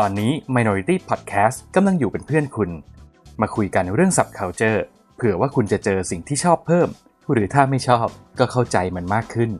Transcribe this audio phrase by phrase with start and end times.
[0.00, 2.70] ตอนนี้ Minority Podcast กำลังอยู่เป็นเพื่อนคุณ
[3.40, 4.78] มาคุยกันเรื่อง subculture
[5.16, 6.88] เผื่อว่าคุณจะเจอสิ่งที่ชอบเพิ่ม
[7.32, 8.06] หรือถ้าไม่ชอบ
[8.38, 9.50] ก็เข้าใจมันมากขึ้น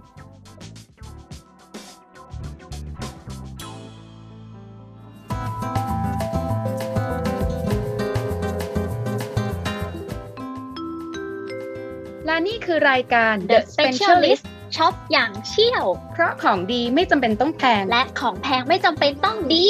[12.26, 14.44] และนี่คือรายการ The Specialist
[14.76, 19.66] ช็อปอย่างเชี่ยว เพราะของดีไม่จำเป็นต้องแพง และของแพงไม่จำเป็นต้องดี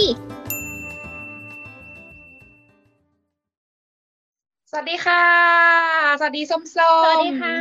[4.75, 5.27] สวัสดีค่ะ
[6.21, 6.79] สวัสดีส้มๆส
[7.11, 7.55] วัสดีค่ะ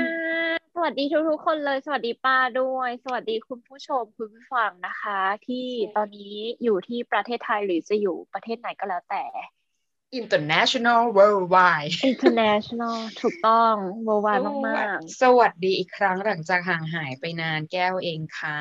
[0.75, 9.23] สวัสดีทุกๆคนเลย สวัสดีป้าด้วย สวัสดีคุณผู้ชมคุณผู้ฟังนะคะ ที่ตอนนี้อยู่ที่ประเทศไทยหรือจะอยู่ประเทศไหนก็แล้วแต่
[10.21, 13.75] International Worldwide international ถูกต้อง
[14.07, 18.59] worldwide มากสวัสดีอีกครั้งหลังจากห่างหายไปนานแก้วเองค่ะ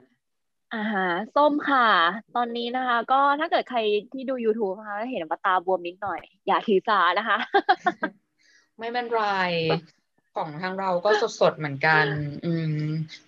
[0.00, 0.09] ๆ
[0.74, 1.88] อ่าฮะส้มค่ะ
[2.36, 3.80] ตอนนี้นะคะ ก็ถ้าเกิดใคร
[4.12, 7.38] ที่ดู YouTube นะคะเห็นว่าตาบวมนิดหน่อย อย่าถือสานะคะ
[8.78, 9.24] ไม่เป็นไร
[10.36, 12.06] ของทางเราก็สดๆเหมือนกัน
[12.44, 12.74] อืม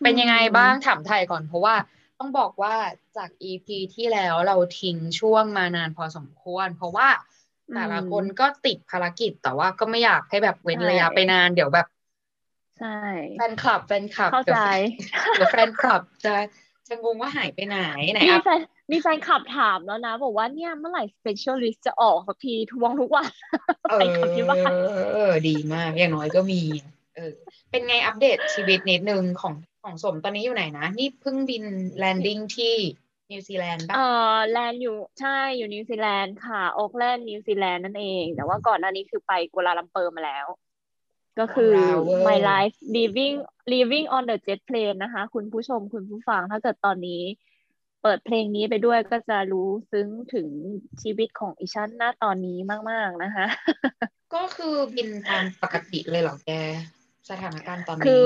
[0.02, 1.75] เป็นยังไงบ้างถามไทยก่อน เพราะว่า
[2.19, 2.75] ต้องบอกว่า
[3.17, 7.08] จาก EP ที่แล้วเราทิ้งช่วงมานานพอสมควร เพราะว่า
[7.74, 11.86] แต่ละคนก็ติดภารกิจแต่ว่าก็ไม่อยากให้แบบเว้นใช่ระยะไปนานเดี๋ยวแบบ
[12.78, 12.98] ใช่
[13.39, 14.58] แฟนคลับแฟนคลับเข้าใจ
[15.33, 16.34] เดี๋ยวแฟนคลับจะ
[16.88, 17.78] จะงงว่าหายไปไหน
[18.12, 18.61] ไหนมีอัพแฟน
[18.92, 23.30] มีแฟนคลับถามแล้วนะ บอกว่าเนี่ยเมื่อไหร่ specialist จะออกสักทีทวงทุกวัน
[23.91, 24.72] เอแฟนคลับที่บ้าน
[25.16, 26.61] อดีมาก อย่างน้อยก็มี
[27.16, 27.33] เออ
[27.70, 31.64] เป็นไงอัปเดตชีวิตนิดนึงของของส้มตอนนี้อยู่ไหนนะ นี่เพิ่งบิน
[31.98, 32.77] landing ที่
[33.30, 40.46] นิวซีแลนด์ป่ะเอ่อ land อยู่ใช่อยู่นิวซีแลนด์ค่ะโอ๊กแลนด์นิวซีแลนด์นั่นเอง แต่ว่าก่อนหน้านี้คือไปกัวลาลัมเปอร์มาแล้ว
[41.38, 43.36] ก็คือว้าวเวอร์ my life living
[43.72, 47.22] living on the jet plane นะคะ คุณผู้ชมคุณผู้ฟังถ้าเกิดตอนนี้
[48.02, 50.48] เปิดเพลงนี้ไปด้วยก็จะรู้ซึ้งถึง
[51.02, 52.58] ชีวิตของอีฉันณตอนนี้
[52.91, 53.46] มาก ๆ นะคะ
[54.34, 56.51] ก็คือบินตามปกติเลยเหรอแก
[57.30, 58.23] สถานการณ์ตอนนี้ คือ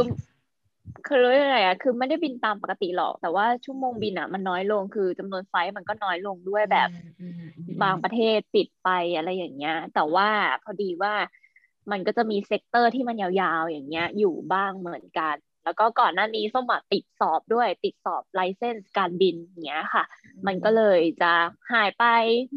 [1.06, 6.88] คือรู้ยังไงอะคือไม่ได้บินตามปกติหรอก แต่ว่าชั่วโมงบินอะมันน้อยลง คือจำนวน flight มันก็น้อยลงด้วยแบบ
[7.20, 10.28] อืมอืมอืมบางประเทศปิดไปอะไรอย่างเงี้ย แต่ว่า
[10.64, 11.14] พอดีว่า
[11.92, 20.04] มันก็จะมี sector ที่มันยาวๆ อย่างเงี้ย อยู่บ้างเหมือนกัน แล้วก็ก่อนหน้านี้ส้มอะติดสอบด้วยติดสอบ license การบินอย่างเงี้ยค่ะ
[20.46, 21.32] มันก็เลยจะ
[21.72, 22.04] หายไป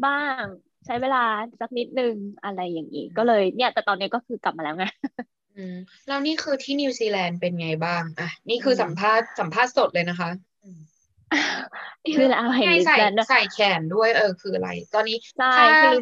[0.04, 0.42] บ้าง
[0.86, 1.24] ใช้เวลา
[1.60, 2.14] สักนิดนึง
[2.44, 4.84] อะไรอย่างงี้ ก็เลยเนี่ย แต่ตอนนี้ก็คือกลับมาแล้วไง
[5.56, 5.76] อืม
[6.06, 10.30] แล้วนี่คือที่นิวซีแลนด์เป็นไงบ้างอะนี่คือสัมภาษณ์สัมภาษณ์สดเลยนะคะ
[12.14, 15.94] คือเราเห็นไงใส่ wristband ด้วยใส่แขนด้วยเออคืออะไร ตอนนี้ใช่ถ้าคือ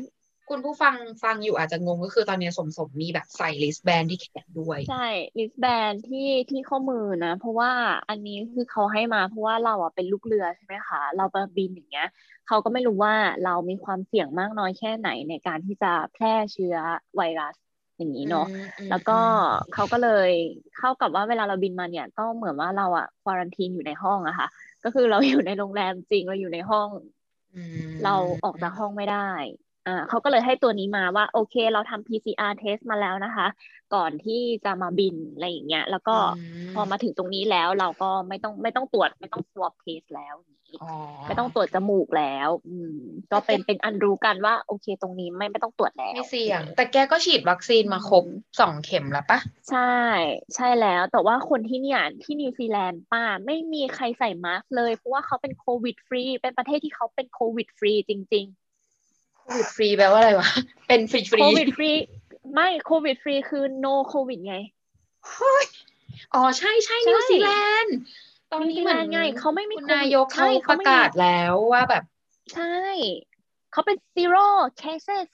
[0.48, 4.96] คุณผู้ฟังฟังอยู่อาจจะงงก็คือตอนนี้ส้มส้มมีแบบใส่ wristband ที่แขนด้วย ใช่
[5.38, 6.18] wristband ที่
[6.50, 7.70] ที่ข้อมือนะ เพราะว่า
[8.08, 12.04] อันนี้คือเขาให้มาเพราะว่าเราอะเป็นลูกเรือใช่ไหมคะเราไปบินอย่างเงี้ย
[12.44, 16.74] เขาก็ไม่รู้ว่าเรามีความเสี่ยงมากน้อยแค่ไหนในการที่จะแพร่เชื้อ
[17.16, 17.54] ไวรัส
[17.98, 20.30] อย่างนี้เนาะอืมอืมแล้วก็อืมเขาก็เลย
[20.74, 24.46] เข้ากับว่าเวลาเราบินมาเนี่ยก็เหมือนว่าเราอะควอรันทีนอยู่ในห้องอะค่ะ
[24.82, 26.90] ก็คือเราอยู่ในโรงแรมจริงเราอยู่ในห้อง
[27.54, 29.30] อืมเราออกจากห้องไม่ได้
[29.88, 33.46] อ่าเขาก็เลยให้ตัวนี้มาว่า โอเค เราทำ PCR test มาแล้วนะคะ
[33.94, 36.16] ก่อนที่จะมาบินอะไรอย่างเงี้ย แล้วก็
[36.66, 40.92] มพอมาถึงตรงนี้แล้วเราก็ไม่ต้องไม่ต้องตรวจไม่ต้อง swab test แล้วอย่างงี้อ๋อ
[41.26, 42.96] ไม่ต้องตรวจจมูกแล้ว อืม
[43.32, 48.24] ก็เป็นเป็นอันรู้กันว่า โอเค ตรงนี้ไม่ไม่ต้องตรวจแล้วไม่เสี่ยง แต่แกก็ฉีดวัคซีนมาครบ
[48.60, 49.38] สองเข็มแล้วปะ
[49.70, 49.94] ใช่
[50.54, 60.48] ใช่แล้ว แต่ว่าคนที่เนี่ยที่นิวซีแลนด์ป้าไม่มีใครใส่มาสก์เลย เพราะว่าเขาเป็น COVID free เป็นประเทศที่เขาเป็น COVID free จริง COVID free แปลว่าอะไรวะ
[60.88, 61.90] เป็น free free COVID free
[62.54, 64.56] ไม่ COVID free คือ no COVID ไง
[66.34, 67.50] อ๋อใช่ใช่ใช่นิวซีแล
[67.82, 67.96] นด์
[68.50, 72.02] ตอนนี้เหมือนนิวซีแลนด์ไงเขาไม่มีคุณโควิดนายกใช่เขาเขาปไม่ระมีกาศแล้วว่าแบบ
[72.52, 72.64] ใช่
[73.72, 74.46] เขาเป็น zero
[74.82, 75.28] cases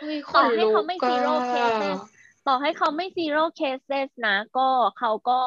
[0.00, 1.98] เฮ้ยต่อให้เขาไม่ก็ zero cases
[2.46, 4.68] ต่อให้เขาไม่ zero cases นะ ก็
[4.98, 5.40] เขาก็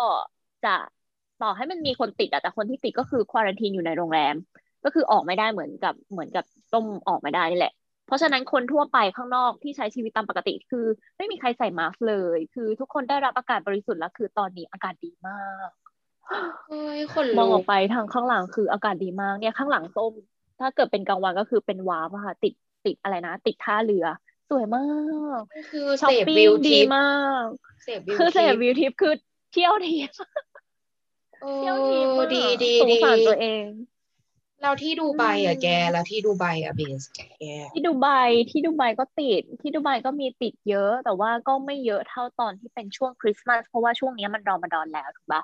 [0.66, 0.76] จะ
[1.42, 4.36] ต่อให้มันมีคนติดอะแต่คนที่ติดก็คือ quarantine อยู่ในโรงแรม
[4.88, 7.74] ก็คือออกไม่ได้เหมือนกับเหมือนกับส้มออกไม่ได้นี่แหละ
[8.08, 10.86] เพราะฉะนั้นคนทั่วไปข้างนอกที่ใช้ชีวิตตามปกติ คือ
[11.18, 15.70] ไม่มีใครใส่มาสก์เลย คือทุกคนได้รับอากาศบริสุทธิ์แล้วคือตอนนี้อากาศดีมาก
[16.68, 20.14] เฮ้ยขนมองลุออกกไปทางข้างหลังคืออากาศดีมากเนี่ยข้างหลังส้ม
[20.60, 22.54] ถ้าเกิดเป็นกลางวันก็คือเป็นวาร์ปอะค่ะติด
[22.86, 24.06] ติดอะไรนะ ติดท่าเรือ
[24.50, 24.86] สวยมา
[25.38, 25.40] ก
[25.72, 27.12] คือช้อเสปพปิ้วิงวดีทิปมา
[27.44, 27.46] ก
[27.84, 29.14] เสพวิวคือเสทิพปวิวทิปคือ
[29.52, 30.10] เที่ยวทิป
[31.42, 33.64] เออเที่ยวทิปอะดีดีสงดีสารตัวเอง
[34.62, 37.20] แล้วที่ดูไบอะอืมแกแล้วที่ดูไบอะเบสแก
[37.72, 38.08] ที่ดูไบ
[38.50, 45.42] ที่ดูไบก็ติด ที่ดูไบก็มีติดเยอะ แต่ว่าก็ไม่เยอะเท่าตอนที่เป็นช่วงคริสต์มาสเพราะว่าช่วงนี้มันรอมฎอนแล้วถูกปะ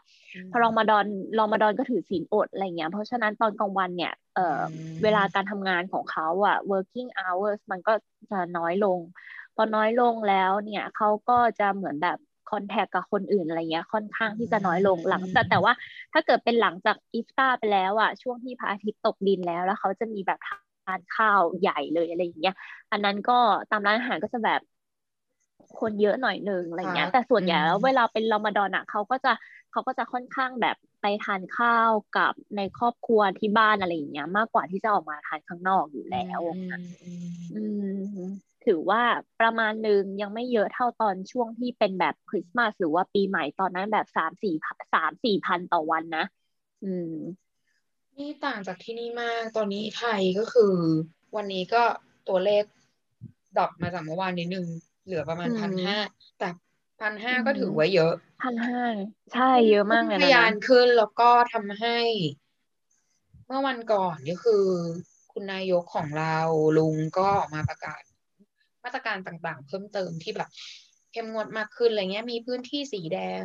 [0.51, 1.05] พอรอมฎอน
[1.39, 4.59] รอมฎอนก็ถือศีลอดอะไรเงี้ยเพราะฉะนั้นตอนกลางวันเนี่ยเอ่อ
[5.03, 7.93] เวลาการทำงานของเขาอะ working hours มันก็
[8.31, 8.99] จะน้อยลง
[9.55, 12.17] พอน้อยลงแล้วเนี่ยเขาก็จะเหมือนแบบ
[12.51, 15.73] คอนแทคกับคนอื่นอะไรเงี้ยค่อนข้างที่จะน้อยลงหลังแต่แต่ว่า
[16.13, 22.55] ถ้าเกิดเป็นหลังจากอีฟตาไปแล้วอะช่วงที่พระอาทิตย์ตกดินแล้วแล้วเขาจะมีแบบทานข้าวใหญ่เลยอะไรอย่างเงี้ย
[22.91, 23.33] อันนั้นก็
[23.69, 24.61] ตามร้านอาหารก็จะแบบ
[25.79, 29.31] คนเยอะหน่อยหนึ่งอะไรเงี้ย แต่ส่วนใหญ่แล้วเวลาเป็นรอมฎอนอะเขาก็จะ
[29.71, 36.41] เขาก็จะค่อนข้างแบบไปทานข้าวกับในครอบครัวที่บ้านอะไรอย่างเงี้ย มากกว่าที่จะออกมาทานข้างนอกอยู่แล้ว
[37.51, 37.83] อืม
[38.65, 39.03] ถือว่า
[39.41, 44.55] ประมาณหนึ่งยังไม่เยอะเท่าตอนช่วงที่เป็นแบบคริสต์มาสหรือว่าปีใหม่ตอนนั้นแบบสามสี่
[44.93, 46.25] สามสี่พันต่อวันนะ
[46.83, 47.13] อืม
[48.17, 50.73] นี่ต่างจากที่นี่มาก ตอนนี้ไทยก็คือ
[51.35, 51.83] วันนี้ก็
[52.27, 52.63] ตัวเลข
[53.57, 54.67] ดรอปมาจากเมื่อวานนิดนึง
[55.05, 55.97] เหลือประมาณพันห้า
[56.39, 56.47] แต่
[57.01, 58.13] พันห้าก็ถือว่าเยอะ
[58.43, 58.81] พันห้า
[59.33, 61.97] ใช่เยอะมากเลยนะทยานขึ้นแล้วก็ทำให้
[63.47, 64.65] เมื่อวันก่อนก็คือ
[65.31, 66.37] คุณนายกของเรา
[66.77, 68.01] ลุงก็ออกมาประกาศ
[68.83, 70.49] มาตรการต่างๆ เพิ่มเติมที่แบบ
[71.11, 73.43] เข้มงวดมากขึ้นอะไรเงี้ยมีพื้นที่สีแดง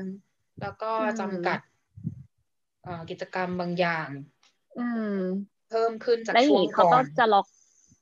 [0.63, 0.91] แล้วก็
[1.21, 1.59] จำกัด
[3.11, 4.09] กิจกรรมบางอย่าง
[5.71, 7.47] เพิ่มขึ้นจากช่วงก่อนเขาก็จะล็อก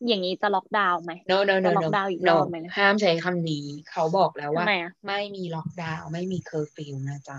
[0.09, 4.67] อย่างนี้จะล็อกดาวน์ไหม no no no ล็อกดาวน์อีกรอบไหมห้ามใช้คำนี้ เขาบอกแล้วว่า
[5.06, 7.38] ไม่มีล็อกดาวน์ไม่มีเคอร์ฟิวนะจ๊ะ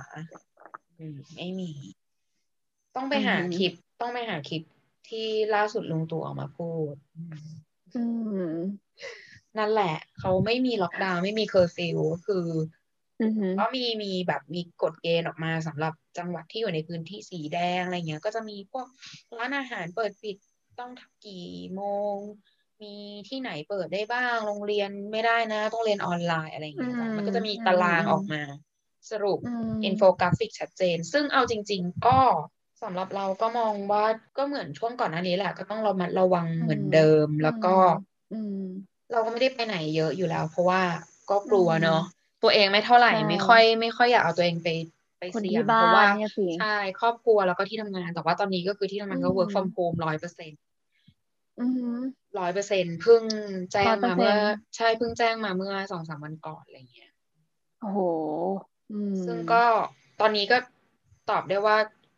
[1.37, 1.71] ไม่มี
[2.95, 3.71] ต้องไปหาคลิป
[4.01, 4.61] ต้องไปหาคลิป
[5.09, 6.93] ที่ล่าสุดลุงตู่ออกมาพูด
[9.59, 12.47] นั่นแหละ เขาไม่มีล็อกดาวน์ไม่มีเคอร์ฟิวคือ
[13.59, 18.87] ก็มีมีแบบมีกฎเกณฑ์ออกมาสำหรับจังหวัดที่อยู่ในพื้นที่สีแดงอะไรเงี้ย ก็จะมีพวก
[19.37, 20.37] ร้านอาหารเปิดปิด
[20.79, 20.91] ต้อง
[21.25, 21.81] กี่โม
[22.13, 22.15] ง
[22.81, 22.95] มี
[23.29, 28.41] ที่ไหนเปิดได้บ้าง โรงเรียนไม่ได้นะ ต้องเรียนออนไลน์อะไรเงี้ยมันก็จะมีตารางออกมา
[29.11, 29.39] สรุป
[29.83, 32.19] อินโฟกราฟิกชัดเจน ซึ่งเอาจริง ๆ ก็
[32.83, 34.05] สำหรับเราก็มองว่า
[34.37, 37.75] ก็เหมือนช่วงก่อนหน้านี้แหละ ก็เราต้องระมัดระวังเหมือนเดิมแล้วก็
[39.11, 40.81] เราก็ไม่ได้ไปไหนเยอะอยู่แล้ว เพราะว่า
[41.29, 42.01] ก็กลัวเนาะ
[42.43, 44.69] ตัวเองไม่เท่าไหร่ไม่ค่อย ไม่ค่อยอยากเอาตัวเองไป
[45.19, 46.07] ไปเสี่ยงเพราะว่า
[46.59, 50.61] ใช่ครอบครัวแล้วก็ที่ทำงาน แต่ว่าตอนนี้ก็คือที่ทำงานก็ work from home ร้อยเปอร์เซ็นต์
[52.39, 53.21] ร้อยเปอร์เซ็นเพิ่ง
[53.71, 54.35] แจ้งมาเมื่อ
[54.75, 57.11] ใช่เพิ่งแจ้งมาเมื่อสองสามวันก่อนอะไรเงี้ย
[57.81, 57.99] โอ้โห
[59.25, 59.63] ซึ่งก็
[60.21, 60.57] ตอนนี้ก็
[61.29, 61.77] ตอบได้ว่า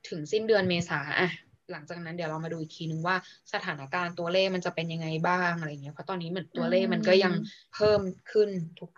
[0.10, 1.30] ถึงสิ้นเดือนเมษาอะ
[1.72, 3.16] หลังจากนั้นเดี๋ยวเรามาดูอีกทีนึงว่า
[3.54, 7.34] สถานการณ์ตัวเลขมันจะเป็นยังไงบ้างอะไรเงี้ยเพราะตอนนี้เหมือนตัวเลขมันก็ยัง
[7.74, 8.02] เพิ่ม
[8.32, 8.50] ขึ้น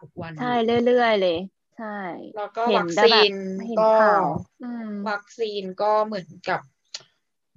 [0.01, 1.38] ทุกๆวันใช่เรื่อยๆเลย
[1.77, 2.00] ใช่
[2.38, 3.33] แล้วก็วัคซีน
[3.81, 3.94] ก็
[5.09, 6.62] วัคซีนก็เหมือนกับ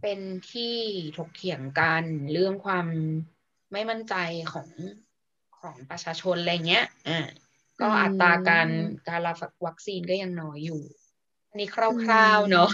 [0.02, 0.20] เป็น
[0.52, 0.76] ที่
[1.16, 2.86] ถกเถียงกันเรื่องความ
[3.72, 4.14] ไม่มั่นใจ
[4.52, 4.68] ของ
[5.60, 7.26] ของประชาชนอะไรเงี้ยอ่า
[7.80, 8.68] ก็อัตราการ
[9.08, 10.82] การรับวัคซีนก็ยังน้อยอยู่
[11.48, 11.76] อันนี้ค
[12.10, 12.70] ร่าวๆเนาะ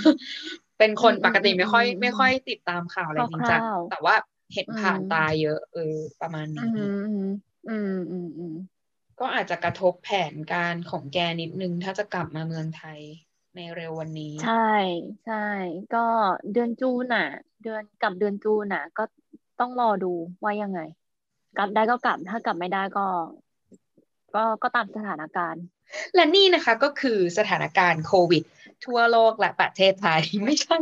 [0.81, 3.61] เป็นคนปกติไม่ค่อย ไม่ค่อยติดตามข่าวอะไรจริงจัง
[3.91, 4.15] แต่ว่า
[4.55, 6.85] เห็นผ่านตาเยอะเออประมาณนี้อื
[7.25, 7.29] ม
[7.69, 7.77] อื
[8.27, 8.55] มอืม
[9.21, 13.01] ก็อาจจะกระทบแผนการของแกนิดนึง ถ้าจะกลับมาเมืองไทย
[13.57, 14.75] ในเร็ววันนี้ ใช่
[15.27, 15.47] ใช่
[15.95, 16.05] ก็
[16.53, 17.27] เดือนจูนอะ
[17.63, 19.05] เดือนกลับเดือนจูนอะ ก็
[19.61, 20.13] ต้องรอดู
[20.43, 20.81] ว่ายังไง
[21.57, 23.07] กลับได้ก็กลับถ้ากลับไม่ได้ก็
[24.35, 25.63] ก็ก็ตามสถานการณ์
[26.15, 28.43] และนี่นะคะก็คือสถานการณ์โควิด
[28.87, 30.77] ทั่วโลกและประเทศไทย ไม่ใช่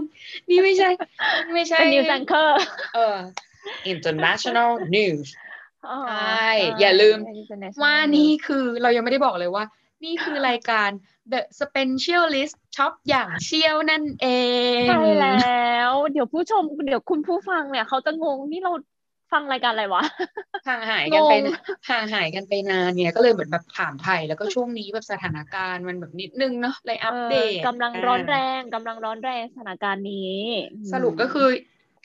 [0.48, 0.88] นี่ไม่ใช่
[1.54, 2.58] ไม่ใช่เป็นนิวส์แองเกอร์
[2.94, 3.16] เออ
[3.92, 5.28] international news
[6.08, 6.50] ใช่
[6.80, 7.16] อย่าลืม
[7.82, 9.64] ว่านี่คือเรายังไม่ได้บอกเลยว่า
[10.04, 10.90] นี่คือรายการ
[11.32, 14.26] The Specialist ช็อปอย่างเชี่ยวนั่นเอ
[14.82, 18.72] ง ใช่แล้ว เดี๋ยวผู้ชม เดี๋ยวคุณผู้ฟังเนี่ย เขาจะงงนี่เรา
[19.32, 20.02] ฟังรายการอะไรวะ
[20.68, 21.34] ห่างหายกันไป
[21.90, 30.36] ห่างหายกันไปนานเนี่ยก็เลยเหมือนแบบถามไถ่แล้วก็ช่วงนี้แบบสถานการณ์มันแบบนิดนึงเนาะเลยอัปเดตกำลังร้อนแรงกำลังร้อนแรงสถานการณ์นี้
[30.92, 31.48] สรุปก็คือ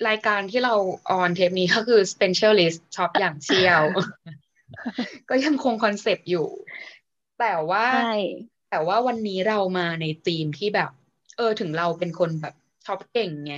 [0.10, 0.76] รายการที่เรา
[1.10, 3.82] on tape นี้ก็คือ specialist ช็อปอย่างเชี่ยว
[5.30, 6.48] ก็ยังคงคอนเซปต์อยู่
[7.40, 7.86] แต่ว่า
[8.70, 10.92] แต่ว่าวันนี้เรามาในธีมที่แบบ
[11.38, 13.56] เออถึงเราเป็นคนแบบช็อปเก่งไง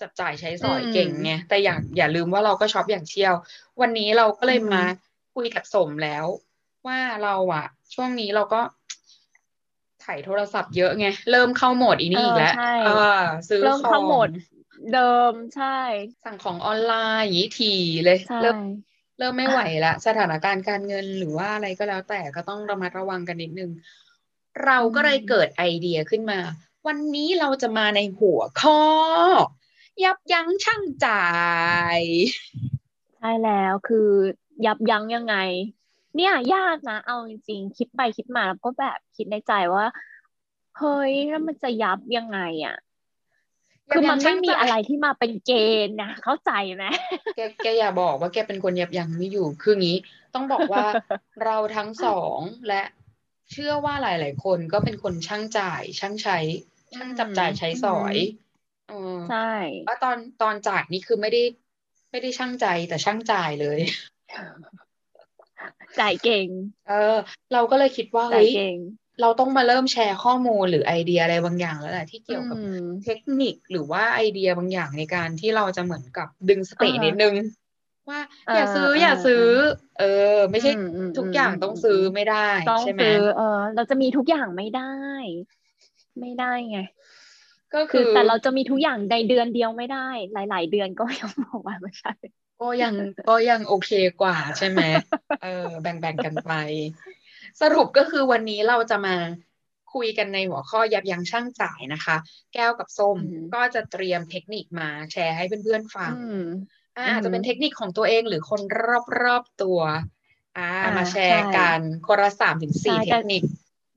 [0.00, 3.34] จับจ่ายใช้สอยเก่งไงแต่อย่าอย่าลืมว่าเราก็ช็อปอย่างเชี่ยว
[3.80, 4.82] วันนี้เราก็เลยมา
[5.34, 6.24] คุยกับสมแล้ว
[6.86, 8.60] ว่าเราอะช่วงนี้เราก็
[10.04, 14.28] ถ่ายโทรศัพท์เยอะไงเริ่มเข้าโหมดอีนี่อีกแล้วเออซื้อเริ่มเข้าโหมด
[14.94, 15.78] เดิมใช่
[16.24, 17.72] สั่งของออนไลน์อย่างนี้ที
[18.04, 18.58] เลยเริ่ม
[19.18, 23.70] เริ่มไม่ไหวละสถานการณ์การเงินหรือว่าอะไรก็แล้วแต่ก็ต้องระมัดระวังกันนิดนึง
[24.64, 26.38] เราก็เลยเกิดไอเดียขึ้นมา
[26.86, 28.80] วันนี้เราจะมาในหัวข้อ
[30.04, 31.24] ยับยั้งชั่งจ่า
[31.98, 32.00] ย
[33.18, 34.08] ใช่แล้วคือ
[34.66, 35.36] ยับยั้งยังไง
[36.16, 39.86] เนี่ยยากนะ เอาจริงๆคิดไปคิดมาแล้วก็แบบคิดในใจว่า
[40.78, 42.76] เฮ้ยแล้วมันจะยับยังไงอะ
[43.92, 45.52] คือมันยับยั้ไม่งมีชั่งใจอะไรที่มาเป็นเก
[45.86, 46.84] ณฑ์นะเข้าใจไหม
[47.36, 49.96] แกแกอย่าบอกว่าแกเป็นคนยับยั้งไม่อยู่คืองี้
[50.34, 50.86] ต้องบอกว่า
[51.44, 52.38] เราทั้งสอง
[52.68, 52.82] และ
[53.50, 56.38] เชื่อว่าหลาย ๆ คนก็เป็นคนช่างจ่าย ช่างใช้
[56.94, 58.94] ช่างจับจ่ายใช้สอยเออ
[59.26, 59.36] ใช่
[59.86, 61.42] ว่าตอนตอนจ่ายนี่คือไม่ได้
[62.10, 63.78] ไม่ได้ช่างใจแต่ช่างจ่ายเลย
[65.98, 66.48] จ่ายเก่ง
[66.88, 67.16] เออ
[67.52, 68.76] เราก็เลยคิดว่าจ่ายเฮ้ยเก่ง
[69.20, 77.34] เราต้องมาเริ่มแชร์ข้อมูลหรือไอเดียอะไรบางอย่างแล้วแหละที่เกี่ยวกับอืมเทคนิคหรือว่าไอเดียบางอย่างในการที่เราจะเหมือนกับดึงสติอ่าฮะนิดนึง
[78.08, 79.44] ว่าอ่าอย่าซื้ออ่าอย่าซื้อ
[79.98, 80.04] เออ
[80.50, 84.82] ไม่ใช่อืมอืมทุกอย่างอืมต้องซื้ออืมไม่ได้ต้องใช่ไหมซื้อเออ เราจะมีทุกอย่างไม่ได้
[86.20, 86.78] ไม่ได้ไง
[87.76, 89.98] ก็คืคืออแต่เราจะมีทุกอย่างในเดือนเดียวไม่ได้
[90.32, 92.10] หลาย ๆ เดือนก็ยังบอกว่าไม่ใช่
[92.60, 92.94] ก็ยัง
[93.26, 93.90] ก็ยังโอเค
[94.20, 94.80] กว่าใช่ไหม
[95.38, 95.46] เออ
[95.82, 96.48] แบ่งๆกันไป
[97.60, 99.16] สรุปก็คือวันนี้เราจะมา
[99.94, 102.16] คุยกันในหัวข้อยับยั้งชั่งจ่ายนะคะ
[102.54, 106.34] แก้วกับส้มอือหือก็จะเตรียมเทคนิคมาแชร์ให้เพื่อนๆฟังอืม
[106.96, 108.60] อ่าอือหืออาจจะเป็นเทคนิคของตัวเองหรือคน
[109.22, 109.80] รอบๆตัว
[110.56, 113.42] อ่าอ่ามาแชร์ใช่กันคนละสามถึงสี่ใช่เทแต่คนิค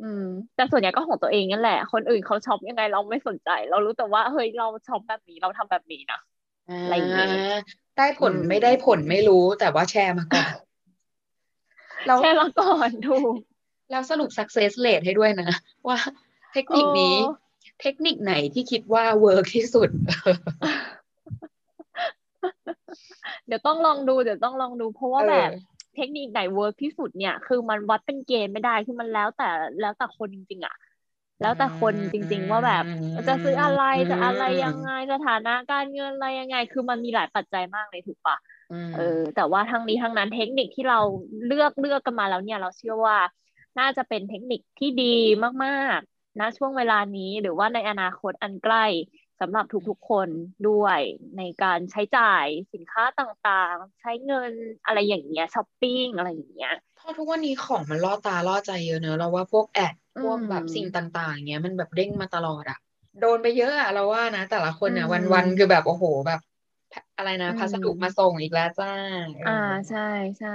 [0.02, 0.26] อืม
[0.56, 6.20] แต่ส่วนใหญ่ก็ของตัวเองนั่นแหละ คนอื่นเขาช็อปยังไงเราไม่สนใจ เรารู้แต่ว่าเฮ้ยเราช็อปแบบนี้เราทำแบบนี้นะ
[6.84, 7.28] อะไรอย่างเงี้ย
[7.98, 10.54] ได้ผลอืมไม่ได้ผลไม่รู้แต่ว่าแชร์มาก่อน
[12.08, 13.36] เราแค่มาก่อนถูก
[13.92, 15.50] แล้วสรุป success rate ให้ด้วยนะ
[15.88, 15.98] ว่า
[16.54, 17.34] เทคนิคนี้โอ้
[17.82, 19.90] เทคนิคไหนที่คิดว่า work ที่สุด
[23.48, 25.52] เดี๋ยวต้องลองดู เดี๋ยวต้องลองดูเพราะว่าเออแบบ
[25.96, 29.46] เทคนิคไหน work ที่สุดเนี่ย คือมันวัดเป็นเกณฑ์ไม่ได้คือมันแล้วแต่
[29.80, 30.74] แล้วแต่คนจริงๆอะ
[31.40, 32.84] แล้วแต่คนจริง ๆ ว่าแบบ
[33.28, 33.80] จะซื้ออะไร
[34.10, 38.36] จะอะไรยังไงสถานะการเงินอะไรยังไง คือมันมีหลายปัจจัยมากเลยถูกปะ
[38.72, 39.00] มเออ
[39.36, 40.98] แต่ว่าทั้งนี้ทั้งนั้นเทคนิคที่เรา
[41.46, 43.18] เลือกเลือกกันมาแล้วเนี่ย เราเชื่อว่า
[43.80, 45.04] น่าจะเป็นเทคนิคที่ดี
[45.64, 48.80] มากๆนะช่วงเวลานี้หรือว่าในอนาคตอันใกล้
[49.40, 50.30] สำหรับทุกๆคน
[50.70, 51.00] ด้วย
[51.38, 54.52] ในการใช้จ่ายสินค้าต่างๆ ใช้เงิน
[54.86, 62.78] อะไรอย่างเงี้ยช้อปปิ้งอะไรอย่างเงี้ยเพราะทุกวันนี้ของมันล่อตาล่อใจเยอะเนอะเราว่าพวกแอดพวกแบบอืมสิ่งต่างๆอย่างเงี้ยมันแบบเด้งมาตลอดอะ
[63.20, 66.40] โดนไปเยอะอะเราว่านะ แต่ละคนอะอืมวันๆคือแบบโอ้โหแบบ
[67.18, 68.92] อะไรนะอืมพัสดุมาส่งอีกแล้วจ้า
[69.44, 69.52] เอ่า
[69.90, 70.00] ใช่
[70.40, 70.50] ใช่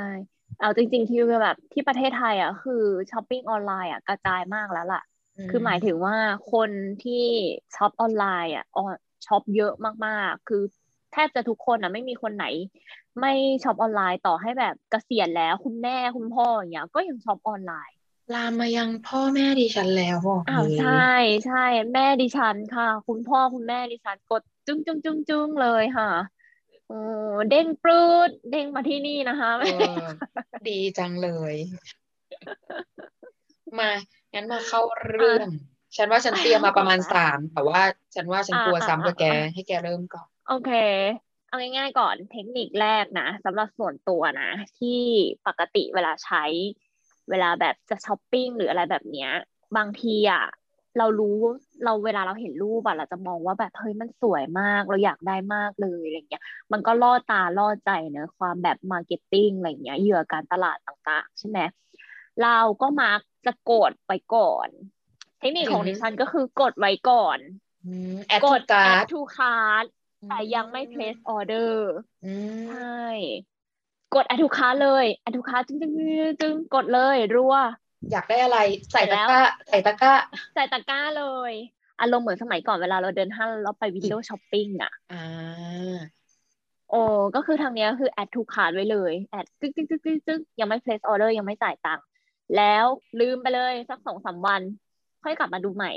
[0.59, 2.73] เอาจริง ๆ ที่แบบที่ประเทศไทยอะคือ
[3.11, 5.01] ช้อปปิ้งออนไลน์อะกระจายมากแล้วล่ะ
[5.51, 6.17] คือหมายถึงว่า
[6.53, 6.71] คน
[7.05, 7.25] ที่
[7.77, 8.95] ช็อปออนไลน์อะออน
[9.27, 9.73] ช็อปเยอะ
[10.07, 10.63] มากๆ คือ
[11.13, 12.47] แทบจะทุกคนอะไม่มีคนไหน
[13.21, 13.33] ไม่
[13.65, 17.97] ช็อปออนไลน์ต่อให้แบบเกษียณแล้วคุณแม่คุณพ่ออย่างเงี้ยก็ยังช็อปออนไลน์
[18.35, 21.13] ลามมายังพ่อแม่ดิฉันแล้วบอกอ้าวเลยใช่
[21.47, 21.65] ใช่
[21.95, 26.11] แม่ดิฉันค่ะ คุณพ่อคุณแม่ดิฉันกดจึ้งจึ้งจึ้งจึ้งเลยค่ะ
[26.89, 26.99] โอ้
[27.51, 29.67] เด้งปรืดเด้งมาที่นี่นะคะเอ
[30.01, 30.05] อ
[30.69, 31.55] ดีจังเลย
[33.79, 33.91] มา
[34.35, 35.49] งั้นมาเข้าเรื่อง
[35.97, 37.81] ฉันว่าฉันเตรียมมาประมาณสามแต่ว่า
[38.15, 39.25] ฉันว่าฉันกลัวซ้ำกับแก
[39.55, 40.71] ให้แกเริ่มก่อน โอเค
[41.49, 45.01] เอาง่ายๆก่อนเทคนิคแรกนะสำหรับส่วนตัวนะ ที่
[45.47, 46.45] ปกติเวลาใช้
[47.31, 49.31] เวลาแบบจะช้อปปิ้งหรืออะไรแบบเนี้ย
[49.77, 50.43] บางทีอะ
[50.99, 51.39] เรารู้
[51.85, 61.61] เราเวลาเราเห็นรูปอะเราจะมองว่าแบบเฮ้ยมันสวยมากเราอยากได้มากเลยอะไรเงี้ย มันก็ล่อตาล่อใจเนอะความแบบ marketing อะไรเงี้ยเหยื่อการตลาดต่างๆ ใช่ไหม
[62.43, 64.69] เราก็มักจะกดไปก่อน
[65.41, 67.39] เทคนิคของอืมดิฉันก็คือกดไว้ก่อน
[68.29, 69.87] แอดกทูดการ์ add ด to cart
[70.29, 71.73] แต่ยังไม่ place order
[72.25, 73.05] อืมใช่
[74.15, 77.55] กด add to cart เลย add to cart จึ้งจึ้งจึ้งจึ้งกดเลยรัว
[78.13, 78.59] อยากได้อะไร
[78.93, 80.15] ใส่เสร็ตะจแล้วกร้าใส่ตะกร้า
[80.55, 81.53] ใส่ตะกร้าเลย
[82.01, 85.97] อารมณ์เหมือนสมัยก่อนเวลาเราเดินห้างแล้วไป window shopping อะอ่า
[86.91, 87.03] โอ้
[87.35, 92.05] ก็คือทางเนี้ยคือ add to cart ไว้เลย add จึ๊กจึ๊กจึ๊กจึ๊กจึ๊กยังไม่ place order ยังไม่จ่ายตังค์
[92.57, 92.85] แล้ว
[93.21, 94.63] ลืมไปเลยสักสองสามวัน
[95.23, 95.93] ค่อยกลับมาดูใหม่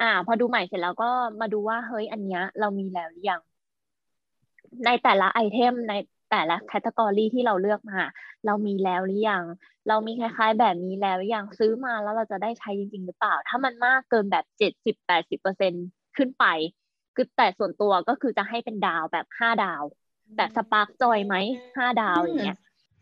[0.00, 3.40] อ่า พอดูใหม่เสร็จแล้วก็มาดูว่าเฮ้ยอันเนี้ย เรามีแล้วหรือยัง
[4.86, 5.94] ในแต่ละ item ใน
[6.30, 8.00] แต่ละ category ที่เราเลือกมา
[8.46, 9.44] เรามีแล้วหรือยัง
[9.88, 15.72] เรามีคล้าย ๆ แบบนี้แล้วหรือยังซื้อมาแล้วเราจะได้ใช้จริง ๆ หรือเปล่า ถ้ามันมากเกินแบบเจ็ดสิบแปดสิบเปอร์เซ็น
[16.16, 16.44] ขึ้นไป
[17.14, 19.82] คือแต่ส่วนตัวก็คือจะให้เป็นดาวแบบห้าดาว
[20.36, 21.34] แบบ spark joy ไหม
[21.76, 22.58] ห้าดาวอย่างเงี้ย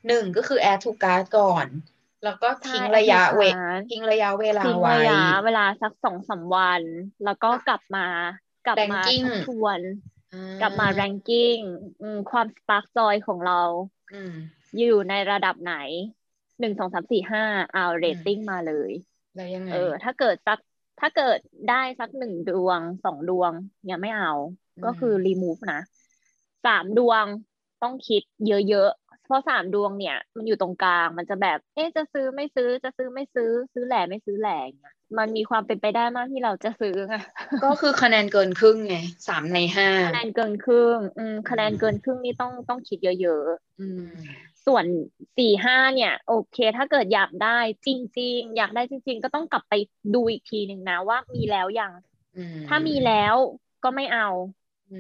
[0.07, 1.67] หนึ่งก็คือ add to cart ก่อน
[2.25, 6.83] แล้วก็ทิ้งใช่ระยะ add to เว cart ทิ้งระยะเวลาทิ้งไว้ระยะเวลาสักสองสามวัน
[7.25, 8.07] แล้วก็กลับมา
[8.67, 9.81] กลับมา ranking ทบทวน
[10.35, 11.63] อ่ากลับมา ranking
[12.01, 13.63] อืมความ spark joy ของเรา
[14.15, 14.33] อืม
[14.79, 15.77] อยู่ในระดับไหน
[16.61, 18.91] หนึ่งสองสามสี่ห้าเอาเรตติ้งมาเลย
[19.37, 20.59] แล้วยังไงเออ ถ้าเกิดสัก
[21.01, 21.39] ถ้าเกิด
[21.71, 23.53] ได้สักหนึ่งดวงสองดวง
[23.91, 24.33] ยังไม่เอา
[24.77, 25.81] อืมก็คือ remove นะ
[26.67, 27.25] สามดวง
[27.83, 28.23] ต้องคิด
[28.69, 37.15] เยอะๆ เพราะสามดวงเนี่ย มันอยู่ตรงกลางมันจะแบบ เอ๊ะจะซื้อไม่ซื้อจะซื้อไม่ซื้อ ซื้อแหล่ไม่ซื้อแหล่อย่างเงี้ยมันมีความเป็นไปได้มากที่เราจะซื้อไง
[37.65, 38.95] ก็คือคะแนนเกินครึ่งไง
[39.29, 43.45] สามในห้าคะแนนเกินครึ่งอืมคะแนนเกินครึ่งนี่ต้องต้องคิดเยอะ
[43.79, 44.87] อืมๆส่วน
[45.37, 49.75] สี่ห้าเนี่ย โอเค ถ้าเกิดอยากได้จริง ๆ อยากได้จริง ๆ ก็ต้องกลับไป
[50.15, 51.93] ดูอีกทีหนึ่งนะว่ามีแล้วยัง
[52.37, 53.37] อืมถ้ามีแล้ว
[53.85, 54.29] ก็ไม่เอา
[54.91, 54.95] อื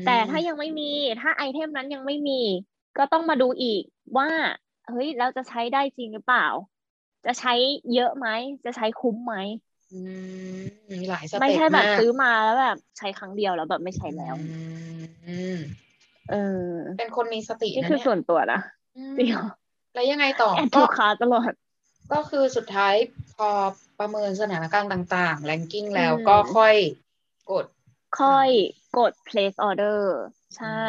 [0.00, 0.84] มแต่ถ้ายังไม่มี
[1.20, 2.40] ถ้า item นั้นยังไม่มี
[2.98, 3.82] ก็ต้องมาดูอีก
[4.18, 4.28] ว่า
[4.88, 6.46] เฮ้ยเราจะใช้ได้จริงหรือเปล่า
[7.26, 7.54] จะใช้
[7.94, 8.28] เยอะไหม
[8.64, 9.34] จะใช้คุ้มไหม
[9.92, 10.00] อื
[10.58, 14.34] มมีหลาย step ไม่ใช่แบบากซื้อมาแล้วแบบใช้ครั้งเดียวแล้วแบบไม่ใช้แล้ว
[15.26, 15.56] อืม
[16.30, 16.34] เอ
[16.66, 16.68] อ
[16.98, 18.60] เป็นคนมีสตินี่นะคือเนี่ยส่วนตัวนะ
[18.96, 19.46] อืมจริงเหรอ
[19.94, 21.52] แล้วยังไงต่อแอดก็ทูคาตลอด
[22.12, 22.94] ก็คือสุดท้าย
[23.36, 23.48] พอ
[23.98, 26.74] ประเมินสถานการณ์ต่างๆ ranking แล้วอืมก็ค่อย
[27.50, 27.64] กด
[28.20, 28.48] ค่อย
[28.98, 30.00] กด place order
[30.56, 30.84] ใช่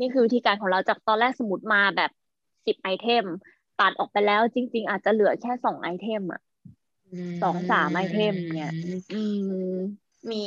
[0.00, 2.10] นี่คือวิธีการของเราจากตอนแรกสมมติมาแบบ
[2.66, 3.24] สิบ item
[3.76, 6.40] ตัดออกไปแล้วจริง ๆ อาจจะเหลือแค่สอง item อะ
[7.42, 8.70] สองสาม itemเนี่ย
[9.12, 9.20] อื
[9.70, 9.78] ม
[10.32, 10.44] มี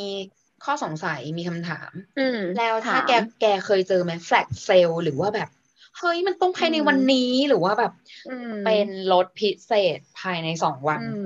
[0.63, 5.49] ข้อสงสัยมีคำถามอืมแล้วถ้าถมแกแกเคยเจอไหม flash sale หรือว่าแบบ
[5.97, 7.91] เฮ้ยมันต้องภายในอืมวันนี้หรือว่าแบบ
[8.25, 11.19] อืมเป็นลดพิเศษภายในสองวันอืม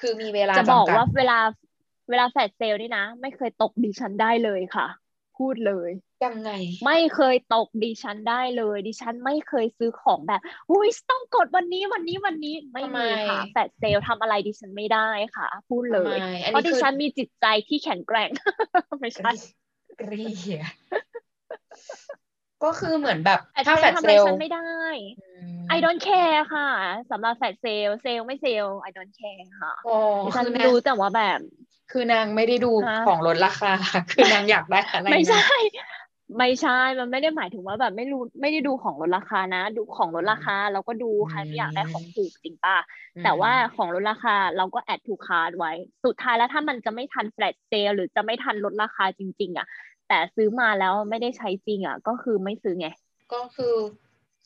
[0.00, 1.34] คือมีเวลาจะบอกจำกัดว่าเวลา
[2.08, 4.84] เวลา flash sale นี่นะ ไม่เคยตกดิฉันได้เลยค่ะ
[5.42, 5.90] พูดเลย
[6.24, 6.50] ยังไง
[6.86, 18.30] ไม่เคยตกดิฉันได้เลย ดิฉันไม่เคยซื้อของแบบอุ้ยต้องกดวันนี้วันนี้วันนี้ไม่ทำไมมีค่ะ flash sale ทำอะไรดิฉันไม่ได้ค่ะ พูดเลยทำไมอันนี้เพราะคือดิฉันมีจิตใจที่แข็งแกร่ง
[19.00, 19.30] ไม่ใช่
[20.06, 20.24] เรี
[20.56, 20.62] ยก
[22.64, 24.68] ก็คือเหมือนแบบถ้า flash sale flash sale ทำอะไรฉันไม่ได้
[25.20, 26.68] อืม I don't care ค่ะ
[27.10, 31.40] สำหรับ flash sale sale ไม่ sale I don't care ค่ะอ๋อดิฉันคือนางรู้แต่ว่าแบบ
[31.90, 33.72] คือนางไม่ได้ดูฮะของลดราคา
[34.12, 35.58] คือนางอยากได้อะไรไม่นะใช่
[36.38, 42.76] ไม่ใช่ มันไม่ได้หมายถึงว่าแบบไม่รู้ไม่ได้ดูของลดราคานะ ดูของลดราคาเราก็ดูใครไม่อยากได้ของถูกจริงป่ะ
[43.24, 45.72] แต่ว่าของลดราคาเราก็ add to cart ไว้
[46.04, 49.66] สุดท้ายแล้วถ้ามันจะไม่ทัน flash sale หรือจะไม่ทันลดราคาจริง ๆ อะ
[50.08, 52.88] แต่ซื้อมาแล้วไม่ได้ใช้จริงอะ ก็คือไม่ซื้อไง
[53.32, 53.74] ก็คือ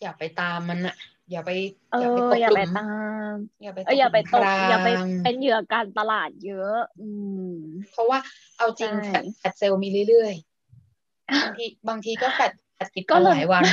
[0.01, 0.97] อย่าไปตามมันอะ
[1.31, 1.51] อย่าไป
[1.93, 2.89] เออย่าไปตกหลุมอย่าไปตา
[3.31, 4.89] มอย่าไปเอออย่าไปตกหลุมพรางอย่าไป
[5.23, 7.09] เป็นเหยื่อการตลาดเยอะ อื
[7.49, 7.53] ม
[7.93, 8.19] เพราะว่า
[8.59, 13.65] เอาจริงใช่ flash flash sale มีเรื่อยๆบางทีบางทีก็ก็ flash flash ติดกันเลยหลายวัน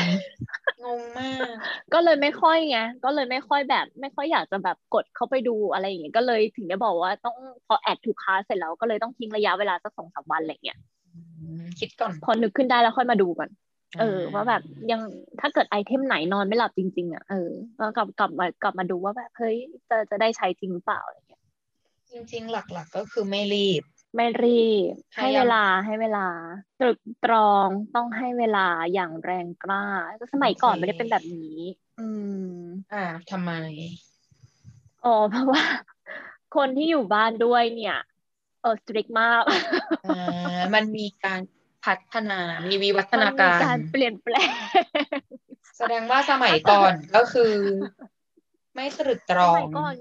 [0.83, 1.55] งงมาก
[1.93, 7.35] ก็เลยไม่ค่อยไงก็เลยไม่ค่อยแบบ ไม่ค่อยอยากจะแบบกดเข้าไปดูอะไรอย่างเงี้ยก็เลยถึงได้บอกว่าต้อง
[7.67, 10.77] พอแอดถูกค้าเสร็จแล้วก็เลยต้องทิ้งระยะเวลาสักสองสามวันอะไรเงี้ย
[11.13, 11.19] อื
[11.61, 13.49] มคิดก่อนพอนึกขึ้นได้แล้วค่อยมาดูก่อน
[13.99, 15.01] เออว่าแบบยัง
[15.39, 19.57] ถ้าเกิดไอเทมไหนนอนไม่หลับจริง ๆ อะ เออก็กลับกลับมากลับมาดูว่าแบบเฮ้ย
[19.89, 21.41] จะจะได้ใช้จริงหรือเปล่าอะไรเงี้ย
[22.11, 23.83] จริง ๆ หลักๆ ก็คือไม่รีบ
[24.15, 26.27] ไม่รีบพให้ยายามเวลาให้เวลา
[26.79, 29.85] ตรึกตรองต้องให้เวลาอย่างแรงกล้า
[30.33, 31.55] สมัยก่อนไม่ได้เป็นแบบนี้
[31.99, 32.07] อื
[32.45, 32.47] ม
[32.93, 33.51] อ่าทำไม
[35.05, 35.63] อ๋อเพราะว่า
[36.55, 37.97] คนที่อยู่บ้านด้วยเนี่ย
[38.61, 39.43] เออสตริกมาก
[40.05, 41.41] อ่ามันมีการ
[41.85, 44.51] พัฒนา มีวิวัฒมันนามีการการเปลี่ยนแปลง
[45.77, 47.53] แสดงว่าสมัยก่อนก็คือ
[48.75, 49.95] ไม่ตรึกตรสองมัยก่อน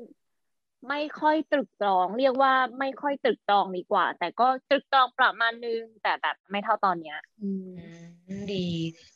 [0.89, 7.71] ไม่ค่อยตรึกตรอง เรียกว่าไม่ค่อยตรึกตรองดีกว่า แต่ก็ตรึกตรองประมาณนึง แต่แบบไม่เท่าตอนเนี้ย อืม
[8.29, 8.67] อืมดี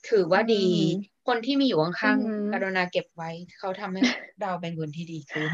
[0.08, 2.10] ถือว่าดีอืมคนที่มีอยู่ข้างอื
[2.42, 4.00] มๆกรุณาเก็บไว้ เขาทำให้
[4.42, 5.50] เราเป็นคนที่ดีขึ้น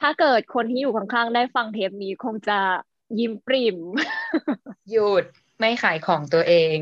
[0.00, 2.58] ถ้าเกิดคนที่อยู่ข้างๆได้ฟังเทปนี้คงจะ
[3.18, 3.76] ยิ้มปริ่ม
[4.90, 5.24] หยุด
[5.60, 6.76] ไม่ขายของตัวเอง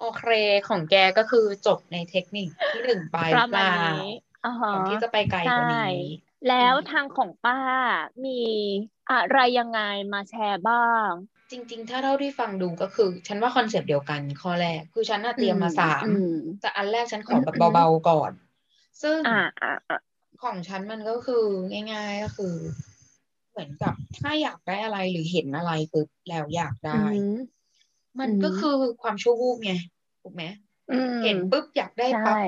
[0.00, 0.22] โอเค
[0.68, 4.04] ของแกก็คือจบในเทคนิคที่หนึ่งไปปหระรือเปมาณล่านี้
[4.44, 5.86] อ่าฮะก่อนที่จะไปไกลกว่านี้ใช่
[6.48, 7.58] แล้วทางของป้า
[8.24, 8.40] มี
[9.10, 9.80] อะไรยังไง
[10.12, 11.10] มาแชร์บ้าง
[11.50, 18.32] จริง ๆ ถ้าเท่าที่ฟังดูก็คือ ฉันว่าคอนเซปต์เดียวกันข้อแรก คือฉันน่ะเตรียมมาสามอืมแต่อันแรกฉันขอแบบอืมเบาๆก่อน
[19.02, 19.98] ซึ่งอ่าอ่าอ่า
[20.42, 21.44] ของฉันมันก็คือ
[21.92, 22.54] ง่าย ๆ ก็คือ
[23.56, 27.00] เหมือนกับถ้าอยากได้อะไรหรือเห็นอะไรปุ๊บแล้วอยากได้อื
[27.32, 27.34] ม
[28.18, 29.72] มันอืมก็คือความชั่ววูบไง
[30.22, 30.44] ถูกไหม
[30.90, 32.42] อืมเห็นปุ๊บอยากได้ปั๊บใช่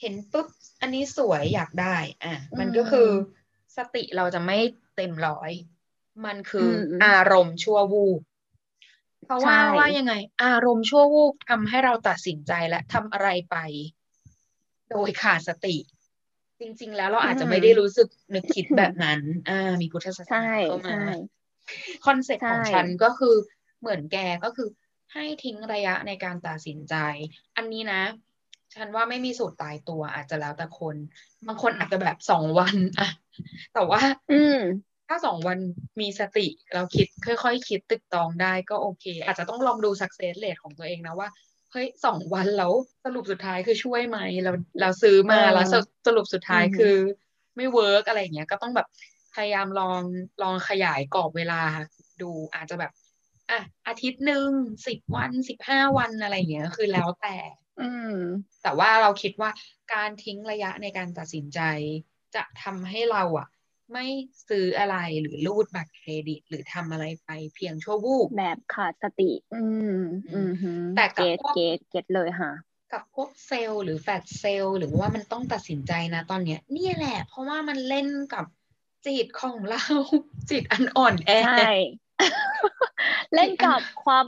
[0.00, 0.46] เห็นปุ๊บ
[0.80, 3.08] อันนี้สวยอยากได้ อะ มันอืมก็คือ
[3.76, 4.58] สติเราจะไม่
[4.96, 5.50] เต็มร้อย
[6.24, 8.20] มันคืออมอารมณ์ชั่ววูบ
[9.24, 13.56] เพราะว่าใช่ว่ายังไง อารมณ์ชั่ววูบทำให้เราตัดสินใจและทำอะไรไป
[14.90, 15.76] โดยขาดสติ
[16.60, 19.20] จริง ๆ แล้วเราอาจจะไม่ได้รู้สึกนึกคิดแบบนั้น
[19.50, 21.04] อ่า มีพุทธศาสใช่นาเข้ามาใช่
[22.06, 23.34] ใช่คอนเซ็ปต์ของฉันก็คือ
[23.80, 24.68] เหมือนแกก็คือ
[25.12, 26.94] ให้ทิ้งระยะในการตัดสินใจ
[27.56, 28.02] อันนี้นะ
[28.74, 30.96] ฉันว่าไม่มีสูตรตายตัวอาจจะแล้วแต่คน
[31.46, 33.08] บางคนอาจจะแบบสองวันอะ
[33.74, 34.00] แต่ว่า
[34.32, 34.58] อืม
[35.08, 35.58] ถ้าสองวัน
[36.00, 41.28] มีสติเราคิดค่อยๆคิดตรึกตรองได้ก็โอเค อาจจะต้องลองดู success rate ของตัวเองนะว่า
[41.72, 42.72] เฮ้ยสองวันแล้ว
[43.04, 46.96] สรุปสุดท้ายคือช่วยไหมเราเราซื้อมาเออแล้วสรุปสุดท้ายอือฮึคือ
[47.56, 48.86] ไม่เวิร์กอะไรอย่างเงี้ยก็ต้องแบบ
[49.34, 50.02] พยายามลอง
[50.42, 51.60] ลองขยายกรอบเวลา
[52.22, 52.92] ดูอาจจะแบบ
[53.50, 54.50] อะอาทิตย์หนึ่ง
[54.86, 57.36] สิบวันสิบห้าวันอะไรอย่างเงี้ยคือแล้วแต่
[57.80, 58.12] อืม
[58.62, 59.50] แต่ว่าเราคิดว่า
[59.94, 61.60] การทิ้งระยะในการตัดสินใจ
[62.34, 63.48] จะทำให้เราอะ
[63.92, 64.06] ไม่
[64.48, 69.64] ซื้ออะไรหรือรูดบัตรเครดิต หรือทำอะไรไปเพียงชั่ววูบแบบขาดสติ อื
[69.98, 70.00] ม
[70.34, 72.52] อืมฮึแต่กับ gadget พวก gadget gadget เลยค่ะ
[72.92, 78.44] กับพวกเซลล์หรือแฟลชเซลล์หรือว่ามันต้องตัดสินใจนะตอนเนี้ยเนี่ยแหละ เพราะว่ามันเล่นกับ
[79.06, 79.84] จิตของเรา
[80.50, 81.70] จิตอันอ่อนแอใช่
[83.34, 84.24] เล่นกับความ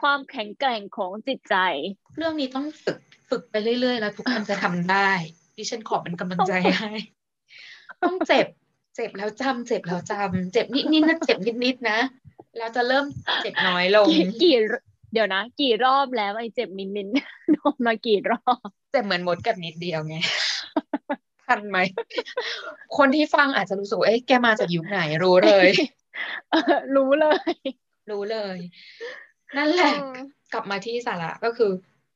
[0.00, 1.56] ความแข็งแกร่งของจิตใจ
[2.18, 5.10] เรื่องนี้ต้องฝึกฝึกไปเรื่อยๆ แล้วทุกคนจะทำได้
[5.56, 6.92] ดิฉันขอเป็นกำลังใจให้
[8.02, 8.46] ต้องเจ็บ
[8.96, 11.98] เจ็บแล้วจำเจ็บแล้วจำเจ็บนิดๆนะเจ็บนิดๆนะ
[12.56, 13.04] แล้วจะเริ่ม
[13.42, 14.56] เจ็บน้อยลงกี่กี่
[15.12, 17.08] เดี๋ยวนะ กี่รอบแล้วไอ้เจ็บมินมิน
[17.52, 20.16] โดนมากี่รอบเจ็บเหมือนมดกับนิดเดียวไง
[21.44, 21.78] ทันไหม
[22.96, 25.68] คนที่ฟังอาจจะรู้สึกว่าเอ๊ะแกมาจากยุคไหนรู้เลย
[26.50, 27.52] เออรู้เลย
[28.10, 28.58] รู้เลย
[29.56, 29.92] นั่นแหละ
[30.52, 31.70] กลับมาที่สาระก็คือ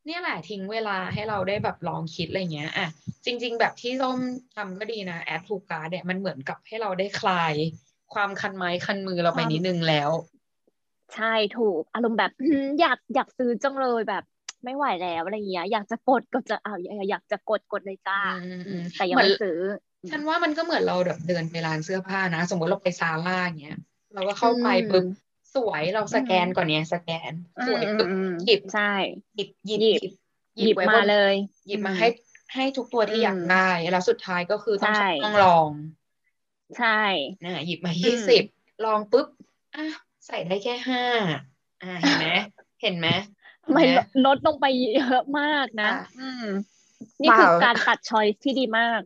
[0.07, 2.89] เนี่ยแหละทิ้งเวลาให้เราได้แบบลองคิดอะไรเงี้ยอะ
[3.25, 4.19] จริง ๆ แบบที่ส้ม
[4.55, 7.55] ทำก็ดีนะ add to cart เนี่ยมันเหมือนกับให้เราได้คลาย
[8.15, 10.11] ความคันไม้คันมือเราไปนิดนึงแล้ว
[11.15, 14.23] ใช่ถูกอารมณ์แบบอืมอยากอยากซื้อจังเลยแบบ
[14.65, 19.59] ไม่ไหวแล้วอะไรเงี้ยอยากจะกดก็จะเอาอยากอยากจะกดกดเลยจ้าอืมอืมแต่ยังเหมือนไม่ซื้อ
[20.11, 23.79] ฉันว่ามันก็เหมือนเราแบบเดินไปร้านเสื้อผ้านะ สมมติเราไปซาร่าอย่างเงี้ย
[24.15, 25.05] เราก็เข้าไปปุ๊บ
[25.55, 27.33] สวยเราสแกนก่อนเนี่ยสแกน
[27.67, 28.93] สวยปุ๊บอืมอืมหยิบใช่
[29.37, 30.13] หยิบหยิบหยิบ
[30.59, 31.35] หยิบไว้มาบนเลย
[31.69, 32.09] หยิบมาอืมให้
[32.55, 35.71] ให้ทุกตัวที่อืมอยากได้ แล้วสุดท้ายก็คือต้องใช่ต้องลอง
[36.79, 37.03] ใช่
[37.45, 38.43] นะหยิบมาอืมยี่สิบ
[38.85, 39.27] ลองปุ๊บ
[39.77, 39.85] อะ
[40.27, 41.05] ใส่ได้แค่ห้า
[41.83, 42.29] อ่าเห็นไหม
[42.83, 43.09] เห็นไหม
[43.73, 46.47] ไม่เห็นไหมลดลงไปเยอะมากนะอะอืม
[47.23, 49.01] นี่คือเปล่าการตัด choice ที่ดีมาก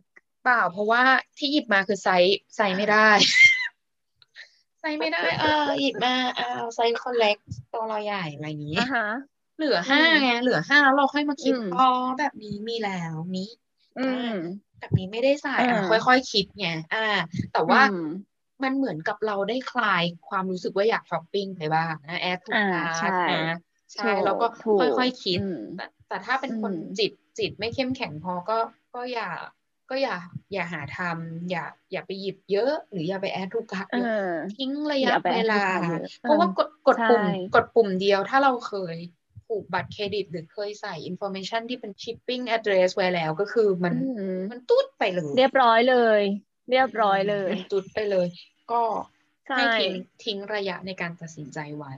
[0.45, 1.03] เปล่าเพราะว่า
[1.39, 3.09] ที่หยิบมาคือไซส์ไซส์ไม่ได้
[3.44, 5.47] ไซส์ไม่ได้ เออ
[5.81, 7.37] หยิบมาเอาไซส์คนเล็ก
[7.73, 9.03] ตัวเราใหญ่อะไรอย่างนี้อ่าฮะ
[9.57, 11.81] เหลือห้าอืมไงเหลือห้าแล้วเราค่อยมาคิดอืมอ๋อ
[12.19, 13.49] แบบนี้มีแล้วนี้
[13.97, 14.29] อืม
[14.79, 16.99] แบบนี้ไม่ได้ใส่อะอ่าค่อยๆคิดไงอ่า
[17.53, 17.99] แต่ว่าอืม
[18.63, 23.39] มันเหมือนกับเราได้คลายความรู้สึกว่าอยากช้อปปิ้งไปบ้างนะแอดทุกอ่าการ์ใช่ดนะ
[23.95, 28.59] ใช่ถูกแล้วก็ถูกค่อยๆคิดอืมแต่แต่ถ้าเป็นคนอืมจิตจิตไม่เข้มแข็งพอก็
[28.95, 29.29] ก็อย่า
[29.91, 30.17] ก็อย่า
[30.53, 34.11] อย่าหาทำอย่าอย่าไปหยิบเยอะ หรืออย่าไปแอดทุกการ์ดเอเยอะอ
[34.57, 38.97] ทิ้งระะอยย่าไปเวลาแอดทุกการ์ดเยอะเพราะว่ากดกดใช่ปุ่มกดปุ่มเดียวถ้าเราเคย
[39.47, 46.23] ผูกบัตรเครดิต หรือเคยใส่ information ที่เป็น shipping address ไว้แล้วก็คือมันอืมมันตุ๊ดไปเลย เรียบร้อยเลย
[46.71, 48.27] เรียบร้อยเลยมันตุ๊ดไปเลย
[48.73, 48.83] ก็
[49.47, 49.93] ใช่ให้ทิ้ง
[50.25, 51.93] ทิ้งระยะในการตัดสินใจไว้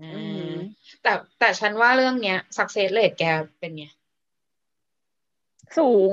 [0.00, 0.54] อ่าอืม
[1.02, 3.24] แต่แต่ฉันว่าเรื่องเนี้ย success rate แก
[3.60, 3.84] เป็นไง
[5.78, 6.12] สูง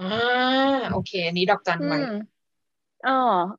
[0.00, 0.08] อ่า
[0.90, 2.04] โอเค อันนี้ดอกจันอืไว้ม
[3.06, 3.10] อ๋อ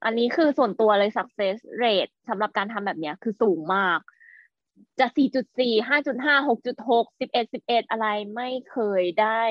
[0.03, 3.99] อันนี้คือส่วนตัวเลย success rate สำหรับการทำแบบเนี้ยคือสูงมาก
[4.99, 9.43] จะ 4.4 5.5 6.6 11 11 อะไรไม่เคยได้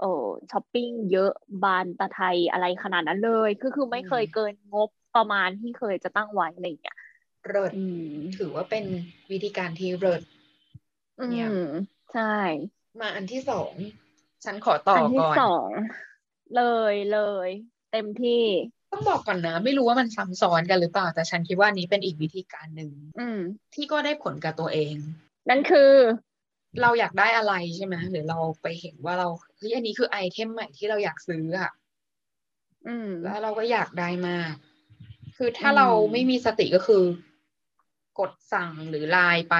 [0.00, 1.30] เออช้อปปิ้งเยอะ
[1.62, 6.96] บานตะไทยอะไรขนาดนั้นเลย คือคือไม่เคยเกินงบประมาณที่เคยจะตั้งไว้อะไรอย่างเงี้ย
[7.46, 8.84] เริดอืมถือว่าเป็น
[9.30, 10.22] วิธีการที่เริด
[11.18, 11.56] อืเนี่ยม
[12.12, 12.22] ใช่
[13.00, 13.72] มาอันที่สอง
[14.44, 15.68] ฉันขอต่ออันที่ก่อนสอง
[16.56, 16.62] เล
[16.92, 17.48] ยเลย
[17.92, 18.44] เต็มที่
[18.92, 23.40] ต้องบอกก่อนนะ ไม่รู้ว่ามันซ้ำซ้อนกันหรือเปล่า แต่ฉันคิดว่านี้เป็นอีกวิธีการหนึ่งอืม
[23.74, 24.94] ที่ก็ได้ผลกับตัวเอง
[25.48, 25.92] นั่นคือ
[26.82, 31.70] เราอยากได้อะไรใช่ไหมหรือเราไปเห็นว่าเราเฮ้ยอันนี้คือไอเทมใหม่ที่เราอยากซื้ออะ
[32.86, 34.52] อืมแล้วเราก็อยากได้มาก
[35.36, 37.04] คือถ้าอืมเราไม่มีสติก็คือ
[38.18, 39.56] กดสั่งหรือไลน์ไป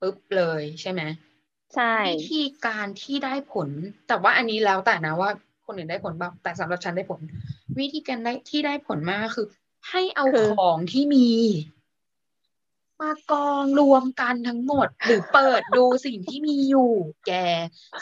[0.00, 1.02] ปุ๊บเลยใช่ไหม
[1.74, 3.68] ใช่วิธีการที่ได้ผล
[4.08, 5.30] แต่ว่าอันนี้แล้วแต่นะว่า
[5.66, 7.20] คนอื่นได้ผลบ้างแต่สำหรับฉันได้ผล
[7.78, 9.46] วิธีการได้ที่ได้ผลมากคือ
[9.90, 10.24] ให้เอา
[10.58, 11.28] ของที่มี
[13.02, 16.92] มากองรวมกันทั้งหมด หรือเปิดดูสิ่งที่มีอยู่
[17.26, 17.32] แก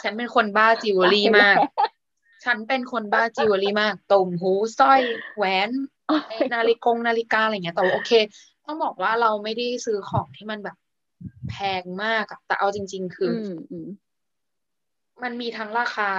[0.03, 1.57] ฉันเป็นคนบ้าจิวเวลรี่มาก
[2.45, 5.01] ฉันเป็นคนบ้าจิวเวลรี่มากตุ้มหูสร้อย
[5.35, 5.69] แหวน
[6.29, 8.11] ไอ้นาฬิกงนาฬิกาอะไรเงี้ยแต่ว่าโอเค
[8.65, 10.77] ต้องบอกว่าเราไม่ได้ซื้อของที่มันแบบ
[11.49, 13.87] แพงมากอะแต่เอาจริง ๆ คืออือมอืม
[15.23, 16.11] มันมีทั้งราคา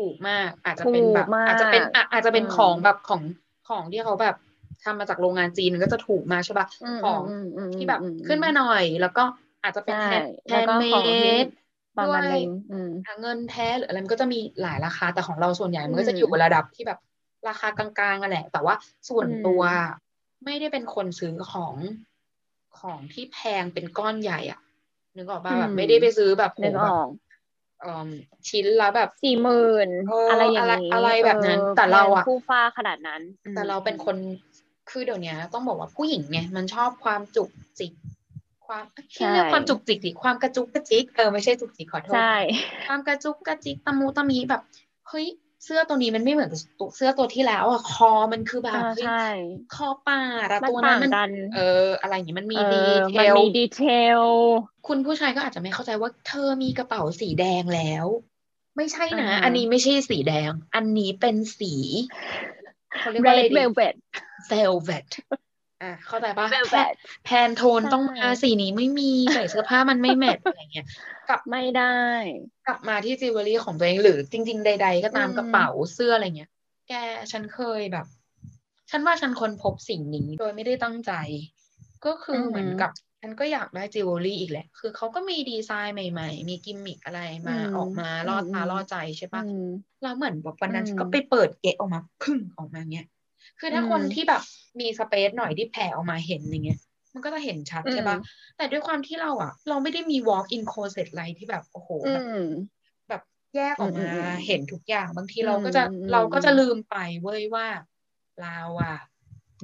[0.00, 3.22] ถูกมาก อาจจะเป็นแบบถูกมากอาจจะเป็นอะอาจจะเป็นอืมของแบบของ
[3.68, 4.36] ของที่เขาแบบ
[4.84, 9.24] ทำมาจากโรงงานจีนมันก็จะถูกมากใช่ปะอืมของอืมอืมที่แบบอืมขึ้นมาหน่อย แล้วก็
[9.62, 11.46] อาจจะเป็นใช่แฮนแล้วก็ด์เมของที่ด
[11.98, 16.98] ประมาณด้วยนึงอืมอะเงินแท้หรืออะไรมันก็จะมีหลายราคา แต่ของเราส่วนใหญ่มันก็จะอืมอยู่ระดับที่แบบ
[17.48, 18.74] ราคากลางๆกันแหละ แต่ว่า
[19.08, 19.62] ส่วนอืมตัว
[20.44, 21.76] ไม่ได้เป็นคนซื้อของ
[22.78, 24.60] ของที่แพงเป็นก้อนใหญ่อะ
[25.16, 27.29] นึกออกป่ะแบบไม่ได้ไปซื้อแบบโหนึกอแบบอกเอิ่ม
[28.48, 34.16] ชิ้นละแบบสี่หมื่นเออออะไรอย่างนี้อะไรอะไรแบบนั้นออแต่เราอะแพงคู่ฟ้าขนาดนั้นอืมแต่เราเป็นคน
[34.90, 37.92] คือเดี๋ยวนี้ต้องบอกว่าผู้หญิงเนี่ยมันชอบความจุกจิก
[38.66, 42.34] ความใช่เรียกความจุกจิกดิความกระจุกกระจิกเออไม่ใช่จุกจิกขอโทษใช่
[42.86, 44.62] ความกระจุกกระจิกตะมูตะมีแบบ
[45.08, 45.26] เฮ้ย
[45.64, 49.24] เสื้อตัวนี้มันไม่เหมือนกับตัวเสื้อตัวที่แล้วอะคอมันคือแบบอ่าเฮ้ยใช่
[49.74, 53.82] คอปาดอะมันตัวนั้ต่านงมันกันเออ อะไรอย่างงี้มันมีเอดีอเทมันลมีดีเท
[54.20, 54.22] ล
[54.88, 58.06] คุณผู้ชายก็อาจจะไม่เข้าใจว่าเธอมีกระเป๋าสีแดงแล้ว
[58.76, 61.72] ไม่ใช่นะอ่าฮะอันนี้ไม่ใช่สีแดง อันนี้เป็นสี
[63.00, 63.94] เขาเรียกว่าอะไร red ดี velvet
[64.52, 65.08] velvet
[65.80, 70.86] อะเข้าใจปะ velvet แพนโทนใช่ต้องมาสีนี้ไม่มีใส่เสื้อผ้ามันไม่แมทอะไรเงี้ย
[71.28, 71.82] กลับไม่ได้
[72.66, 76.50] กลับมาที่จิวเวลรี่ของตัวเองหรือจริง ๆ ใด ๆ ก็ตามอืมกระเป๋าเสื้ออะไรเงี้ย
[76.88, 76.92] แก
[77.32, 78.06] ฉันเคยแบบ
[78.90, 81.12] ฉันว่าฉันค้นพบสิ่งนี้โดยไม่ได้ตั้งใจ
[82.04, 82.90] ก็คือออหือเหมือนกับ
[83.20, 89.56] ฉันก็อยากได้จิวเวลรี่อีกแหละ คือเขาก็มีดีไซน์ใหม่ ๆ มีกิมมิคอะไรมาอืมออกมาล่อตาอืมล่อใจใช่ปะอืม
[90.02, 93.04] แล้วเหมือนแบบวันนั้นอืมฉันก็ไปเปิดเกะออกมาพึ่งออกมาเงี้ย
[93.58, 94.42] คือถ้าอืมคนที่แบบ
[94.80, 96.78] มี space หน่อยที่แผ่ออกมาเห็นอย่างเงี้ย
[97.14, 103.22] มันก็จะเห็นชัดใช่ปะอืมแต่ด้วยความที่เราอะเราไม่ได้มี walk in closet อะไรที่แบบโอ้โหอืแบบมแบบ
[103.54, 107.66] แยกออกมาอืมอืมอืมเห็นทุกอย่าง บางทีอืมเราก็จะอืมเราก็จะลืมไปเว้ยว่า
[108.40, 108.96] เราอะ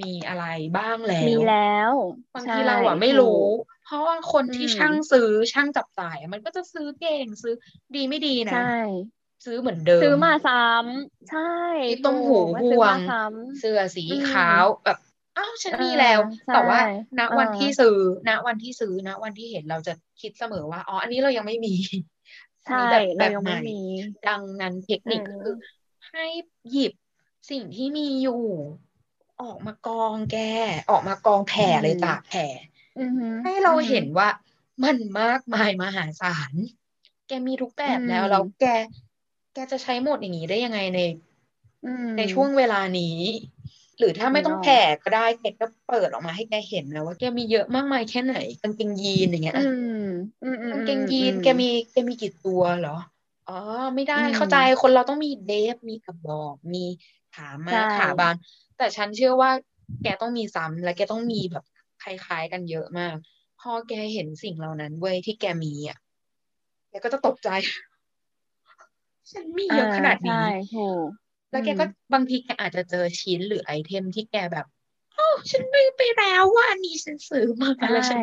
[0.01, 0.45] มีอะไร
[0.77, 1.55] บ้างแล้ว มีแล้
[1.93, 1.95] ว
[2.35, 7.55] บางใช่ทีเราอะไม่ถูรู้กเพราะว่าคนที่อืมช่างซื้อช่างจับจ่ายอะมันก็จะซื้อเก่งซื้อ
[7.95, 8.59] ดีไม่ดีนะใช่
[9.45, 11.41] ซื้อเหมือนเดิม ซื้อมาซ้ำใช่
[11.85, 14.99] ที่ต้มถูหูกมันห่ซื้อวมางซ้ำเสื้อสีอืมขาวแบบ
[15.37, 16.79] อ้าวฉันมีอ่าแล้วใช่แต่ว่า
[17.19, 17.97] ณวันอ่าที่ซื้อ
[18.27, 21.75] ณวันที่ซื้อณวันที่เห็นเราจะคิดเสมอว่าอ๋ออันนี้เรายังไม่มี
[22.65, 23.73] ใช่อันนี้แบบแบเราบยังใหไม่ม่มี
[24.25, 25.53] ดังนั้นเทคนิคเออก็คือ
[26.11, 26.23] ให้
[26.71, 26.93] หยิบ
[27.51, 28.33] สิ่งที่มีอยู่
[29.41, 30.37] ออกมากองแก
[30.91, 32.45] ออกมากองแผ่เลยจ้ะแผ่
[32.99, 34.29] อือหือให้เราอือหือเห็นว่า
[34.83, 36.53] มันมากมายมหาศาล
[37.27, 38.65] แกมีทุกแบบแล้วอืมแล้วแก
[39.57, 41.01] แกจะใช้หมดอย่างนี้ได้ยังไงใน
[41.85, 43.19] อืมในช่วงเวลานี้
[43.99, 49.65] หรือถ้าไม่ต้องเนาะแผ่ก็ได้แกก็เปิดออกมาให้แกเห็นนะว่าแกมีเยอะมากมายแค่ไหนกางเกงยีนอย่างเงี้ยอื
[49.99, 50.01] ม
[50.43, 52.97] อืมอืมกางเกงยีนอืมแกมีแกมีกี่ตัวเหรอ
[53.49, 53.59] อ๋อ
[53.95, 56.85] ไม่ได้อืมเข้าใจคนเราต้องมีเดฟมีกระบอกมี
[57.35, 58.35] ขามาใช่ขาบาน
[58.77, 59.51] แต่ฉันเชื่อว่า
[60.03, 61.65] แกต้องมีซ้ำและแกต้องมีแบบ
[62.03, 63.15] คล้ายๆกันเยอะมาก
[63.61, 65.99] พอแกเห็นสิ่งเหล่านั้นเว้ยที่แกมีอะ
[66.91, 67.49] แกก็จะตกใจ
[69.33, 70.35] ฉันมีเยอะขนาดนี้ใช่
[70.73, 71.09] ถูก
[71.51, 74.67] แล้วแกก็อืมบางทีแกอาจจะเจอชิ้นหรือไอเทมที่แกแบบ
[75.15, 78.19] โอ้ฉันลืมไปแล้วว่าอันนี้ฉันซื้อมาใช่แล้วฉัน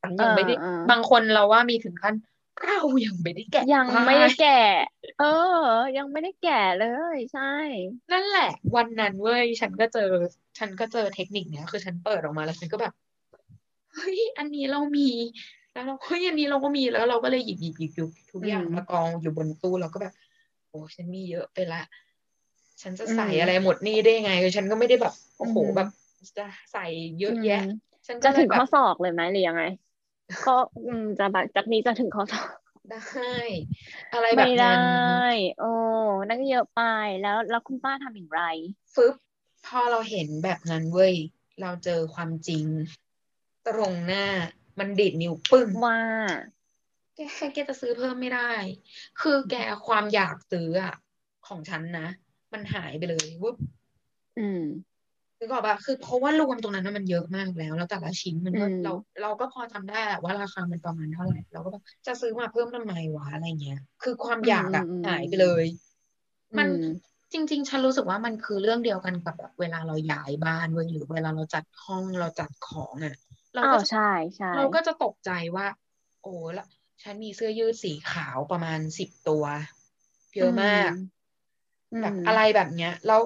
[0.00, 2.14] ฉันยังไม่ได้เออเออบางคนเราว่ามีถึงขั้น
[2.64, 4.60] เรายังไม่ได้แกะยังไม่ได้ป้ายแก่
[5.18, 5.24] เออ
[5.96, 6.82] ยังไม่ได้แก่เล
[7.14, 7.42] ย ใช่
[8.12, 10.00] นั่นแหละ วันนั้นเว้ยฉันก็เจอ
[10.58, 12.92] ฉันก็เจอเทคนิคเนี้ยคือฉันเปิดออกมาแล้วฉันก็แบบ
[13.94, 15.02] เฮ้ยอันนี้เรามี
[15.72, 21.82] แล้วเราเฮ้ยอันนี้เราก็มีแล้วเราก็เลยหยิบหยิบหยิบหยิบทุกอย่างอืมมากองอยู่บนตู้เราก็แบบโอ้ฉันมีเยอะไปละ
[22.82, 25.88] ฉันจะอืมใส่อะไรหมดนี่ได้ยังไงคือฉันก็ไม่ได้แบบโอ้โหอืมแบบ
[26.38, 26.84] จะใส่
[27.18, 27.62] เยอะแยะอืม
[28.06, 29.62] ฉันก็จะเลถึยงแบข้อบศอกเลยไหมหรือยังไง
[30.44, 30.50] ก็
[30.86, 32.50] อืมจะแบบจากนี้จะถึงข้อศอก
[32.90, 32.98] ได้
[34.12, 34.82] อะไรแบไม่บได้นั้น
[35.56, 35.64] โอ้
[36.28, 36.78] นั่นก็เยอะไป
[37.20, 38.40] แล้วแล้วคุณป้าทำอย่างไร
[38.94, 39.14] ฟึบ
[39.66, 41.14] พอเราเห็นแบบนั้นเว้ย
[41.60, 42.64] เราเจอความจริง
[43.66, 44.26] ตรงหน้า
[44.78, 45.96] มันดีดนิ้วปึ้งว่า
[47.18, 47.22] แก
[47.54, 48.52] แกจะซื้อเพิ่มไม่ได้
[49.20, 49.54] คือแก
[49.86, 50.94] ความอยากซื้ออะ
[51.46, 52.08] ของฉันนะ
[52.52, 53.56] มันหายไปเลยวุบ
[54.36, 54.58] อืม
[55.40, 65.64] นึกออกปะคือเพราะว่ารวมตรงนั้นนะมันเยอะมากแล้ว แล้วแต่ละชิ้นมันก็อืมเราเราก็พอจำได้แหละว่าราคามันประมาณเท่าไหร่เราก็แบบจะซื้อมาเพิ่มทำไมวะอะไรเงี้ย คือความอยากอะอืมอืมหายไปเลย
[66.58, 66.78] มันอืม
[67.32, 73.14] จริง ๆ ฉันรู้สึกว่ามันคือเรื่องเดียวกันกับแบบเวลาเราย้ายบ้านเว้ยหรือเวลาเราจัดห้องเราจัดของอะ
[73.54, 74.00] เราอ้าก็วจะใช่
[74.36, 75.66] ใช่เราก็จะตกใจว่า
[76.20, 76.64] โอ้ละ
[77.02, 79.44] ฉันมีเสื้อยืดสีขาวประมาณสิบตัว
[80.36, 80.90] เยอะมาก
[81.92, 83.20] อืมแบบอะไรแบบเนี้ยแล้ว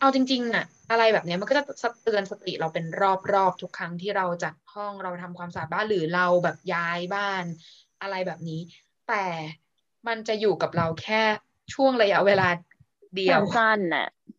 [0.00, 1.64] เอาจริงๆอะอะไรแบบเนี้ยมันก็จะ
[2.04, 2.84] เตือนสติเราเป็น
[3.32, 7.44] รอบๆทุกครั้งที่เราจัดห้องเราทำความสะอาดบ้านหรือเราแบบย้ายบ้าน
[8.02, 8.60] อะไรแบบนี้
[9.08, 9.24] แต่
[10.06, 11.22] มันจะอยู่กับเราแค่
[11.74, 12.48] ช่วงระยะเวลา
[13.16, 14.35] เดียวสั้นๆน่ะอืม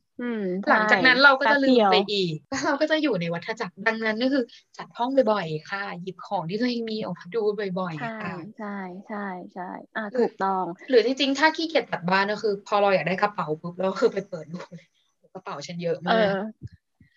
[0.70, 4.44] หลังจากนั้นเราก็แป๊จะบลืมดียวไปอีกแล้วเราก็จะอยู่ในวัฏจักรดังนั้นก็คือ
[4.78, 7.42] จัดห้องบ่อยๆ ค่ะ หยิบของที่ตัวเองมีออกมาดู
[7.80, 8.78] บ่อยใช่ๆค่ะใช่
[9.08, 14.88] ใช่ใช่อ่าหรือถูกต้อง หรือจริงๆ ถ้าขี้เกียจจัดบ้านก็คือ พอเราอยากได้กระเป๋าปุ๊บเราก็คือไปเปิดดูเลย
[15.34, 16.40] กระเป๋าฉันเยอะเอมากอ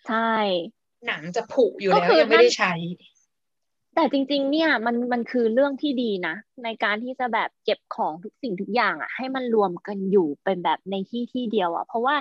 [0.07, 0.33] ใช่
[1.07, 2.73] หนังจะผุอยู่ก็แล้วคือยังไม่นั่นได้ใช้
[3.95, 12.15] แต่จริง ๆ เนี่ยมันมันคือเรื่องที่ดีนะ ในการที่จะแบบเก็บของทุกสิ่งทุกอย่างอะ ให้มันรวมกันอยู่เป็นแบบในที่ที่เดียวอะ เพราะว่า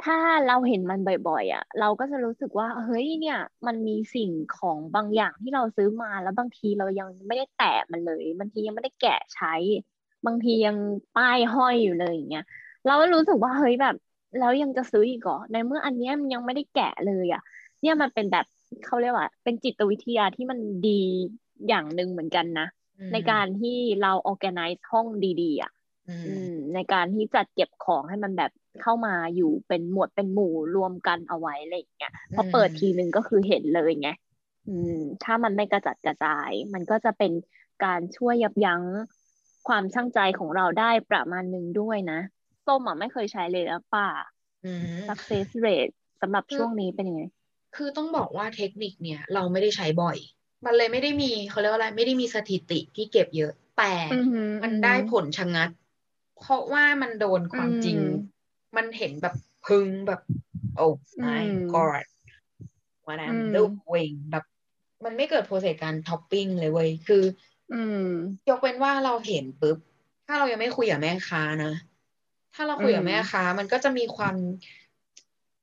[0.00, 3.36] ถ้าเราเห็นมันบ่อยๆอะ เราก็จะรู้สึกว่า เฮ้ยเนี่ย
[3.66, 9.54] มันมีสิ่งของบางอย่างที่เราซื้อมาแล้วบางทีเรายังไม่ได้แตะมันเลย บางทียังไม่ได้แกะใช้
[10.26, 10.76] บางทียัง
[11.16, 12.44] ป้ายห้อยอยู่เลยอย่างเงี้ย
[12.84, 13.94] เราก็รู้สึกว่าเฮ้ยแบบ
[14.38, 17.40] แล้วยังจะซื้ออีกเหรอในเมื่ออันเนี้ยมันยังไม่ได้แกะเลยอะ
[17.80, 18.44] เนี่ยมันเป็นแบบ
[18.84, 20.90] เขาเรียกว่า เป็นจิตวิทยาที่มันดี
[21.68, 22.66] อย่างหนึ่งเหมือนกันนะ
[22.98, 25.06] อืมในการที่เรา organize ห้อง
[25.42, 25.70] ดีๆอะ
[26.08, 34.08] อืมอืมในการที่จัดเก็บของให้มันแบบ เข้ามาอยู่เป็นหมวดเป็นหมู่รวมกันเอาไว้อะไรอย่างเงี้ยพอเปิดทีนึงก็คือเห็นเลยไง
[34.66, 34.90] อืม
[35.22, 37.32] ถ้ามันไม่กระจัดกระจาย มันก็จะเป็น
[37.80, 38.84] การช่วยยับยั้ง
[39.66, 42.14] ความช่างใจของเราได้ประมาณหนึ่งด้วยนะ
[42.66, 44.06] ส้มอะไม่เคยใช้เลยนะป้า
[44.62, 47.22] อืม success rate สำหรับคือช่วงนี้เป็นยังไง
[47.74, 50.16] คือต้องบอกว่าเทคนิคเนี่ย เราไม่ได้ใช้บ่อย
[50.64, 55.70] มันเลยไม่ได้มีเขาเรียกว่าอะไรไม่ได้มีสถิติที่เก็บเยอะแต่อือหือมันได้ผลชะงัด
[56.38, 58.00] เพราะว่ามันโดนความจริงอื
[58.72, 59.34] มมันเห็นแบบ
[59.66, 60.20] พึงแบบ
[60.76, 62.04] โอ้ my อืม god
[63.06, 64.44] what อื I'm ม doing แบบ
[65.04, 67.22] มันไม่เกิด process การช้อปปิ้งเลยเว้ยคือ
[67.72, 68.06] อืม
[68.48, 69.76] ยกเว้นว่าเราเห็นปุ๊บ
[70.26, 71.72] ถ้าเรายังไม่คุยกับแม่ค้านะ
[72.54, 74.34] ถ้าเราคุยกับอืมแม่ค้า มันก็จะมีความ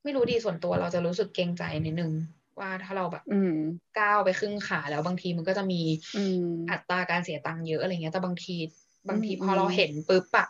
[0.03, 2.11] ไม่รู้ดีส่วนตัวเราจะรู้สึกเกรงใจนิดนึง
[2.59, 3.53] ว่าถ้าเราแบบอืม
[3.99, 5.81] ก้าวไปครึ่งขาแล้วบางทีมันก็จะมี
[6.15, 8.55] อืมอัตราการเสียตังค์เยอะอะไรเงี้ยแต่บางที
[9.09, 10.47] บางทีอืมพอเราเห็นปุ๊บอะ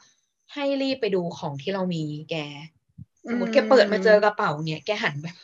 [0.53, 2.35] ให้รีบไปดูของที่เรามีแก
[3.29, 5.35] สมมติอืมแกเปิดมาเจอกระเป๋าเนี่ยแกหันแบบ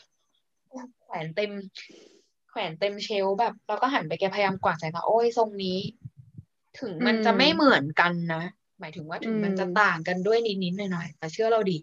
[1.05, 1.51] แขวนเต็ม
[2.49, 5.79] แขวนเต็มเชลฟ์แบบเราก็หันไปแกพยายามกวาดสายตาโอ้ยทรงนี้
[6.79, 8.43] ถึงมันจะไม่เหมือนกันนะ
[8.79, 11.77] หมายถึงว่าถึงมันจะต่างกันด้วยนิดๆหน่อยๆแต่เชื่อเราดิ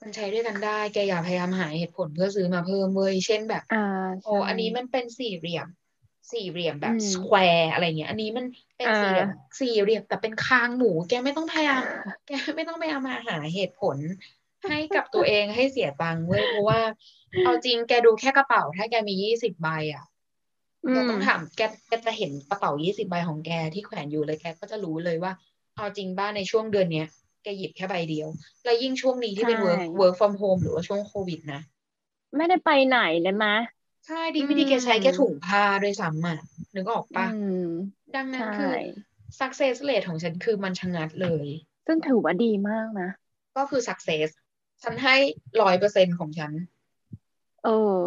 [0.00, 5.68] มันใช้ด้วยกันได้ แกอย่าพยายามหาเหตุผลเพื่อซื้อมาเพิ่มเว้ย เช่นแบบอ่าโอ้ใช่อันนี้มันเป็นสี่เหลี่ยม
[6.32, 8.44] สี่เหลี่ยมแบบอืมสแควร์อะไรเงี้ย อันนี้มัน
[8.76, 11.82] เป็นสี่เหลี่ยมอ่าสี่เหลี่ยมแต่เป็นคางหมู แกไม่ต้องพยายาม
[12.26, 13.96] แกไม่ต้องพยายามมาหาเหตุผล
[14.68, 16.80] ให้กับตัวเองให้เสียตังค์เว้ยเพราะว่า
[17.44, 20.04] เอาจริงแกดูแค่กระเป๋า ถ้าแกมียี่สิบใบอะ
[20.84, 25.32] อืแกมต้องถามแกแกจะเห็นกระเป๋ายี่สิบใบของแกที่แขวนอยู่เลยแกก็จะรู้เลยว่า
[25.76, 27.06] เอาจริงบ้านในช่วงเดือนเนี้ย
[27.42, 28.28] แกหยิบแค่ใบเดียว
[28.64, 31.60] แล้วยิ่งช่วงนี้ที่เป็นใช่ work work from home หรือว่าช่วงโควิดนะ
[32.36, 33.54] ไม่ได้ไปไหนเลยมะ
[34.08, 36.38] ใช่ดีไม่ดีแกใช้แค่ถุงผ้าด้วยซ้ำอะ
[36.74, 37.66] นึกออกปะอืม
[38.14, 38.72] ดังนั้นใช่คือ
[39.40, 41.46] success rate ของฉันคือมันชะงัดเลย
[41.86, 43.10] ซึ่งถือว่าดีมากนะ
[43.56, 44.28] ก็คือ success
[44.82, 45.16] ฉันให้
[45.62, 46.52] ร้อยเปอร์เซ็นของฉัน
[47.64, 47.98] เออ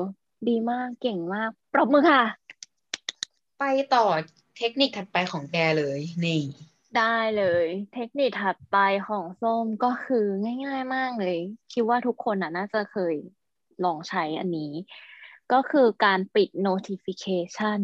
[0.50, 2.24] ดีมากเก่งมาก ปรบมือค่ะ
[3.60, 3.64] ไป
[3.96, 4.06] ต่อ
[4.58, 6.42] เทคนิคถัดไปของแกเลย นี่
[6.98, 10.26] ได้เลย เทคนิคถัดไปของส้มก็คือ
[10.66, 11.38] ง่าย ๆ มากเลย
[11.74, 13.16] คิดว่าทุกคนน่ะน่าจะเคย
[13.86, 14.72] ลองใช้อันนี้
[15.54, 17.82] ก็คือการปิด notification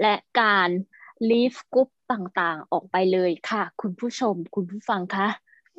[0.00, 0.68] และการ
[1.30, 5.28] leave group ต่างๆ ออกไปเลยค่ะ คุณผู้ชมคุณผู้ฟังคะ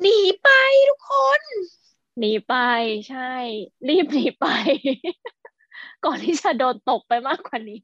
[0.00, 0.48] หนีไป
[0.88, 1.42] ทุกคน
[2.18, 2.54] หนีไป
[3.08, 3.32] ใช่
[3.88, 4.46] รีบหนีไป
[6.04, 7.82] ก่อนที่จะโดนตกไปมากกว่านี้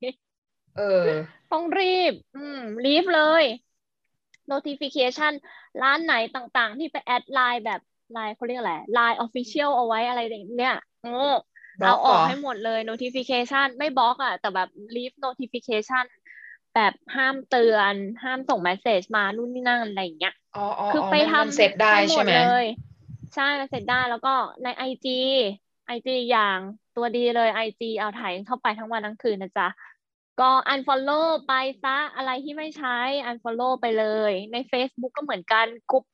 [0.76, 1.07] เออ
[1.52, 3.44] ต้องรีบ อืม รีบเลย
[4.50, 5.33] notification
[5.83, 7.80] ร้านไหนต่างๆ ที่ไป add ไลน์แบบ
[8.12, 16.04] ไลน์เขาเรียกอะไรไลน์ official เอาไว้อะไรอย่างเนี่ยโอ้บล็อ เอาออกให้หมดเลย notification ไม่บล็อกอะ แต่แบบ leave notification
[16.74, 22.64] แบบห้ามเตือน ห้ามส่ง message มานู่นนี่นั่นอะไรอย่างเงี้ยอ๋ออ๋อคืออ๋อไปมันมันทำเสร็จได้ให้หมใช่ดไหมเลย
[23.34, 24.34] ใช่มันเสร็จได้แล้วก็
[24.64, 25.18] ในไอจี
[25.87, 26.58] ไอจีอย่าง
[26.96, 29.68] ตัวดีเลยไอจีเอาถ่ายเข้าไปทั้งวันทั้งคืนนะจ๊ะ
[30.40, 32.96] ก็ unfollow ไปซะอะไรที่ไม่ใช้
[33.30, 36.04] unfollow ไปเลย ใน Facebook ก็เหมือนกันกลุ่ม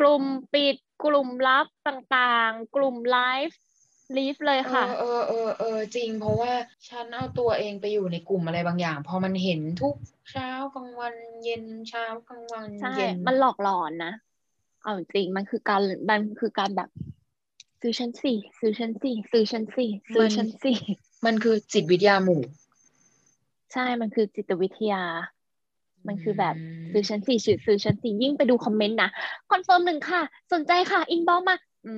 [0.00, 0.22] กลุ่ม
[0.54, 3.18] ปิดกลุ่มลับต่างๆ กลุ่มไล
[3.48, 3.58] ฟ์
[4.16, 6.52] ลีฟเลยเอค่ะอเออเออเออจริง เพราะว่า
[6.88, 9.94] ฉันเอาตัวเองไปอยู่ในกลุ่มอะไรบางอย่าง พอมันเห็นทุก
[10.32, 14.12] เช้ากลางวันเย็นเช้ากลางวันใช่เย็นมันหลอกหลอนนะ
[14.82, 16.88] เอาจริงมันคือการมันคือการแบบ
[17.80, 20.72] ซื้อฉันสิซื้อฉันสิซื้อฉันสิซื้อฉันสิ
[21.26, 22.42] มันคือจิตวิทยาหมู่
[23.72, 25.02] ใช่มันคือจิตวิทยา
[26.06, 29.10] มันคือแบบซื้อฉันสิซื้อซื้อฉันสิยิ่งไปดูคอมเมนต์นะ
[29.50, 31.56] confirm หนึ่งค่ะ สนใจค่ะ inbox มา
[31.88, 31.92] อื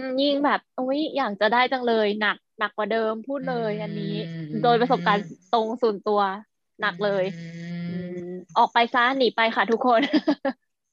[0.00, 4.04] มยิ่งแบบโอ้ยอยากจะได้จังเลย หนักหนักกว่าเดิมพูดเลย อันนี้
[4.60, 6.20] โดยประสบการณ์ตรงส่วนตัว
[6.80, 7.26] หนักเลยอื
[7.86, 10.00] อืมมออกไปซะหนีไปค่ะทุกคน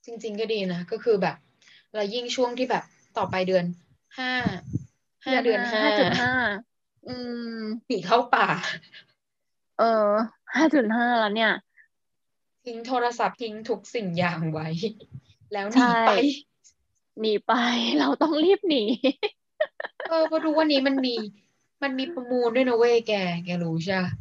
[0.06, 1.36] จริง ๆ ก็ดีนะ ก็คือแบบ
[1.94, 2.84] แล้วยิ่งช่วงที่แบบ
[3.18, 3.66] ต่อไปเดือน
[4.18, 4.32] ห้า
[5.26, 6.32] ห้าเดือนห้าห้าจุดห้า
[7.08, 7.16] อื
[7.60, 8.48] มหนีเข้าป่า
[9.78, 9.86] เออ
[10.56, 11.52] ห้าจุดห้าแล้วเนี่ย
[12.66, 14.68] ทิ้งโทรศัพท์ทิ้งทุกสิ่งอย่างไว้
[15.54, 16.10] แล้วหใช่นีไป
[17.20, 17.52] หนีไป
[18.00, 18.84] เราต้องรีบหนี
[20.08, 21.14] เออเพราะดูวันนี้มันมี
[21.84, 23.14] มันมีประมูลด้วยนะเว้ยแก
[23.46, 24.12] แกรู้ใช่ปะ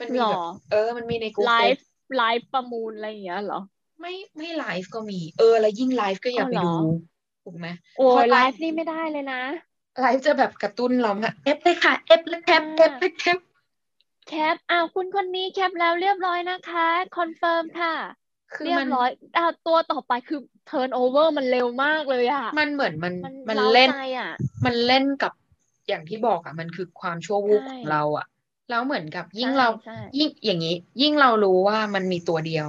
[0.00, 0.40] มันมีหรแบอบ
[0.70, 1.86] เออ มันมีในกลุ่มไลฟ์
[2.16, 3.60] ไลฟ์ประมูลอะไรอย่างเงี้ยเหรอ
[4.00, 6.74] ไม่ไม่ไลฟ์ก็มี เออ แล้วยิ่งไลฟ์ก็อย่าอ๋อไปเหรอดู
[7.42, 9.40] ถูกไหมโอ้พอยไลไลฟ์ฟ์นี่ไม่ได้เลยนะ
[10.00, 13.38] ไลฟ์จะแบบกระตุ้นเราอะเอฟเลยค่ะเอฟแล้วแคปเอฟแล้วแคป
[14.28, 17.94] แคปอ้าวคุณคนนี้แคปแล้วเรียบร้อยนะคะ confirm ค่ะ
[18.54, 24.28] คือเรียมับร้อยอ่าตัวต่อไปคือ turnover มันเร็วมากเลยอะ มันเหมือนมันมันมันเร้าใจเล่นอะ
[24.64, 25.32] มันเล่นกับ
[25.88, 28.26] อย่างที่บอกอะ มันคือความชั่ววูบใช่ ของเราอะ
[28.70, 32.68] แล้วเหมือนกับยิ่งใช่เราใช่ยิ่งอย่างนี้ ยิ่งเรารู้ว่ามันมีตัวเดียว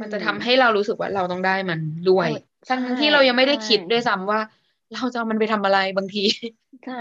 [0.00, 4.40] มันจะทำให้เรารู้สึกว่าเราต้องได้มันด้วยเออทั้งใช่ที่เรายังไม่ได้ใช่คิดด้วยซ้ำว่า
[4.92, 6.20] เราจะเอามันไปทำอะไรบางที
[6.84, 6.94] ใช่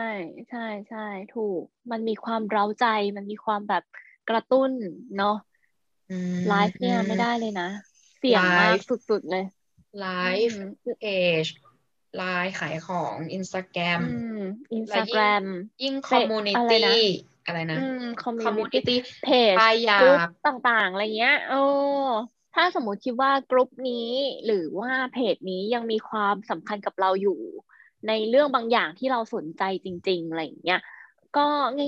[0.49, 0.59] ใช่
[0.89, 0.99] ใช่
[1.31, 2.83] ถูก มันมีความเร้าใจ
[3.17, 3.83] มันมีความแบบ
[4.27, 4.71] กระตุ้น
[5.15, 5.29] เนาะ
[6.47, 7.69] ไลฟ์เนี่ยไม่ได้เลยนะ
[8.17, 9.45] เสี่ยงมากไลฟ์สุดๆเลย
[9.99, 10.61] ไลอืฟ์ม
[10.99, 11.03] เพ
[11.43, 11.45] จ
[12.17, 14.05] ไลฟ์ขายของอินสตาแกรมอื
[14.37, 14.39] ม
[14.73, 15.45] อินสและตาแกรม
[15.83, 16.95] ยิ่งเฟคอมมูนิอะไรตี้นะ
[17.45, 21.61] อะไรนะอืมคอมคอมมูมูนินิตี้ตี้เพจป้ายยากรุ๊ปบต่างๆ อะไรเงี้ยโอ้
[22.55, 24.09] ถ้าสมมติคิดว่ากรุ๊ปนี้
[24.45, 27.39] หรือว่าเพจนี้ยังมีความสำคัญกับเราอยู่
[28.07, 30.81] ในเรื่องบางอย่างที่เราสนใจจริง ๆ อะไรอย่างเงี้ย
[31.37, 31.45] ก็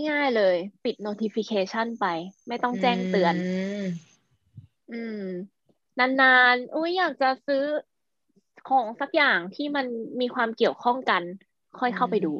[0.09, 2.05] ง่าย ๆเลย ปิด notification ไป
[2.47, 3.35] ไม่ต้องแจ้งเตือน
[3.81, 4.06] ม
[4.89, 5.13] อืม
[5.99, 7.63] นานๆอุ้ยอยากจะซื้อ
[8.69, 9.85] ของสักอย่างที่มัน
[10.21, 11.23] มีความเกี่ยวข้องกัน
[11.79, 12.33] ค่อยเข้าไปดู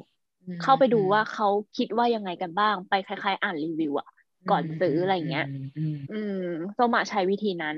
[0.47, 4.07] อืมเข้าไปดูว่าเขาคิดว่ายังไงกันบ้าง ไปคล้าย ๆ อ่านรีวิวอะ
[4.49, 6.37] ก่อนซื้ออะไรเงี้ยมอืมอืม
[6.77, 7.77] ส้มอะใช้วิธีนั้น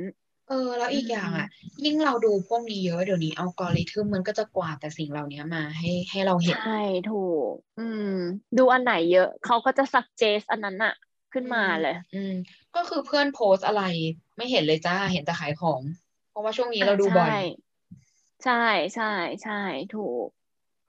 [0.50, 1.48] เออ แล้วอีกอย่างอะ
[1.84, 6.72] ยิ่งเราดูพวกนี้เยอะเดี๋ยวนี้อัลกอริทึมมันก็จะกวาดแต่สิ่งเหล่านี้มาให้ให้เราเห็น ใช่
[7.06, 7.16] ถู
[7.50, 8.06] ก อืม
[8.58, 10.94] ดูอันไหนเยอะ เขาก็จะ suggest อันนั้นอะ
[11.34, 12.34] ขึ้นมาเลย อืม
[12.76, 13.84] ก็คือเพื่อนโพสต์อะไร
[14.38, 15.82] ไม่เห็นเลยจ้าเห็นแต่ขายของ
[16.32, 17.30] เพราะว่าช่วงนี้เราดูบ่อย
[18.44, 18.64] ใช่
[18.96, 19.06] ใช่
[19.44, 19.54] ใช่
[19.94, 20.28] ถูก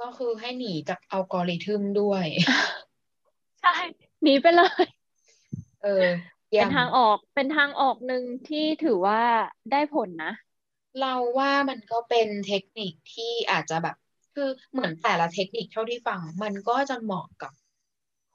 [0.01, 2.25] ก็คือให้หนีจากอัลกอริทึมด้วย
[3.61, 3.71] ใช่
[4.23, 4.85] หนีไปเลย
[5.83, 6.07] เออ
[6.51, 9.21] เยี่เป็ยนมทางออกเป็นทางออกหนึ่งที่ถือว่า
[9.71, 10.33] ได้ผลนะ
[11.01, 13.97] เราว่ามันก็เป็นเทคนิคที่อาจจะแบบ
[14.35, 17.53] คือเหมือนแต่ละเทคนิคเท่าที่ฟัง มันก็จะเหมาะกับ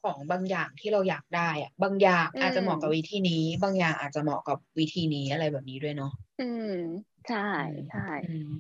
[0.06, 6.72] ของบางอย่างที่เราอยากได้อะบางอย่างอืมอาจจะเหมาะกับวิธีนี้ บางอย่างอาจจะเหมาะกับวิธีนี้อะไรแบบนี้ด้วยเนาะอืม
[7.28, 7.48] ใช่
[7.90, 8.54] ใช่อืม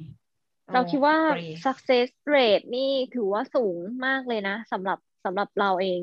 [0.74, 6.02] เราคิดว่าโอเค success rate นี่ถือว่าสูงมากเลยนะสำหรับสำหรับเราเอง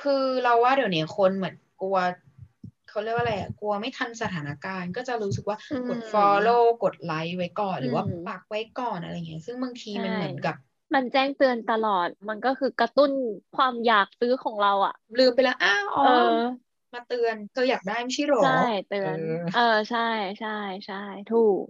[0.00, 1.98] คือเราว่าเดี๋ยวนี้คนเหมือนกลัว
[2.88, 10.56] เขาเรียกว่าอะไรอะกลัวไม่ทันสถานการณ์ ก็จะรู้สึกว่าอืมกด follow กดไลค์ไว้ก่อน หรือว่าอืมปักไว้ก่อนอะไรเงี้ยซึ่งบางทีมันใช่เหมือนกับ
[10.94, 13.10] มันแจ้งเตือนตลอด มันก็คือกระตุ้น
[13.56, 16.32] ความอยากซื้อของเราอะลืมไปแล้วอ้าวอ๋อเออ
[16.94, 19.18] มาเตือนเธออยากได้ไม่ใช่หรอใช่เตือน
[19.54, 20.08] เออเออใช่
[20.40, 21.62] ใช่ใช่ถูก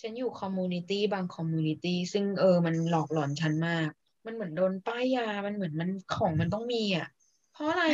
[0.00, 3.88] ฉันอยู่ community บาง community ซึ่งเออมันหลอกหลอนฉันมาก
[4.26, 7.06] มันเหมือนโดนป้ายยามันเหมือนมันของมันต้องมีอะ
[7.52, 7.84] เพราะอะไร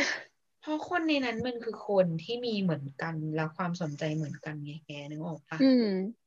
[0.61, 5.85] เพราะคนในนั้นมันคือคนที่มีเหมือนกันแล้วความสนใจเหมือนกันไงแกนึกออกปะอืม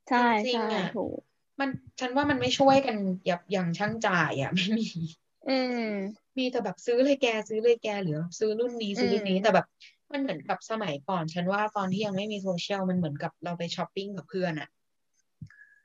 [0.08, 1.18] ใช่จริงใช่ๆอะถูก
[1.60, 1.68] มัน
[2.00, 2.96] ฉันว่ามันไม่ช่วยกัน
[3.28, 4.08] ยับยั้งชั่งใจ
[4.40, 4.84] อะไม่มี
[5.46, 5.80] อืม
[6.38, 9.66] มีแต่แบบซื้อเลยแกซื้อเลยแกหรือซื้อรุ่นนี้ซื้อรุ่นนี้อืมแต่แบบ
[10.12, 14.68] มันเหมือนกับสมัยก่อน ฉันว่าตอนที่ยังไม่มีโซเชียลมันเหมือนกับเราไปช้อปปิ้งกับเพื่อนอะ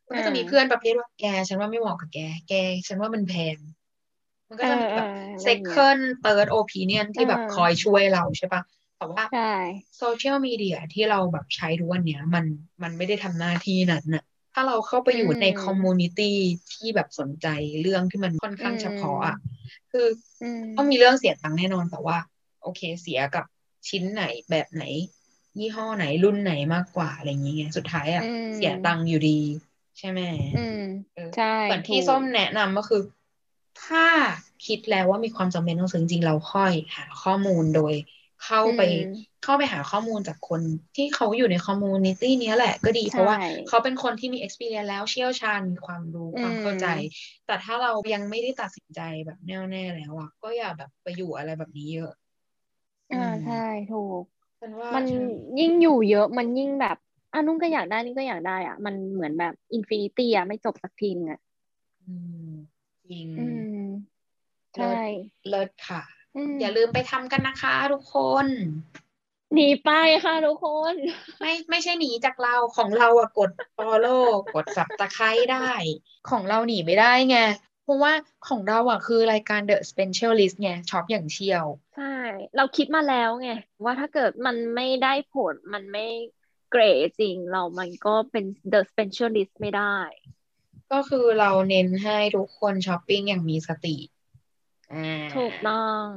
[0.08, 2.54] มันก็จะมีเพื่อนประเภทว่าแก ฉันว่าไม่เหมาะกับแก แก
[2.88, 3.58] ฉันว่ามันแพง
[4.50, 8.62] มันก็จะมีแบบเออเอออะไรเงี้ย second third opinion ที่แบบเออคอยช่วยเราใช่ปะ
[8.98, 9.40] แต่ว่าใช่
[9.98, 12.46] social media ที่เราแบบใช้ทุกวันเนี้ย มัน
[12.84, 16.38] มันไม่ได้ทำหน้าที่นั้นน่ะ ถ้าเราเข้าไปอยู่ในอืม community
[16.72, 17.48] ที่แบบสนใจ
[17.82, 19.36] เรื่องที่มันค่อนข้างอืมเฉพาะอะ
[19.92, 20.08] คือ
[20.42, 22.18] อืมต้องมีเรื่องเสียตังค์แน่นอนแต่ว่า
[22.62, 23.46] โอเคเสียกับ
[23.90, 24.84] ชิ้นไหนแบบไหน
[25.60, 29.40] ยี่ห้อไหนรุ่นไหนมากกว่าอะไรอย่างเงี้ยสุดท้ายอะอืมเสียตังค์อยู่ดี
[29.98, 30.22] ใช่ไหม
[30.54, 30.76] อืม
[31.14, 33.02] เออใช่เหมือนที่ถูกส้มแนะนำก็คือ
[33.84, 34.06] ถ้า
[34.66, 37.94] คิดแล้วว่ามีความจำเป็นต้องซื้อจริงๆเราค่อยหาข้อมูลโดย
[38.42, 39.00] เข้าไปอืม
[39.42, 40.62] เข้าไปหาข้อมูลจากคน
[40.96, 52.12] ที่เขาอยู่ใน community เนี้ยแหละก็ดีเพราะว่าใช่เขาเป็นคนที่มี experience แล้วเชี่ยวชาญมีความรู้ความเข้าใจอืมแต่ถ้าเรายังไม่ได้ตัดสินใจแบบแน่วแน่แล้วอะก็อย่าแบบไปอยู่อะไรแบบนี้เยอะ
[53.12, 53.54] อ่าอืมใช่
[53.90, 54.24] ถูก
[54.60, 55.24] ฉันว่ามันฉัน
[55.60, 56.98] ยิ่งอยู่เยอะมันยิ่งแบบ
[57.32, 61.40] อะนุ่นก็อยากได้นี่ก็อยากได้อะ มันเหมือนแบบ infinity อะไม่จบสักทีนึงอะ
[62.06, 62.14] อื
[62.50, 62.54] ม
[63.10, 63.64] จริงอืม
[64.78, 66.02] เลิศใช่เลิศค่ะ
[66.36, 68.48] อืมอย่าลืมไปทำกันนะคะทุกคน
[69.54, 69.90] หนีไป
[70.24, 70.96] ค่ะทุกคน
[71.40, 74.26] ไม่ไม่ใช่หนีจากเราของเราอะกด follow
[74.56, 75.72] กด subscribe ได้
[76.30, 77.38] ของเราหนีไม่ได้ไง
[77.84, 78.14] เพราะว่า
[78.48, 81.66] ของเราอะคือรายการ The Specialist ไงช็อปอย่างเชี่ยว
[81.96, 82.16] ใช่
[82.56, 83.50] เราคิดมาแล้วไง
[83.84, 86.06] ว่าถ้าเกิดมันไม่ได้ผลมันไม่
[86.72, 89.98] เกรดจริงเรามันก็เป็น the specialist ไม่ได้
[90.92, 94.23] ก็คือเราเน้นให้ทุกคนช้อปปิ้งอย่างมีสติอ่า
[95.36, 96.08] ถูกต้อง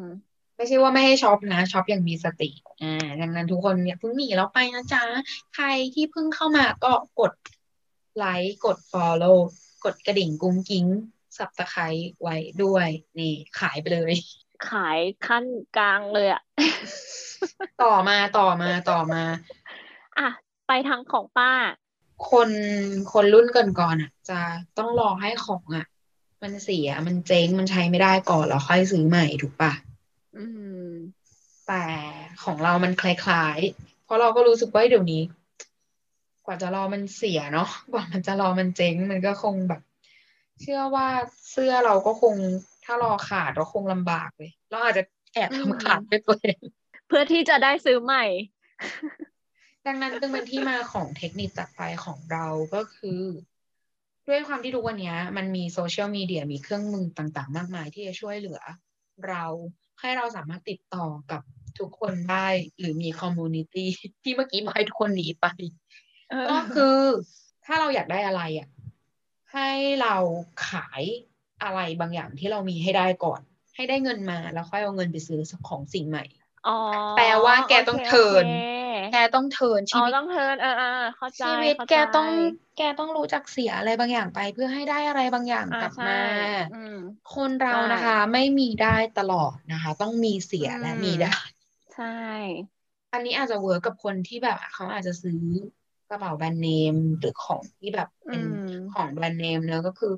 [0.57, 2.51] ไม่ใช่ว่าไม่ให้ช็อปนะช็อปอย่างมีสติ
[2.83, 5.03] อ่าดังนั้นทุกคนอย่าเพิ่งหนีเราไปนะจ๊ะ
[5.55, 7.33] ใครที่เพิ่งเข้ามาก็กด
[8.17, 9.39] ไลค์กด follow
[9.85, 10.87] กดกระดิ่งกุ้งกิ้ง
[11.37, 11.87] สับตะไคร้
[12.23, 14.15] ไว้ด้วย นี่ ขายไปเลย
[14.71, 15.45] ขายขั้น
[15.77, 16.43] กลางเลยอะ
[17.83, 19.23] ต่อมาต่อมาต่อมา
[20.19, 20.29] อะ
[20.67, 21.53] ไปทางของป้า
[22.31, 22.51] คน
[23.13, 24.39] คนรุ่นก่อนๆอะ จะ
[24.79, 25.87] ต้องรอให้ของอะ
[26.43, 29.73] มันเสียมันเจ๊งมันใช้ไม่ได้ก่อนแล้วค่อยซื้อใหม่ถูกปะ
[30.37, 30.45] อื
[30.87, 30.91] ม
[31.67, 31.85] แต่
[32.45, 35.23] ของเรามันคล้ายๆ เพราะเราก็รู้สึกว่าเดี๋ยวนี้
[36.47, 39.83] กว่าจะรอมันเสียเนาะกว่ามันจะรอมันเจ๊งมันก็คงแบบ
[40.61, 41.09] เชื่อว่า
[41.51, 42.35] เสื้อเราก็คง
[42.85, 45.03] ถ้ารอขาดเราคงลำบากเลย เราอาจจะ
[45.35, 46.61] แอบอืมทำขาดด้วยตัวเอง
[47.09, 48.25] เพื่อที่จะได้ซื้อใหม่
[49.87, 53.21] ดังนั้นจึงเป็นที่มาของเทคนิคตัดไปของเราก็คือ
[54.29, 58.61] ด้วยความที่ทุกวันเนี้ยมันมีโซเชียลมีเดียมีเครื่องมือต่างๆ มากมายที่จะช่วยเหลือ
[59.29, 59.45] เรา
[60.01, 61.43] ให้เราสามารถติดต่อกับ
[61.79, 62.49] ทุกคนได้
[62.79, 63.89] หรือมีคอมมูนิตี้
[64.23, 65.47] ที่เมื่อกี้มาให้ทุกคนหนีไป
[66.31, 66.99] เออก็คือ
[67.65, 68.69] ถ้าเราอยากได้อะไรอะ
[69.53, 69.71] ให้
[70.03, 70.17] เรา
[70.69, 71.03] ขาย
[71.63, 73.41] อะไรบางอย่างที่เรามีให้ได้ก่อน
[73.75, 76.25] ให้ได้เงินมาแล้วค่อยเอาเงินไปซื้อของสิ่งใหม่
[76.69, 76.77] อ๋อ
[77.17, 80.87] แปลว่าแกต้องโคเทิร์นโอเค แกต้องเทิร์นชีอ๋อวิตต้องเทิร์นเออเออ
[81.17, 82.29] เข้าใจชีวิตเข้าใจแกต้อง
[82.77, 86.21] แกต้องรู้จักเสียอะไรบางอย่างไป เพื่อให้ได้อะไรบางอย่างอ่ากลับใช่มา
[86.71, 86.93] อืม
[87.33, 91.35] คนเราใช่นะคะ ไม่มีได้ตลอดนะคะ ต้องมีเสียและอืมมีได้
[91.93, 92.05] ใช่
[93.13, 95.37] อันนี้อาจจะเวิร์กกับคนที่แบบเขาอาจจะซื้อ
[96.09, 100.09] กระเป๋าแบรนด์เนมหรือของที่แบบอืเป็นมของแบรนด์เนมเนอะก็คือ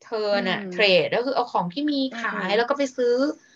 [0.00, 0.16] เธอ
[0.48, 3.08] น่ะอืมเทรดก็คือเอาของที่มีขายอืมแล้วก็ไปซื้อ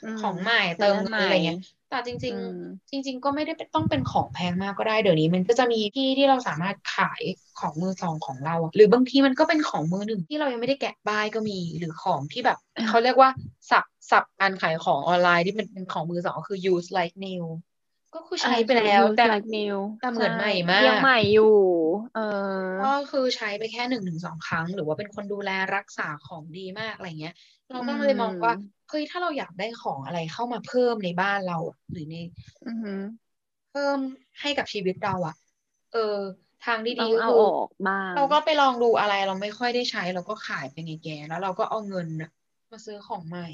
[0.03, 1.57] อมของใหม่ซื้เติอมอันเงินใหม่อะไรเงี้ย
[1.91, 7.22] แต่จริงอืมๆจริง ๆ ก็ไม่ได้เป็นต้องเป็นของแพงมากก็ได้เดี๋ยวนี้ มันก็จะมีที่ที่เราสามารถขาย
[7.61, 12.59] ของมือสองของเราอะหรือบางทีมันก็เป็นของมือหนึ่งที่เรายังไม่ได้แกะป้ายก็มีหรือของที่แบบ
[12.89, 13.30] เขาเรียกว่า
[13.70, 17.45] สับสับการขายของออนไลน์ที่เป็นเป็นของมือสองก็คือ use like new
[18.14, 21.53] ก็คือใช้ไปแล้วเออแต่ use like new แต่เหมือนใหม่ช่มากยังใหม่อยู่
[22.12, 22.20] เออ
[22.78, 27.34] ก็คือใช้ไปแค่หนึ่งถึงสองครั้ง หรือว่าเป็นคนดูแลรักษาของดีมากอะไรเงี้ย
[27.72, 32.16] เราก็เลยมองว่าอืมเฮ้ยถ้าเราอยากได้ของอะไรเข้ามาเพิ่มในบ้านเราอะหรือใน
[32.66, 33.01] อือหือ
[33.70, 33.99] เพิ่ม
[34.40, 35.34] ให้กับชีวิตเราอะ
[35.92, 36.18] เออ
[36.64, 42.30] ทางที่ต้ดีองก็เอาคือออกบ้างเราก็ไปลองดูอะไรเราไม่ค่อยได้ใช้ เราก็ขายไปไงแกแล้วเราก็เอาเงินน่ะ
[42.72, 43.47] มาซื้อของใหม่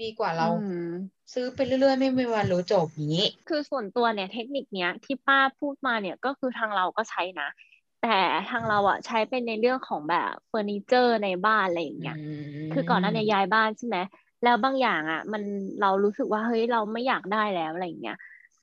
[0.00, 0.76] ดีกว่าเราอืม
[1.32, 7.48] ซื้อไปเรื่อยๆ ไม่มีวันรู้จบอย่างนี้ คือส่วนตัวเนี่ยเทคนิคเนี้ยที่ป้าพูดมาเนี่ยก็คือทางเราก็ใช้นะ
[8.00, 8.08] แต่
[8.46, 12.14] ทางเราอะใช้เป็นในเรื่องของแบบเฟอร์นิเจอร์ในบ้านอะไรอย่างเงี้ย
[12.70, 13.98] คือก่อนหน้าเนี้ย้ายบ้านใช่ไหม
[14.42, 15.42] แล้วบางอย่างอะมัน
[15.80, 18.14] เรารู้สึกว่าเฮ้ยเราไม่อยากได้แล้วอะไรอย่างเงี้ย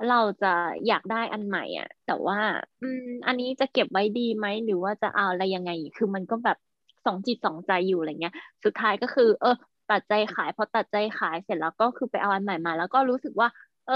[0.08, 0.48] เราจะ
[0.88, 2.38] อยากได้อันใหม่อะ แต่ว่า
[2.82, 6.58] อืม อันนี้จะเก็บไว้ดีไหมหรือว่าจะเอาอะไรยังไง คือมันก็แบบ
[7.06, 8.34] สองจิตสองใจอยู่อะไรเงี้ย
[8.66, 9.50] สุดท้ายก็คือ เออ
[9.88, 13.48] ตัดใจขายพอตัดใจขายเสร็จแล้วก็คือไปเอาอันใหม่มา แล้วก็รู้สึกว่า
[13.86, 13.94] เออ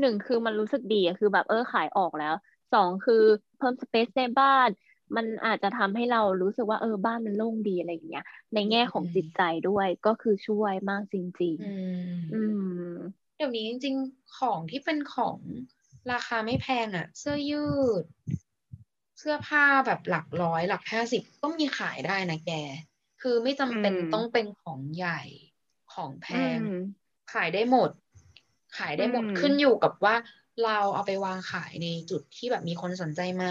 [0.00, 2.34] หนึ่งคือมันรู้สึกดีอะคือแบบเออขายออกแล้ว
[2.72, 3.14] สองคือ
[3.58, 4.68] เพิ่มสเปซในบ้าน
[5.16, 11.62] มันอาจจะทำให้เรารู้สึกว่าเออบ้านมันโล่งดีอะไรอย่างเงี้ย ในแง่ของอืมจิตใจด้วยก็คือช่วยมากจริงอื
[12.20, 12.40] มๆอื
[12.90, 12.92] ม
[13.36, 15.38] เดี๋ยวนี้จริง ๆ ของที่เป็นของ
[16.12, 17.64] ราคาไม่แพงอะ่ะ เสื้อยื
[18.02, 18.04] ด
[19.18, 22.50] เสื้อผ้าแบบหลักร้อย หลักห้าสิบก็มีขายได้นะแก
[23.20, 25.20] คือไม่จำเป็นอืมต้องเป็นของใหญ่
[25.94, 27.90] ของแพอืงมขายได้หมด
[28.78, 30.14] ขายได้หมดอืมขึ้นอยู่กับว่า
[30.60, 33.44] เราเอาไปวางขายในจุดที่แบบมีคนสนใจไหม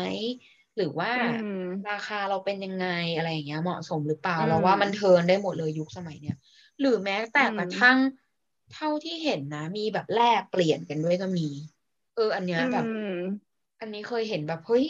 [0.75, 2.85] หรือว่าอืมราคาเราเป็นยังไง
[3.15, 6.35] อะไรอย่างเงี้ยเหมาะสมหรือเปล่าอืมเราว่ามันเทิร์นได้หมดเลยยุคสมัยเนี้ย
[6.79, 7.97] หรือแม้แต่อืมกระทั่ง
[8.69, 11.47] เท่าที่เห็นนะ มีแบบแลกเปลี่ยนกันด้วยก็มี
[12.13, 14.85] เออ อันเนี้ยแบบอืมอันนี้เคยเห็นแบบเฮ้ย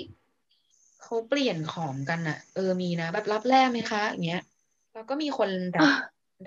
[1.01, 4.41] เขาเปลี่ยนของกันอะเออมีนะแบบรับแลกไหมคะอย่างเงี้ย
[4.93, 5.89] แล้วก็มีคนรับ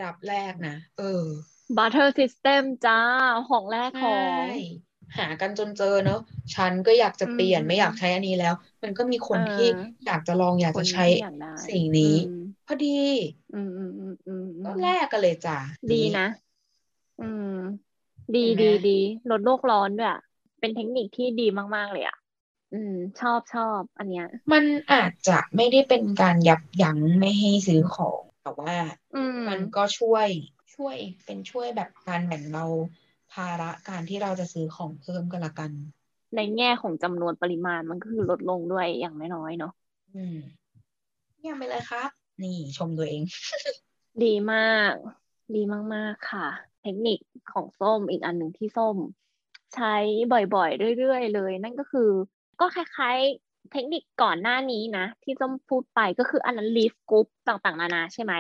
[0.03, 1.23] รับแลกนะเออ
[1.77, 3.01] barter system จ้า
[3.49, 4.11] ของแรกขใช่อ
[4.45, 4.47] ง
[5.17, 6.21] หากันจนเจอเนอะ
[6.55, 9.65] ฉันก็อยากจะเปลี่ยนอืมไม่อยากใช้อันนี้แล้ว มันก็มีคนเออที่
[10.05, 12.31] อยากจะลองอยากคนจะใช้ที่อยากได้สิ่งนี้อืม
[12.67, 12.87] พอดี
[13.53, 15.57] อืมอืมอืมอืมอืก็มแลกกันเลยจ้ะ
[15.93, 16.27] ดีนะ
[17.21, 17.55] อืม
[18.35, 18.91] ดีเห็นไหมดีดี
[19.31, 20.21] ลดโลกร้อนด้วยอะ
[20.61, 21.47] เป็นเทคนิคที่ดี
[21.77, 22.17] มาก ๆ เลยอะ
[22.73, 28.77] อืม ชอบชอบ อันเนี้ย มันอาจจะไม่ได้เป็นการยับยั้งไม่ให้ซื้อของแต่ว่า
[29.15, 30.29] อืมมันก็ช่วย
[30.75, 32.67] ช่วยเป็นช่วยแบบการแบ่งเบา
[33.33, 35.71] ภาระการที่เราจะซื้อของเพิ่มกันละกัน
[36.37, 39.73] ในแง่ของจำนวนปริมาณมันก็คือลดลงด้วยอย่างน้อยๆเนาะ
[40.15, 40.39] อืม
[41.39, 42.11] เยี่ยมไปเลยครับ
[42.43, 43.23] นี่ชมตัวเอง
[44.25, 44.93] ดีมาก
[45.55, 45.63] ดี
[45.95, 46.47] มากๆค่ะ
[46.83, 47.19] เทคนิค
[47.53, 48.97] ของส้มอีกอันหนึ่งที่ส้ม
[49.75, 49.95] ใช้
[50.55, 52.11] บ่อยๆเรื่อยๆเลย นั่นก็คือ
[52.61, 58.33] ก็คล้ายๆ เทคนิคก่อนหน้านี้นะ ที่ส้มพูดไปก็คืออันนั้น leaf group ต่างๆ นานาใช่ไหม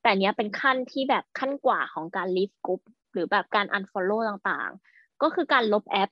[0.00, 2.82] แต่อันเนี้ยเป็นขั้นที่แบบขั้นกว่าของการ leaf group
[3.14, 6.10] หรือแบบการ unfollow ต่างๆ ก็คือการลบแอป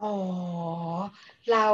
[0.00, 0.06] อ๋อ
[1.50, 1.66] เรา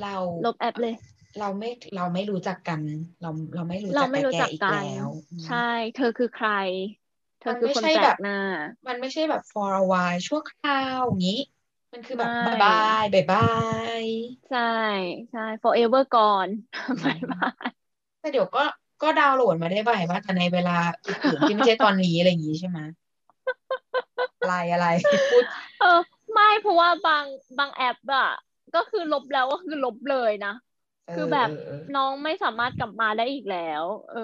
[0.00, 0.94] เรา ลบแอปเลย
[1.38, 2.80] เราไม่ เราไม่รู้จักกัน
[3.20, 5.56] เรา เราไม่รู้เราจักไม่กับรู้แกจักอีกกันแล้วอืมใช่
[5.94, 6.48] เธอคือใคร
[7.40, 8.38] เธอมันคือไม่คนใช่แปลแบกบหน้า
[8.86, 11.38] มันไม่ใช่แบบ for a while ชั่วคราวอย่างนี้
[11.92, 12.70] มันคือแบบไม่บายบา
[13.02, 13.38] ยบายบา
[14.02, 14.04] ย
[14.48, 14.58] ใช่
[15.30, 16.48] ใช่ forever ก่อน
[16.88, 17.68] อืมบายบาย
[18.20, 18.60] แต่เดี๋ยวก็
[19.02, 20.76] ก็ดาวน์โหลดมาได้ bye ว่าแต่ในเวลา
[21.06, 22.78] อื่นๆที่ไม่ใช่ตอนนี้อะไรอย่างนี้ใช่ไหม
[24.40, 24.86] อะไรอะไร
[25.30, 25.44] พูด
[25.78, 25.86] เออ
[26.32, 27.24] ไม่เพราะว่าบาง
[27.58, 28.26] บางแอปอะ
[28.74, 30.50] ก็คือลบแล้วก็คือลบเลยนะ
[31.14, 34.18] คือแบบเออน้องไม่สามารถกลับมาได้อีกแล้ว เออ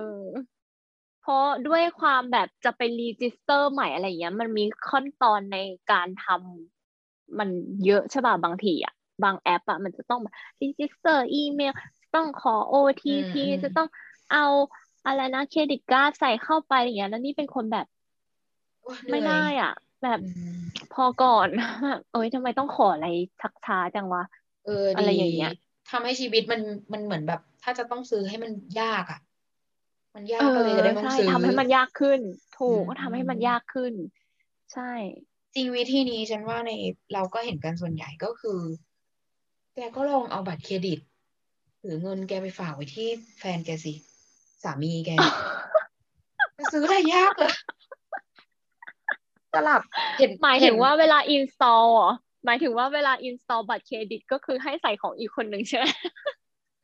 [1.20, 5.56] เพราะด้วยความแบบจะไป register ใหม่อะไรเงี้ย มันมีขั้นตอนใน
[5.90, 7.48] การทำมัน
[7.84, 8.92] เยอะใช่ป่ะบางทีอะ
[9.24, 11.72] บางแอปอะมันจะต้องแบบรีจิสเตอร์อีเมล
[12.14, 13.88] ต้องขอ OTP อืมอืมจะต้อง
[14.32, 14.44] เอา
[15.06, 17.86] อะไรนะเครดิตการ์ดใส่เข้าไปอย่างเงี้ยแล้วนี่เป็นคนแบบ
[18.82, 19.72] โอ้ยไม่เหนื่ได้อยอะ
[20.02, 20.56] แบบอืม
[20.92, 21.48] พอก่อน
[22.10, 23.06] เอ้ยทำไมต้องขออะไร
[23.40, 24.22] ชักช้าจังวะ
[24.64, 25.52] เอออะไรดีอย่างเงี้ย
[25.90, 26.60] ทำให้ชีวิตมัน
[26.92, 29.20] มันเหมือนแบบ ถ้าจะต้องซื้อให้มันยากอะ
[30.14, 32.20] มันยาเอกก็เลยจะได้อไม่ต้องใช่ซื้อทำให้มันยากขึ้น
[32.58, 33.94] ถูกอืมก็ทำให้มันยากขึ้น
[34.72, 34.92] ใช่
[35.54, 36.70] จริงวิธีนี้ฉันว่าใน
[37.12, 38.60] เราก็เห็นกันส่วนใหญ่ก็คือ
[39.74, 40.98] แกก็ลองเอาบัตรเครดิต
[41.82, 43.08] หรือเงินแกไปฝากไว้ที่
[43.38, 43.92] แฟนแกสิ
[44.62, 45.10] สามีแก
[46.58, 47.52] จะซื้ออะไรยากเลย
[49.54, 49.82] สลับ
[50.18, 52.10] เห็นหมายเห็ถึนงว่าเวลา install เหรอ
[52.46, 55.86] หมายถึงว่าเวลา install บัตรเครดิตก็คือให้ใส่ของอีกคนหนึ่งใช่ไหม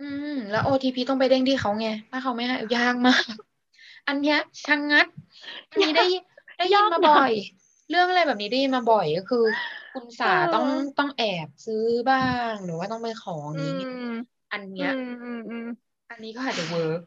[0.00, 3.22] อืม แล้ว OTP ต้องไปเด้งที่เขาไง ถ้าเขาไม่ให้ยากมาก
[4.08, 5.06] อันเนี้ยชังงัด
[5.70, 6.22] อันนี้ได้ยิน
[6.58, 7.32] ได้ยินยากมานะบ่อย
[7.90, 9.44] เรื่องอะไรแบบนี้ได้ยินมาบ่อยก็คือ
[9.92, 10.66] คุณสาเออต้อง
[10.98, 12.18] ต้องแอบซื้อบ้า
[12.50, 14.10] ง หรือว่าต้องไปขอออืย่างนี้ม
[14.52, 15.66] อันอืเนี้ยมอืมอืม
[16.10, 17.00] อันนี้ก็อาจจะเวิร์ก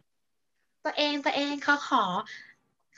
[0.83, 2.03] ตัวเองตัวเองเขาขอ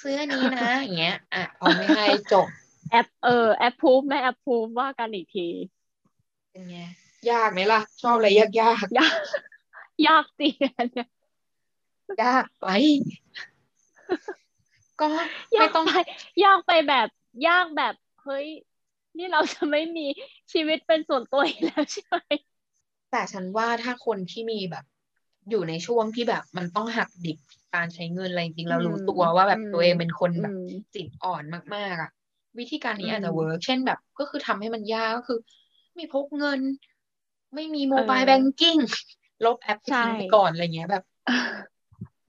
[0.01, 2.47] ซื้ออันนี้นะอย่างเงี้ยอะเอาไม่ให้จบ
[2.91, 5.47] แอปเออแอปพูฟไม่แอปพูฟว่ากันอีกที
[6.51, 6.77] เป็นไง
[7.31, 9.15] ยากไหมล่ะ ชอบอะไรยากยากยาก
[10.07, 11.07] ยากจริงอันเนี่ย
[12.23, 12.67] ยากไป
[15.01, 15.07] ก็
[15.55, 15.95] ยาไม่กต้องไป
[16.45, 17.07] ยากไปแบบ
[17.47, 18.47] ยากแบบเฮ้ย
[19.17, 20.07] นี่เราจะไม่มี
[20.53, 22.17] ชีวิตเป็นส่วนตัวอีกแล้วใช่ไหม
[23.11, 24.85] แต่ฉันว่าถ้าคนที่มีแบบ
[25.51, 27.37] อยู่ในช่วงที่แบบมันต้องหักดิบ
[27.75, 31.43] การใช้เงินอะไรจริงๆเรารู้ตัวว่าแบบตัวเองเป็นคนแบบอืมจิตอ่อน
[31.75, 32.09] มากๆอะ
[32.59, 35.39] วิธีการนี้อืมอาจจะเวิร์กเช่นแบบ ก็คือทำให้มันยากก็คือ
[35.95, 36.61] ไม่พกเงิน
[37.55, 38.77] ไม่มี mobile เออ banking
[39.45, 41.03] ลบแอปใช่ทิ้งไปก่อนอะไรเงี้ยแบบ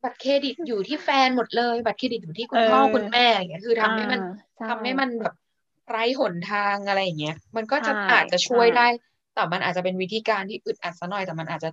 [0.03, 4.25] บัตรเครดิตอยู่ที่แฟนหมดเลย บัตรเครดิตอยู่ที่คุณพ่อเออคุณแม่อย่างเงี้ยคือทำให้มันอ่า
[4.57, 5.35] ใช่ทำให้มันแบบ
[5.89, 8.87] ไร้หนทางอะไรอย่างเงี้ย มันก็จะใช่อาจจะช่วยใช่ได้
[9.35, 11.71] แต่มันอาจจะเป็นวิธีการที่อึดอัดซะหน่อย แต่มันอาจจะ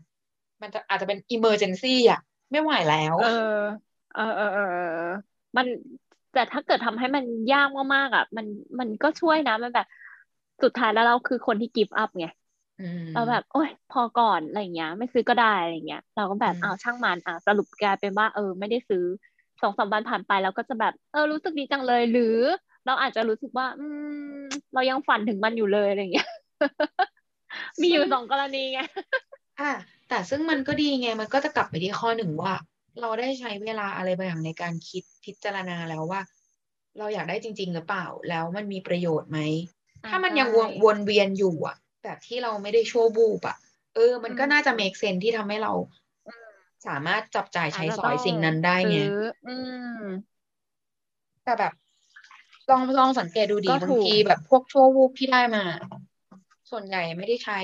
[0.62, 2.20] มันจะอาจจะเป็นอิมเมอร์เจนซี่อะ
[2.51, 3.26] ไม่ไหวแล้ว เออ
[4.12, 4.80] เออเออเออเออ
[5.58, 5.66] มัน
[6.32, 8.45] แต่ถ้าเกิดทำให้มันยากมากๆอะ มัน
[8.80, 9.86] มันก็ช่วยนะมันแบบ
[10.64, 12.26] สุดท้ายแล้วเราคือคนที่กิฟต์อัพไง
[12.80, 19.03] อืมเราแบบ โอ๊ยพอก่อนอะไรเงี้ย ไม่ซื้อก็ได้อะไรเงี้ย เราก็แบบอืมอ้าวช่างมันอะสรุปกลายเป็นว่าเออ ไม่ได้ซื้อ
[19.62, 22.24] สองสามวันผ่านไปเราก็จะแบบเออรู้สึกดีจังเลย หรือ
[22.86, 24.08] เราอาจจะรู้สึกว่า อืม
[24.74, 26.28] เรายังฝันถึงมันอยู่เลยอะไรเงี้ย
[27.82, 28.80] มีอยู่สองกรณีไง
[29.60, 32.53] อะ แต่ซึ่งมันก็ดีไงมันก็จะกลับไปที่ข้อหนึ่งว่า
[33.01, 36.22] เราได้ใช้เวลาอะไรบางอย่างในการคิดพิจารณาแล้วว่า
[36.97, 39.39] เราอยากได้จริง ๆ หรือเปล่า แล้วมันมีประโยชน์ไหม
[40.03, 43.58] อ่าถ้ามันยังใช่วนวนเวียนอยู่อะ แบบที่เราไม่ได้ชั่วบูบอะ
[43.95, 45.74] เออ มันก็อืมน่าจะ make sense ที่ทำให้เรา
[46.88, 49.03] สามารถจับจ่ายใช้อาจจะสต้ออยงสิ่งนั้นได้ไงซื้อ
[49.45, 49.49] อื
[50.01, 50.03] ม
[51.43, 51.74] แต่แบบ
[52.70, 55.64] ลองลองสังเกตดูดีก็บางถูกทีแบบพวกชั่ววูบที่ได้มา
[56.70, 57.60] ส่วนใหญ่ไม่ได้ใช้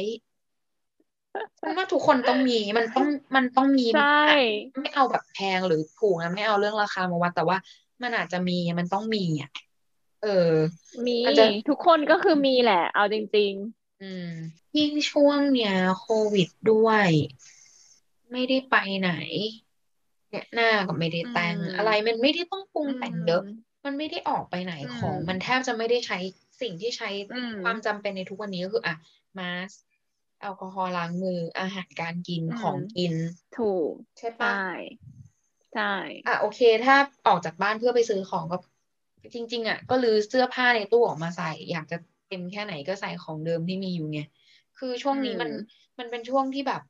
[1.59, 4.25] ฉันว่าทุกคนต้องมีมันต้องมันต้องมีใช่
[4.81, 7.57] ไม่เอาแบบแพงหรือถูกนะไม่เอาเรื่องราคามาวัดแต่ว่า
[8.03, 9.51] มันอาจจะมีมันต้องมีอะ
[10.23, 10.51] เออ
[11.07, 13.53] มีอาจจะทุกคนก็คือมีแหละ เอาจริง
[14.01, 14.29] อืม
[14.77, 17.09] ยิ่งช่วงเนี้ยโควิดด้วย
[18.31, 19.11] ไม่ได้ไปไหน
[20.29, 23.41] เนี่ยหน้าก็ไม่ได้แต่งอืมอะไรมันไม่ได้ต้องปรุงๆแต่งเยอะ
[23.85, 26.17] มันไม่ได้ออกไปไหนอืมของ มันแทบจะไม่ได้ใช้
[26.61, 28.95] สิ่งที่ใช้อืมความจำเป็นในทุกวันนี้ก็คือ อะ
[29.37, 29.81] มาสก์
[30.43, 33.13] แอลกอฮอล์ล้างมืออาหารการกินอืมของกิน
[33.53, 34.49] ถูกใช่ปะใช่
[35.71, 35.83] ใช่
[36.25, 36.95] อะโอเค ถ้า
[37.27, 38.57] ออกจากบ้านเพื่อไปซื้อของก็
[39.33, 44.19] จริง ๆ อะ ก็รื้อเสื้อผ้าในตู้ออกมาใส่ อยากจะเต็มแค่ไหนก็ใส่ของเดิมที่มีอยู่ไง
[44.77, 46.81] คือช่วงนี้มันอืมมันเป็นช่วงที่แบบ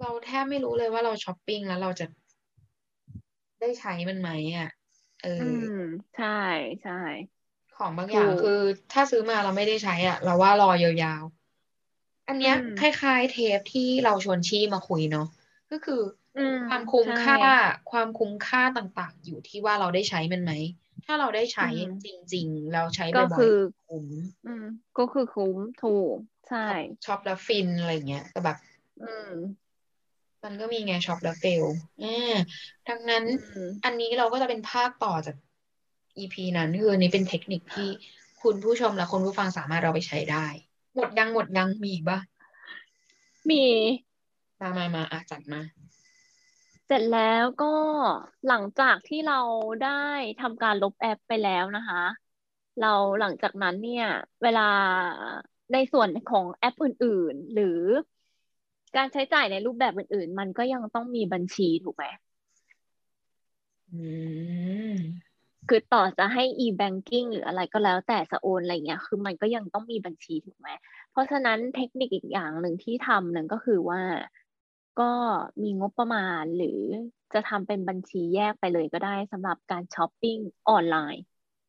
[0.00, 2.04] เราแทบไม่รู้เลยว่าเราช้อปปิ้งแล้วเราจะ
[3.60, 4.68] ได้ใช้มันไหมอะ
[5.22, 5.70] เอออือม
[6.14, 6.26] ใช่
[6.82, 6.92] ใช่
[7.76, 8.60] ของบางอย่างถูกคือ
[8.92, 10.70] ถ้าซื้อมาเราไม่ได้ใช้อะ เราว่ารอ
[11.02, 11.39] ยาวๆ
[12.30, 15.26] อันเนี้ยอืมคล้ายๆเทปที่เราชวนชี่มาคุยเนาะ
[15.70, 16.00] ก็คือ
[16.36, 17.36] อืมความคุ้มใช่ค่า
[17.90, 20.52] ความคุ้มค่าต่างๆ อยู่ที่ว่าเราได้ใช้มันไหม
[21.06, 24.06] ถ้าเราได้ใช้อืมจริง ๆ เราใช้ก็บ่คือยอๆคุ้ม
[24.44, 24.64] อืม
[24.96, 26.16] ก็คือคุ้มถูก
[26.48, 26.58] ใช่
[27.04, 28.56] ช็อปแล้วฟินอะไรเงี้ยแต่แบบ
[29.00, 29.30] อืม
[30.44, 31.64] มันก็มีไงช็อปแล้ว fail
[32.02, 32.36] อ่า
[32.88, 33.30] ดังนั้นอื
[33.68, 35.36] มอันนี้เราก็จะเป็นภาคต่อจาก
[36.18, 37.88] EP นั้นคืออันนี้เป็นเทคนิคที่
[38.42, 40.46] คุณผู้ชมและคนผู้ฟังสามารถเราไปใช้ได้
[40.94, 42.18] หมดยังหมดยังมีอีกปะ
[43.50, 43.64] มี
[44.60, 45.60] มามามาอะจัดมา
[46.86, 47.74] เสร็จแล้วก็
[48.48, 49.40] หลังจากที่เรา
[49.84, 50.04] ได้
[50.40, 52.02] ทำการลบแอปไปแล้วนะคะ
[52.80, 54.06] เราหลังจากนั้นเนี่ย
[54.42, 54.68] เวลา
[55.72, 57.80] ในส่วนของแอปอื่น ๆ หรือ
[58.96, 62.04] การใช้จ่ายในรูปแบบอื่น ๆ มันก็ยังต้องมีบัญชีถูกไหม
[63.92, 63.96] อื
[64.92, 65.29] ม
[65.70, 70.68] คือต่อจะให้ e-banking หรืออะไรก็แล้วแต่จะโอนอะไรเงี้ย คือมันก็ยังต้องมีบัญชีถูกไหม
[71.10, 74.02] เพราะฉะนั้นเทคนิคอีกอย่างหนึ่งที่ทำนั่นก็คือว่า
[75.00, 75.12] ก็
[75.62, 76.80] มีงบประมาณหรือ
[77.34, 81.24] จะทำเป็นบัญชีแยกไปเลยก็ได้สำหรับการช้อปปิ้งออนไลน์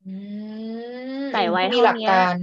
[0.06, 0.14] อื
[1.22, 2.38] มใส่ไว้มีหลักเท่าเนี้ยการ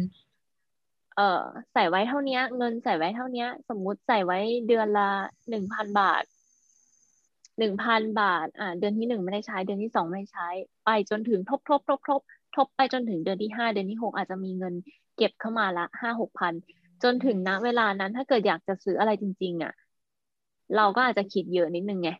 [1.17, 1.43] เออ
[1.73, 5.11] ใส่ไว้เท่าเนี้ยเงินใส่ไว้เท่าเนี้ยสมมุติใส่ไว้เดือนละ
[5.49, 6.23] หนึ่งพันบาท
[7.59, 10.49] หนึ่งพันบาท อ่า เดือนที่หนึ่งไม่ได้ใช้ เดือนที่สองไม่ใช้
[10.85, 12.23] ไปจนถึงทบทบทบทบ
[12.57, 14.75] ทบไปจนถึงเดือนที่ห้าเดือนที่หกอาจจะมีเงิน
[15.17, 16.53] เก็บเข้ามาละห้าหกพัน
[17.03, 19.73] จนถึงณเวลานั้นถ้าเกิดอยากจะซื้ออะไรจริง ๆ อะ
[20.77, 22.11] เราก็อาจจะคิดเยอะนิดนึงไง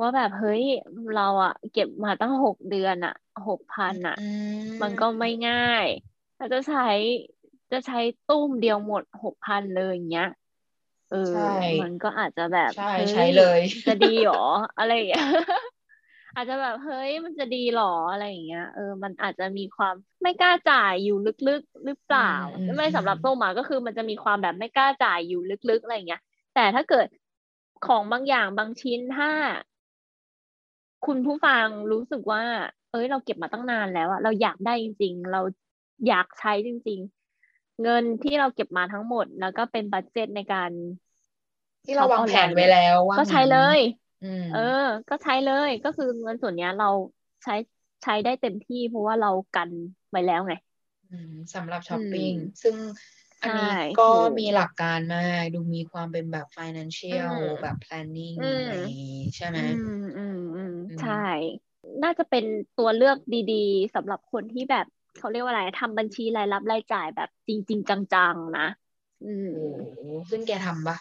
[0.00, 0.62] ว่าแบบเฮ้ย
[1.16, 3.14] เราอะเก็บมาตั้งหกเดือนอะ
[3.48, 4.16] หกพันอะ
[4.82, 5.86] มันก็ไม่ง่าย
[6.36, 6.88] ถ้าจะใช้
[7.70, 10.28] จะใช้ตุ้มเดียวหมดหกพันเลยอย่างเงี้ย
[11.12, 11.40] เออใช่
[11.80, 14.36] มันก็อาจจะแบบใช่ฮ้ใช้เลย จะดีหรอ
[14.76, 15.22] อะไรอย่างเงี้ย
[16.34, 26.20] อาจจะแบบเฮ้ยมันจะดีหรออะไรอย่างเงี้ยเออมันอาจจะมีความไม่กล้าจ่ายอยู่ลึกๆหรือเปล่าอืมอืมไม่สำหรับอืมโซมาก็คือมันจะมีความแบบไม่กล้าจ่ายอยู่ลึกๆอะไรอย่างเงี้ย
[26.54, 27.06] แต่ถ้าเกิด
[27.82, 29.30] ของบางอย่างบางชิ้นถ้า
[31.06, 32.42] คุณผู้ฟังรู้สึกว่า
[32.90, 35.40] เอ้ยเราเก็บมาตั้งนานแล้วอะเราอยากได้จริง ๆ เรา
[36.06, 37.21] อยากใช้จริง ๆ
[37.80, 40.72] เงินที่เราเก็บมาทั้งหมด แล้วก็เป็น budget ในการ
[41.84, 43.80] ที่เราวางแผนช็อปออนไลน์ไว้แล้วว่าก็ใช้งั้นเลย
[44.22, 44.58] อืมเออ
[45.08, 46.86] ก็ใช้เลยก็คือเงินส่วนเนี้ยเรา
[47.42, 47.52] ใช้
[48.02, 49.70] ใช้ได้เต็มที่เพราะว่าเรากัน
[50.10, 50.52] ไว้แล้วไง
[51.10, 52.76] อืมสำหรับช้อปปิ้งอืมซึ่ง
[53.42, 59.80] อันนี้ใช่ก็ถูกมีหลักการมาก ดูมีความเป็นแบบ financial อืมแบบ planning อืมอะไรอย่างงี้ใช่ไหมอืม
[60.16, 61.12] อืมอืมอืมใช่
[62.02, 62.44] น่าจะเป็น
[62.74, 64.86] ตัวเลือกดี ๆสำหรับคนที่แบบ
[65.18, 68.66] เขาเรียกว่าอะไรทำบัญชีรายรับรายจ่ายแบบจริงๆจังๆนะ
[69.24, 70.00] อืมโอ้โห
[70.30, 70.96] ซึ่งแกทำปะ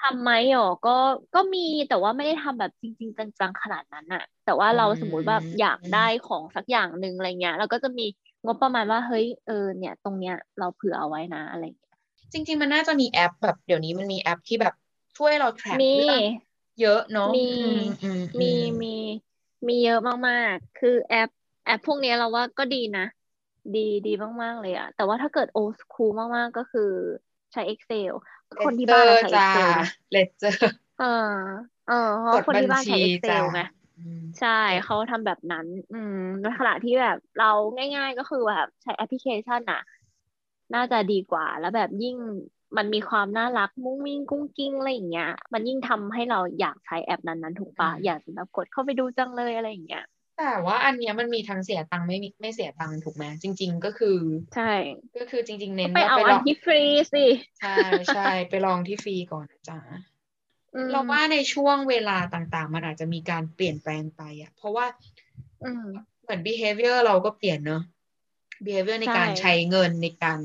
[0.00, 0.96] ทำไหมหรอก็
[1.34, 8.06] ก็มีแต่ว่าไม่ได้ทำแบบจริงๆจังๆขนาดนั้นอะแต่ว่าเราสมมุติว่าอยากได้ของสักอย่างหนึ่งอะไรเงี้ยเราก็จะมี
[8.44, 11.96] งบประมาณว่าเฮ้ยเออเนี่ย ตรงเนี้ยเราเผื่อเอาไว้นะอะไรเงี้ย
[12.32, 14.74] จริง ๆ มันน่าจะมีแอปแบบเดี๋ยวนี้มันมีแอปที่แบบ
[15.18, 16.20] ช่วยเรา track มีเรื่อง
[16.80, 18.94] เยอะเนาะมีอืมอืมมีอืมี
[19.68, 21.30] มีเยอะมากๆ คือแอป
[21.64, 23.02] แอปพวกเนี้ยเราว่าก็ดีนะ
[23.74, 24.10] ดีดี
[24.42, 26.80] มาก ๆ เลยอะแต่ว่าถ้าเกิดโอ s คูลมาก ๆ ก็คือ
[27.52, 28.12] ใช้ Excel
[28.60, 29.82] คนที่บ้านอะใช้จ้า Excel ไง
[30.12, 30.56] เลเจอร์
[30.96, 31.04] เออ
[31.84, 33.60] เออเพราะว่าคนที่บ้านใช้จดบัญชี Excel จ้ะไง
[33.96, 34.48] อืมใช่
[34.84, 37.46] เขาทำแบบนั้น อืมในขณะที่แบบเรา
[37.94, 39.78] ง่าย ๆ ก็คือแบบใช้แอปพลิเคชันอะ
[40.74, 42.16] น่าจะดีกว่า แล้วแบบยิ่ง
[42.76, 50.02] มันมีความน่ารักมุ้งมิ้งกุ้งกิ้งอะไรอย่างเงี้ย มันยิ่งทำให้เราอยากใช้แอปนั้นๆถูกปะอยากจะแบบกดเข้าไปดูจังเลยอะไรอย่างเงี้ย
[50.42, 54.18] แต่ว่าอันเนี้ยมันมีทั้งเสียตังค์ไม่มีไม่เสียตังค์ถูกไหมจริง ๆ ก็คือ
[54.52, 54.62] ใช่
[55.16, 56.80] ก็คือจริง ๆ เน้นไปว่าเอาไปอัลนองที่ฟรี
[57.12, 57.24] สิ
[57.58, 57.80] ใช่
[58.10, 59.78] ใช่ไปลองที่ฟรีก่อนนะจ้า
[60.74, 64.86] อืมเราว่าในช่วงเวลาต่างๆ มันอาจจะมีการเปลี่ยนแปลงไปอะเพราะว่า
[65.62, 65.86] อืม
[66.22, 67.82] เหมือน behavior เราก็เปลี่ยนเนอะ
[68.64, 70.40] behavior ในใช่การใช้เงินในการ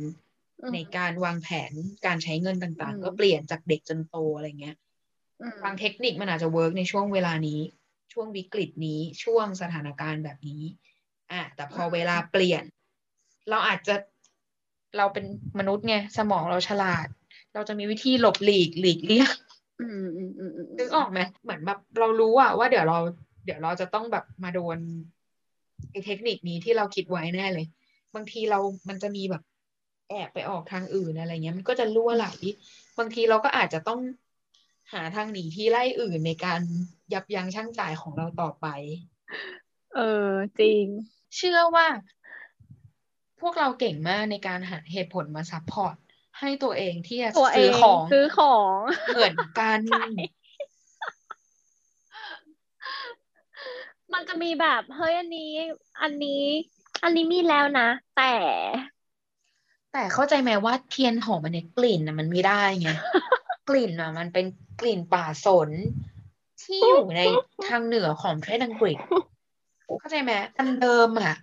[0.61, 1.73] อืมในการวางแผน
[2.05, 4.77] การใช้เงินต่างอืมๆก็เปลี่ยนจากเด็กจนโตอะไรเงี้ย
[5.41, 7.59] อืมบางเทคนิคมันอาจจะเวิร์กในช่วงเวลานี้
[8.13, 10.63] ช่วงวิกฤตนี้ช่วงสถานการณ์แบบนี้
[11.31, 12.63] อะแต่พอเวลาเปลี่ยน
[13.49, 13.95] เราอาจจะ
[14.97, 15.25] เราเป็น
[15.59, 17.07] มนุษย์ไงสมองเราฉลาด
[17.53, 19.31] เราจะมีวิธีหลบหลีกหลีกเลี่ยง
[19.81, 22.97] อืมอืมอืมอืมนึกออกไหมเหมือนแบบเรารู้อะว่าเดี๋ยวเรา
[23.45, 24.77] เดี๋ยวเราจะต้องแบบมาโดน
[25.91, 27.65] ไอ้เทคนิคนี้ที่เราคิดไว้แน่เลย
[28.15, 29.43] บางทีเรามันจะมีแบบ
[30.09, 32.27] แอบไปออกทางอื่นอะไรเงี้ยมันก็จะรั่วไหล
[32.99, 33.99] บางทีเราก็อาจจะต้อง
[34.93, 36.61] หาทางหนีที่ไล่อื่นในการ
[37.13, 38.67] ยับยั้งชั่งใจของเราต่อไป
[39.95, 40.83] เออจริง
[41.35, 41.87] เชื่อว่า
[43.41, 45.95] พวกเราเก่งมากในการหาเหตุผลมา support
[46.39, 48.77] ให้ตัวเองที่จะตัวเอซื้องของซื้อของ
[49.13, 50.05] เหมือนกันใช่
[54.13, 55.53] มันจะมีแบบเฮ้ยอันนี้
[56.01, 56.43] อันนี้
[57.03, 58.33] อันนี้มีแล้วนะ แต่
[59.93, 62.89] แต่เข้าใจไหมว่าเทียนหอมมันเนี่ยกลิ่นนะมันไม่ได้ไง
[63.69, 64.45] กลิ่นอะ มันเป็น
[64.81, 65.69] กลิ่นป่าสน
[66.63, 67.21] ที่อยู่ใน
[67.67, 68.97] ทางเหนือของประเทศอังกฤษ
[69.99, 71.35] เข้าใจไหมอันเดิมอะ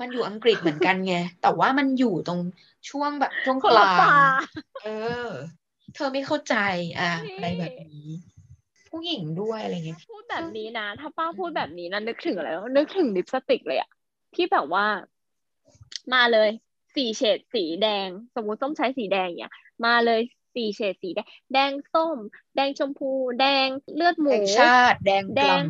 [0.00, 2.40] มันอยู่อังกฤษเหมือนกันไง แต่ว่ามันอยู่ตรง
[2.90, 4.16] ช่วงแบบช่วงคนกละลางป่า
[4.84, 4.88] เอ
[5.28, 5.28] อ
[5.94, 6.56] เธอไม่เข้าใจ
[6.98, 8.08] อะนี่อะไรแบบนี้
[8.88, 13.90] ผู้หญิงด้วยอะไรเงี้ยพูดแบบนี้นะ ถ้าป้าพูดแบบนี้นะนึกถึงอะไรวะนึกถึงลิปสติกเลยอะ
[14.34, 14.86] ที่แบบว่า
[16.14, 16.50] มาเลย
[16.96, 19.52] สี่เฉดสีแดง สมมุติส้มใช้สีแดงเนี่ย
[19.86, 20.20] มาเลย
[20.54, 22.18] สี่เฉดสีแดงแดงส้ม
[22.54, 23.06] แดงชมพู
[23.38, 25.66] แดงเลือดหมูแดงชาติ แดงแดกล่ง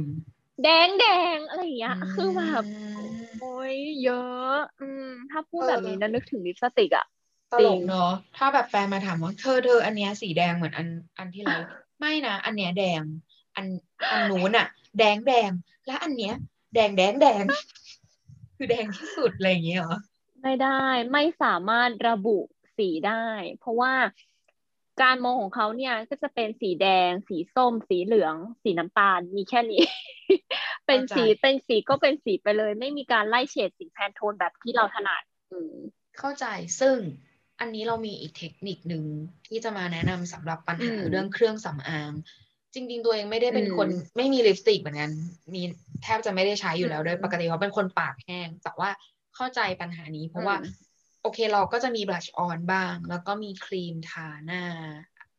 [0.62, 1.04] แดงแด
[1.36, 2.64] งอะไรอย่างเงี้ยคือแบบ
[2.96, 7.04] อืมโอ้ยเยอะ อืม ถ้าพูดเออแบบนี้นะนึกถึงลิปสติกอะ
[7.50, 11.56] ตจริลงกเนาะถ้าแบบแฟนมาถามว่าเธอเธออันเนี้ยสีแดงเหมือนอันอันที่เรา
[11.98, 13.02] ไม่นะอันเนี้ยแดง
[13.56, 13.66] อัน
[14.10, 14.66] อันนู้นอะ
[14.98, 15.50] แดงแดง
[15.86, 16.34] แล้วอันเนี้ย
[16.74, 17.44] แดงแดงแดง
[18.56, 19.96] คือแดงที่สุดอะไรอย่างเงี้ยเหรอ
[20.42, 20.68] ไม่ได้
[21.12, 22.38] ไม่สามารถระบุ
[22.76, 23.12] สีได้
[23.58, 23.92] เพราะว่า
[25.02, 29.82] การมองของเขาเนี่ยก็จะเป็นสีแดง สีส้ม สีเหลือง สีน้ำตาลมีแค่นี้
[30.86, 35.74] เป็นสีเข้าใจเป็นสีก็เป็นสีไปเลย ไม่มีการไล่เฉดสีแพนโทนแบบที่เราถนัดอืม
[36.18, 36.46] เข้าใจ
[36.80, 36.96] ซึ่ง
[37.60, 39.04] อันนี้เรามีอีกเทคนิคหนึ่ง
[39.46, 42.12] ที่จะมาแนะนำสำหรับปัญหาอืมเรื่องเครื่องสำอาง
[42.74, 45.10] จริง ๆ ตัวเองไม่ได้เป็นอืมคนไม่มีลิปสติกเหมือนกัน
[45.54, 45.62] มี
[46.02, 48.90] แทบจะไม่ได้ใช้อยู่แล้วอืมโดยปกติเขาเป็นคนปากแห้ง แต่ว่า
[49.36, 50.64] เข้าใจปัญหานี้เพราะว่าอืม
[51.24, 54.64] โอเคเราก็จะมีบลัชออนบ้าง แล้วก็มีครีมทาหน้า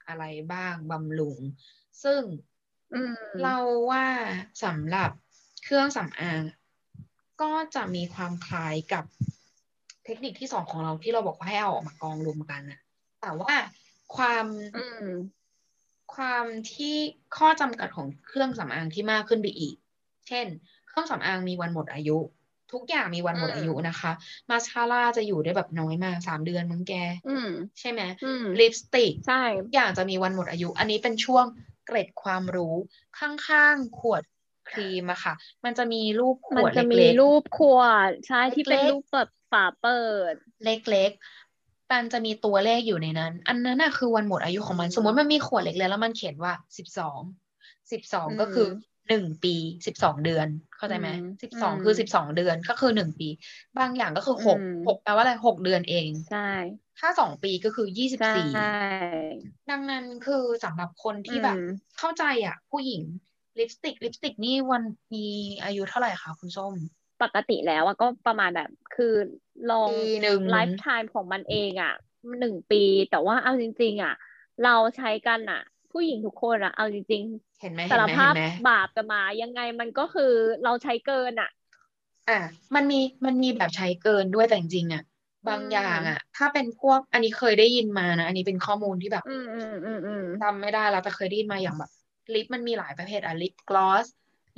[0.07, 0.23] อะไร
[0.53, 1.39] บ้างบำรุง
[2.03, 2.21] ซึ่ง
[2.93, 3.57] อืมเรา
[3.89, 4.05] ว่า
[4.63, 5.11] สำหรับ
[5.63, 6.41] เครื่องสำอาง
[7.41, 9.03] ก็จะมีความคล้ายกับ
[10.05, 12.79] เทคนิคที่สองของเราที่เราบอกว่าให้เอาออกมากองรวมกันนะ
[13.21, 13.53] แต่ว่า
[14.15, 14.45] ความ
[14.77, 15.07] อืม
[16.15, 16.95] ความที่
[17.37, 19.75] ข้อจำกัดของเครื่องสำอางที่มากขึ้นไปอีก
[20.27, 20.47] เช่น
[20.87, 22.17] เครื่องสำอางมีวันหมดอายุ
[22.71, 24.11] ทุกอย่างมีวันหมดอืมอายุนะคะ
[24.49, 26.93] มาสคาร่าจะอยู่ได้แบบน้อยมากสามเดือนมั้งแก
[27.27, 27.47] อืม
[27.79, 31.45] ใช่ไหมอืมลิปสติกใช่ทุกอย่างจะมีวันหมดอายุ อันนี้เป็นช่วง
[31.85, 32.75] เกร็ดความรู้
[33.19, 34.23] ข้างๆขวด
[34.69, 35.33] ครีมอะค่ะ
[35.65, 47.21] มันจะมีรูปขมันวดจะมีเล็กรูปขวดใช่ที่เป็นเล็กๆรูปแบบฝาเปิดๆเล็กๆมันจะมีตัวเลขอยู่ในนั้น อันนั้นน่ะคือวันหมดอายุของมันอืมสมมติมันมีขวดเล็กๆแล้วมันเขียนว่าสิบสอง
[47.91, 48.67] สิบสองอืมก็คือ
[49.07, 50.47] หนึ่งปีสิบสองเดือน
[50.77, 53.27] เข้าใจไหมอืมสิบสองอืมคือสิบสองเดือนก็คือหนึ่งปี
[53.77, 56.37] บางอย่างก็คือหกอืมหกแปลว่าอะไรหกเดือนเอง ใช่
[56.99, 58.51] ถ้าสองปีก็คือยี่สิบใช่สี่
[59.69, 61.65] ดังนั้นคือสำหรับคนที่แบบอืม
[61.97, 63.03] เข้าใจอะ ผู้หญิง
[63.59, 64.83] ลิปสติกลิปสติกนี่วัน
[65.13, 65.27] มี
[65.63, 66.73] อายุเท่าไหร่คะคุณส้ม
[67.21, 69.13] ปกติแล้วอะก็ประมาณแบบคือ
[69.71, 71.93] ลองปีหนึ่งไลฟ์ไทม์ของมันเองอะ
[72.39, 74.13] หนึ่งปี แต่ว่าเอาจริง ๆอะ
[74.63, 75.61] เราใช้กันอะ
[75.95, 77.23] ผู้หญิงทุกคนอะเอาจริง
[77.59, 80.31] เห็นไหมๆเห็สานรไหมภาเห็พนไหมบาปกันมา ยังไงมันก็คือ
[80.63, 81.49] เราใช้เกินอะ
[82.29, 82.39] อะ
[82.75, 85.03] มันมีมันมีแบบใช้เกินด้วยแต่จริงๆอะ
[85.47, 91.91] บางอืมอย่างอะถ้าเป็นพวกอันนี้เคยได้ยินมานะอันนี้เป็นข้อมูลที่แบบอืมอืมอืมอืมจำไม่ได้แล้วแต่เคยได้ยินมาอย่างแบบ
[92.33, 94.05] ลิปมันมีหลายประเภทอะลิปกลอส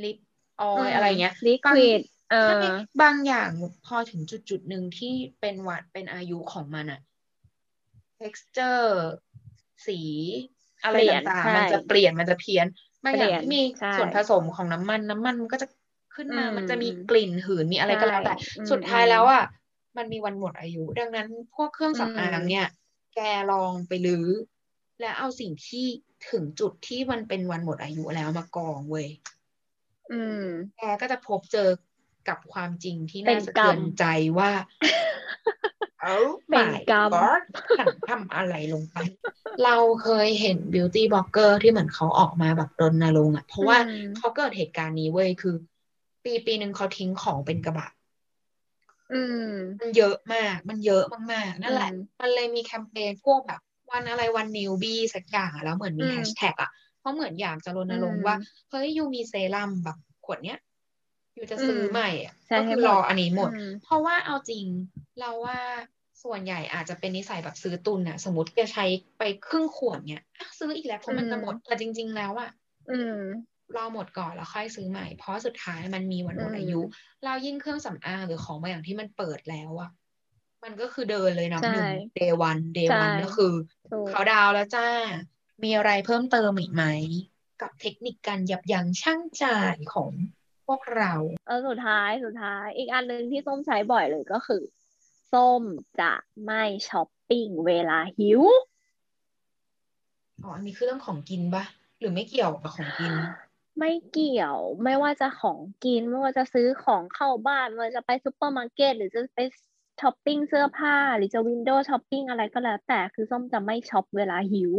[0.04, 0.18] ลิป
[0.62, 2.68] ออยอะไรเงี้ยลิควิดเอใช่อ
[3.02, 3.50] บางอย่าง
[3.86, 7.00] พอถึงจุดจุดหนึ่งที่เป็นวัดเป็นอายุของมันอะ
[8.20, 8.96] texture
[9.86, 10.00] สี
[10.88, 12.66] อะไรเปลี่ยนต่างใช่ๆมันจะเปลี่ยนมันจะเพี้ยน
[13.04, 15.68] บางอย่างเปลี่ยนที่มีใช่ส่วนผสมของน้ำมันน้ำมันมันก็จะ
[16.16, 19.44] ขึ้นมาอืมมันจะมีกลิ่นหืนมีอะไรก็แล้วแต่ใช่อืมสุดท้ายอืมแล้วอะ
[19.98, 22.68] มันมีวันหมดอายุ ดังนั้นพวกเครื่องสำอางอืมเนี่ย
[23.16, 23.20] แก
[23.52, 24.28] ลองไปลื้อ
[25.00, 25.86] และเอาสิ่งที่
[26.32, 29.08] ถึงจุดที่มันเป็นวันหมดอายุแล้วมากองเว้ย
[30.12, 30.44] อืม
[30.78, 31.70] แกก็จะพบเจอ
[32.28, 34.04] กับความจริงที่เป็น่านสะกรรเทืมอนใจ
[34.40, 35.07] ว่า Oh
[36.50, 37.42] เป็น my กรรม god
[37.76, 38.98] ฉันทำอะไรลงไป
[39.64, 45.56] เราเคยเห็น beauty blogger ที่เหมือนเขาออกมาแบบรณรงค์อะ เพราะว่าอืมเขาเกิดเหตุการณ์นี้เว้ยคือ
[46.24, 47.88] ปีปีหนึ่งเขาทิ้งของเป็นกระบะ
[49.12, 49.44] อืม
[49.80, 53.60] มันเยอะมาก มันเยอะมากๆ นั่นแหละอืมมันเลยมีแคมเปญพวกแบบ
[53.92, 58.36] วันอะไรวันนิวบี้สักอย่างอะแล้วเหมือนมีอืมแฮชแท็กอะเพราะเหมือนอยากจะรณรงอืค์มว่า
[58.70, 60.60] เฮ้ยยูมีเซรั่มแบบขวดเนี้ย
[61.38, 64.66] ยูจะซื้ออมใหม่อะใช้ก็ให้คือหมรดออันนี้หมดอืมเพราะว่าเอาจริง
[65.20, 65.60] เราว่า
[66.24, 68.86] ส่วนใหญ่อาจจะเป็นนิสัยแบบซื้อตุนอะสมมติแกใช้
[69.20, 72.50] ไปครึ่งขวดเนี้ยอะซื้ออีกแล้วเพราะมันจะหมดแต่จริง ๆ แล้วอะ
[72.92, 73.20] อืม
[73.76, 76.80] รอหมดก่อนแล้วค่อยซื้อใหม่ เพราะสุดท้ายมันมีวันหมดอืมอายุ
[77.26, 79.90] เรายิ่งเครื่องสำอางหรือของบางอย่างที่มันเปิดแล้วอะ
[80.64, 83.54] มันก็คือเดินเลยนับใช่หนึ่ง day one day ใช่ one ก็คือ
[83.92, 84.88] ถูกเขาดาวน์แล้วจ้า
[85.64, 86.84] มีอะไรเพิ่มเติมอีกไหม
[87.62, 89.46] กับเทคนิคการยับยั้งชั่งใจ
[89.94, 90.12] ของ
[90.68, 91.14] พวกเรา
[91.48, 94.62] เออสุดท้ายสุดท้าย อีกอันหนึ่งที่ส้มใช้บ่อยเลยก็คือ
[95.32, 95.64] ส้ม
[96.00, 96.12] จะ
[96.46, 98.42] ไม่ช้อปปิ้งเวลาหิว
[100.42, 101.64] อ๋อ อันนี้คือเรื่องของกินปะ
[102.00, 103.14] หรือไม่เกี่ยวกับของกิน
[103.80, 109.40] ไม่เกี่ยวไม่ว่าจะของกิน ไม่ว่าจะซื้อของเข้าบ้านไม่ว่าจะไปซูเปอร์มาร์เก็ตหรือจะไป
[110.02, 114.74] ช้อปปิ้งเสื้อผ้า หรือจะ window shopping อะไรก็แล้ว แต่คือส้มจะไม่ช็อปเวลาหิว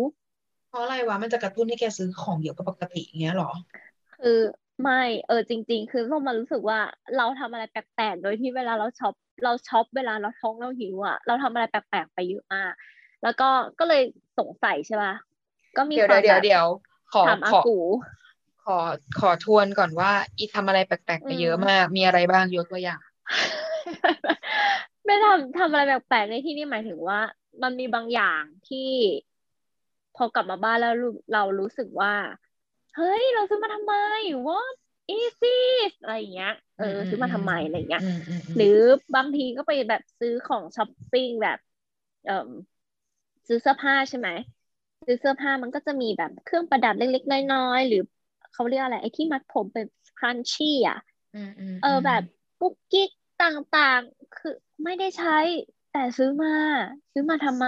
[0.68, 3.50] เพราะอะไรวะ มันจะกระตุ้นให้แกซื้อของเยอะกว่าปกติอย่างเงี้ยเหรอ
[4.16, 4.40] คือ
[4.82, 6.78] ไม่ เออจริง ๆ คือส้มมารู้สึกว่า
[7.16, 9.14] เราทำอะไรแปลกๆ โดยที่เวลาเราช็อป
[9.44, 12.72] เราช็อปเวลาเราท้องเราหิวอะเราทำอะไรแปลกๆไปเยอะมาก
[13.22, 14.02] แล้วก็ก็เลย
[14.38, 15.14] สงสัยใช่ป่ะ
[15.76, 16.66] ก็มีเดี๋ยวความเดี๋ยวแบบเดี๋ยว
[17.12, 17.78] ขอถามอาขอกู
[18.64, 18.78] ขอ
[19.20, 23.00] ขอทวนก่อนว่า อีทำอะไรแปลกๆไปเยอะอืมมาก มีอะไรบ้างยกตัวอย่าง
[25.04, 27.20] ไม่ทำทำอะไรแปลกๆในที่นี่หมายถึงว่า
[27.62, 28.90] มันมีบางอย่างที่
[30.16, 32.14] พอกลับมาบ้านแล้วรู้เรารู้สึกว่า
[32.96, 33.94] เฮ้ย เราซื้อมาทำไม
[34.48, 35.46] ว่า easy
[35.98, 38.66] อะไรอย่างเงี้ยเออซื้อมาทำไมอะไรอย่างเงี้ยอืมอืมมหรือ
[39.14, 41.58] บางทีก็ไปแบบซื้อของช้อปปิ้งแบบ
[42.24, 42.34] เอ่อ
[43.48, 44.28] ซื้อเสื้อผ้าใช่ไหม
[45.06, 47.98] ซื้อเสื้อผ้ามันก็จะมีแบบเครื่องประดับเล็กๆน้อยๆหรือ
[48.52, 49.84] เขาเรียกอะไรไอ้ที่มัดผมเป็น
[50.16, 50.96] ครันชี่อะ
[51.34, 52.22] อืมอืมเออแบบ
[52.58, 54.50] ปุ๊กกิ๊กต่างๆ คือ
[54.84, 55.32] ไม่ได้ใช้
[55.90, 56.50] แต่ซื้อมา
[57.12, 57.66] ซื้อมาทำไม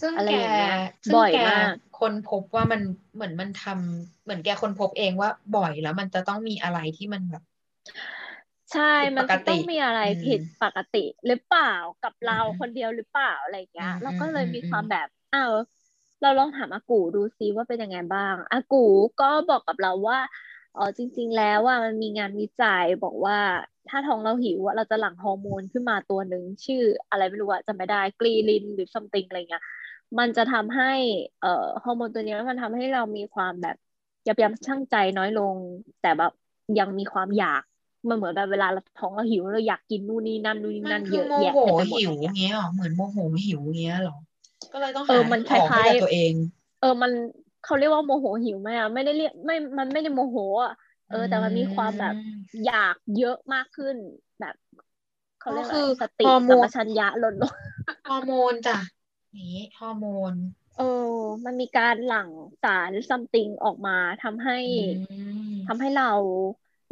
[0.00, 0.72] ซึ่งอะไรแกอย่างเงี้ย
[1.08, 2.80] ซึ่งบ่อยแกมากคนพบว่ามัน
[3.14, 7.42] เหมือนมันทำเหมือนแกคนพบเองว่าบ่อยแล้วมันจะต้องมีอะไรที่มันแบบ
[8.72, 11.72] ใช่ผิดมันปกจะติต้องมีอะไรอืมผิดปกติหรือเปล่า
[12.02, 15.54] กับเราอืมคนเดียวหรือเปล่าอะไรอย่างเงี้ยอืมเราก็เลยอืมมีอืมความแบบอ้าว
[16.22, 18.84] เราลองถามอากูดูซิว่าเป็นยังไงบ้าง อากู
[19.20, 20.18] ก็บอกกับเราว่า
[20.74, 23.38] เออจริง ๆ แล้วว่ามันมีงานวิจัยบอกว่า
[23.88, 29.64] ถ้าท้องเราหิวอะเราจะหลั่งฮอร์โมนขึ้นมาตัวหนึ่งชื่ออะไรไม่รู้อะจำไม่ได้กรีลินหรือ something อะไรเงี้ย
[30.18, 30.84] มันจะทำให้
[31.38, 31.48] เอ่อ
[31.82, 33.76] ฮอร์โมนตัวเนี้ยมันทำให้เรามีความแบบ
[34.26, 35.56] ยับยั้งชั่งใจน้อยลง
[36.00, 36.32] แต่แบบ
[36.78, 37.62] ยังมีความอยาก
[38.08, 44.14] มันเหมือนแบบเวลาเราท้องเราหิวเราอยากกินนู่นนี่นั่นนู่นนี่มันั่นนคืเยออะโมแยะโหเต็มไปหมดหิวอย่างเงี้ยเงี้ยหรอเหมือนโมโหหิวเงี้ยหรอ
[44.72, 46.34] ก็เลยต้องเอหาอมันคของให้ล้ายกับๆตัวเอง
[46.78, 47.12] เออมัน
[47.62, 50.72] เขาเรียกว่าโมโหหิวไหมอะไม่ได้เรียกไม่มันไม่ได้โมโหอะ
[51.08, 52.30] เออ แต่มันมีความแบบอืม
[52.62, 53.96] อยากเยอะมากขึ้น
[54.40, 54.54] แบบ
[55.38, 57.54] เขาเรียกก็อะไรคือสติฮอร์โมสัมนปชัญญะลดลง
[58.06, 58.76] ฮอร์โมนจ้ะ
[59.36, 60.34] นี่ฮอร์โมน
[60.76, 61.12] เออ
[61.44, 62.28] มันมีการหลั่ง
[62.62, 66.10] สารซัมติงออกมาทำให้อืมทำให้เรา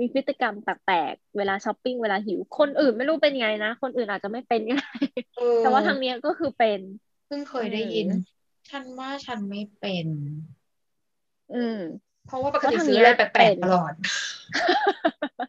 [0.00, 4.92] มีพฤติกรรมแปลกๆ เวลาช้อปปิ้งเวลาหิว คนอื่นไม่รู้เป็นไงนะ คนอื่นอาจจะไม่เป็นก็ได้
[5.38, 6.80] เออแต่ว่าทางเนี้ยก็คือเป็น
[7.26, 8.22] เพิ่งเคยได้ยินอืม
[8.70, 10.06] ฉันว่าฉันไม่เป็น
[11.54, 11.78] อืม
[12.26, 13.92] เพราะว่าปกเพราะติทางซื้อเนี้อะไรยแปลกเป็นๆตลอด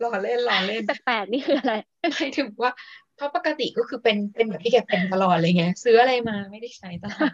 [0.04, 1.74] รอเล่นรอเล่นแปลกๆนี่คืออะไร
[2.14, 2.72] หมายถึงว่า
[3.03, 7.32] เพ ราะปกติก็คือเป็นเป็นแบบที่แกเป็นตลอดเลยไงซื้ออะไรมาไม่ได้ใช้ตลอด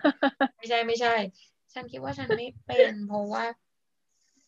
[0.58, 1.16] ไม่ใช่ไม่ใช่
[1.74, 3.44] ฉันคิดว่าฉันไม่เป็นเพราะว่า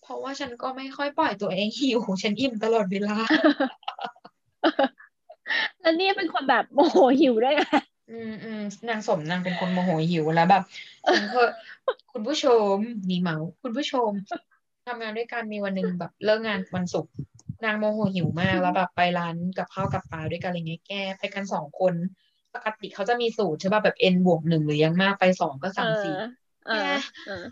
[0.01, 3.17] เพราะว่าฉันก็ไม่ค่อยปล่อยตัวเองหิวฉันอิ่มตลอดเวลา
[5.81, 7.63] แล้วนี่เป็นคนแบบโมโหหิวด้วยไง
[8.11, 10.63] อืมอืมนางสมนางเป็นคนโมโหหิวแล้วแบบ
[11.13, 11.47] ฉันเคย
[12.11, 12.75] คุณผู้ชม
[13.09, 14.09] นี่เมา คุณผู้ชม
[14.87, 17.11] ทำงานด้วยกันมีวันหนึ่งแบบเลิกงานวันศุกร์
[17.63, 21.93] นางโมโหหิวมากแล้วแบบไปร้านกับข้าวกับปลาด้วยกันอะไรเงี้ยแกไปกันสองคน
[22.55, 26.15] ปกติเขาจะมีสูตรใช่ป่ะแบบ n บวกหนึ่งหรือยังมากไปสองก็เอสั่งอสี่
[26.67, 26.93] เออ
[27.25, 27.43] เออ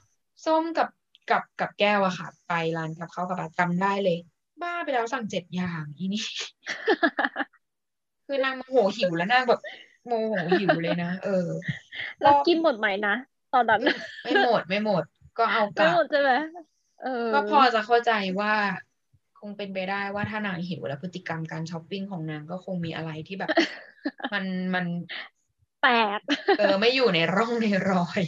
[0.45, 0.89] ส้มกับ
[1.30, 4.18] กับกับแก้วอะค่ะ ไปร้านกับข้าวกับปลาจำได้เลย
[4.62, 6.24] บ้าไปแล้วสั่งเจ็ดอย่างอีนี่
[8.28, 9.62] คือนางโมโหหิวแล้วนางแบบ
[10.07, 11.47] โมโหหิวเลยนะเออ
[12.22, 13.16] แล้วกินหมดไหมนะ
[13.53, 13.82] ตอนนั้น
[14.24, 15.03] ไม่หมดไม่หมด
[15.38, 16.32] ก็เอากไม่ลับหมดใช่ไหม
[17.03, 18.53] เออก็พอจะเข้าใจว่า
[19.40, 23.50] คงเป็นไปได้ว่าถ้านางหิวแล้วพฤติกรรมการช้อปปิ้งของนางก็คงมีอะไรที่แบบ
[24.34, 24.86] มันมัน
[25.82, 26.20] แปลก
[26.60, 28.22] เออไม่อยู่ในร่องในรอย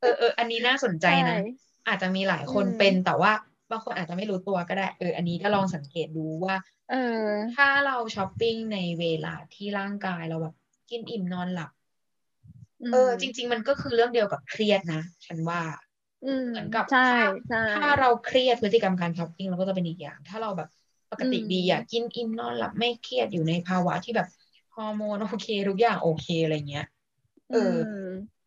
[0.00, 1.40] เออเอออันนี้น่าสนใจนะใช่
[1.88, 3.32] อาจจะมีหลายคนอืมเป็นแต่ว่า
[3.70, 6.56] บางคนอาจจะไม่รู้ตัวก็ได้ เออ อันนี้ก็ลองสังเกตดูว่า
[6.90, 7.24] เออ
[7.56, 10.54] ถ้าเราช้อปปิ้งในเวลาที่ร่างกายเราแบบ
[10.90, 11.70] กินอิ่มนอนหลับ
[12.92, 15.85] เออ จริง ๆ มันก็คือเรื่องเดียวกับเครียดนะ ฉันว่าอืม
[16.48, 20.68] เหมือนกับใช่ถ้าใช่ถ้าเราเครียดพฤติกรรมการช้อปปิ้งเราก็จะเป็นอีกอย่าง ถ้าเราแบบ
[21.10, 24.28] ปกติอืมดีอะกินอิ่มนอนหลับไม่เครียดอยู่ในภาวะที่แบบ
[24.74, 26.84] ฮอร์โมนโอเคทุกอย่างโอเคอะไรเงี้ย
[27.50, 27.96] เอออม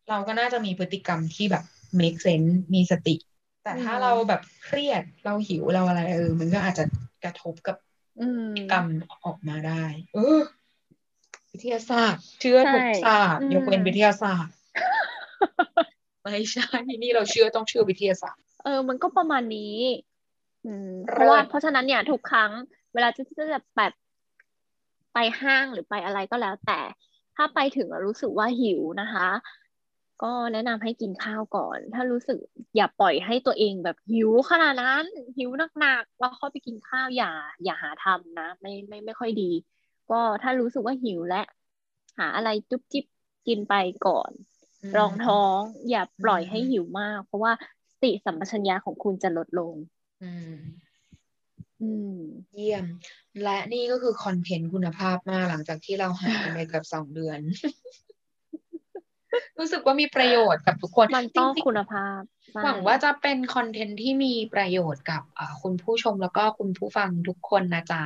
[0.08, 1.64] เราก็น่าจะมีพฤติกรรมที่แบบ
[2.00, 3.16] make sense มีสติ
[3.62, 6.84] แต่ถ้าอืมเราแบบเครียดเราหิวเราอะไรเออ มันก็อาจจะ
[7.24, 7.76] กระทบกับ
[8.18, 8.86] อืมกรรม
[9.24, 10.40] ออกมาได้ เออ
[11.52, 14.54] วิทยาศาสตร์เชื่อทุกใช่ศาสตร์อืมยกเว้นวิทยาศาสตร์
[16.22, 16.68] ไม่ใช่
[17.02, 19.76] นี่เราเชื่อต้องเชื่อวิทยาศาสตร์เออมันก็ประมาณนี้
[20.64, 22.50] อืมเลิศเพราะว่าเพราะฉะนั้นเนี่ยทุกครั้ง
[22.94, 23.44] เวลาที่จะ
[23.76, 23.92] แบบ
[25.14, 26.80] ไปห้างหรือไปอะไรก็แล้ว แต่
[27.36, 29.28] ถ้าไปถึงแล้วรู้สึกว่าหิวนะคะ
[30.22, 32.38] ก็แนะนำให้กินข้าวก่อน ถ้ารู้สึก
[32.76, 35.04] อย่าปล่อยให้ตัวเองแบบหิวขนาดนั้น
[35.36, 35.50] หิว
[35.80, 37.32] หนักๆแล้วค่อยไปกินข้าวอย่า
[37.64, 39.50] อย่าหาทำนะ ไม่ไม่ไม่ค่อยดี
[40.10, 41.42] ก็ถ้ารู้สึกว่าหิวและ
[42.18, 43.04] หาอะไรจุ๊บจิ๊บ
[43.46, 43.74] กินไป
[44.06, 44.49] ก่อนม
[44.96, 45.60] รองท้อง
[45.90, 47.52] อย่าปล่อยอืมให้หิวมาก เพราะว่า
[47.90, 49.74] สติสัมปชัญญะของคุณจะลดลง
[50.22, 50.54] อืม
[51.82, 52.16] อืม
[52.54, 52.84] เยี่ยม
[53.42, 57.40] และนี่ก็คือคอนเทนต์คุณภาพมากหลังจากที่เราหายกันไปเกือบสองเดือน
[59.58, 62.20] รู้สึกว่ามีประโยชน์กับทุกคนมันต้องจริงๆคุณภาพ
[62.52, 68.04] ใช่หวังว่าจะเป็นคอนเทนต์ที่มีประโยชน์กับอ่าคุณผู้ชมแล้วก็คุณผู้ฟังทุกคนนะจ๊ะ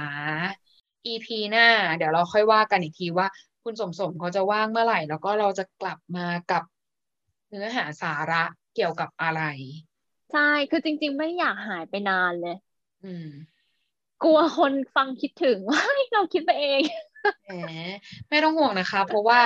[1.06, 1.66] EP หน้า
[1.96, 3.26] เดี๋ยวเราค่อยว่ากันอีกทีว่า
[3.64, 6.62] คุณสมสมเขาจะว่างเมื่อไหร่ แล้วก็เราจะกลับมากับ
[7.48, 8.42] เนื้อหาสาระ
[8.74, 9.42] เกี่ยวกับอะไร
[10.32, 10.40] ใช่
[10.70, 12.56] คือจริง ๆ ไม่อยากหายไปนานเลย
[13.04, 13.28] อืม
[14.24, 15.80] กลัวคนฟังคิดถึงว่า
[16.12, 16.82] เราคิดไปเอง
[17.46, 17.52] แหม
[18.28, 19.40] ไม่ต้องห่วงนะคะ เพราะว่า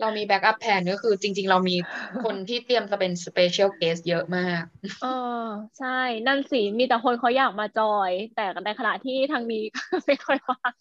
[0.00, 1.76] เรามี backup plan ก็คือจริง ๆ เรามี
[2.24, 4.62] คนที่เตรียมจะเป็น special guest เยอะมาก
[5.00, 5.08] เออ
[5.78, 5.88] ใช่
[6.26, 9.62] นั่นสิ มีแต่คนเขาอยากมาจอย แต่ในขณะที่ทางนี้
[10.06, 10.72] ไม่ค่อยว่าง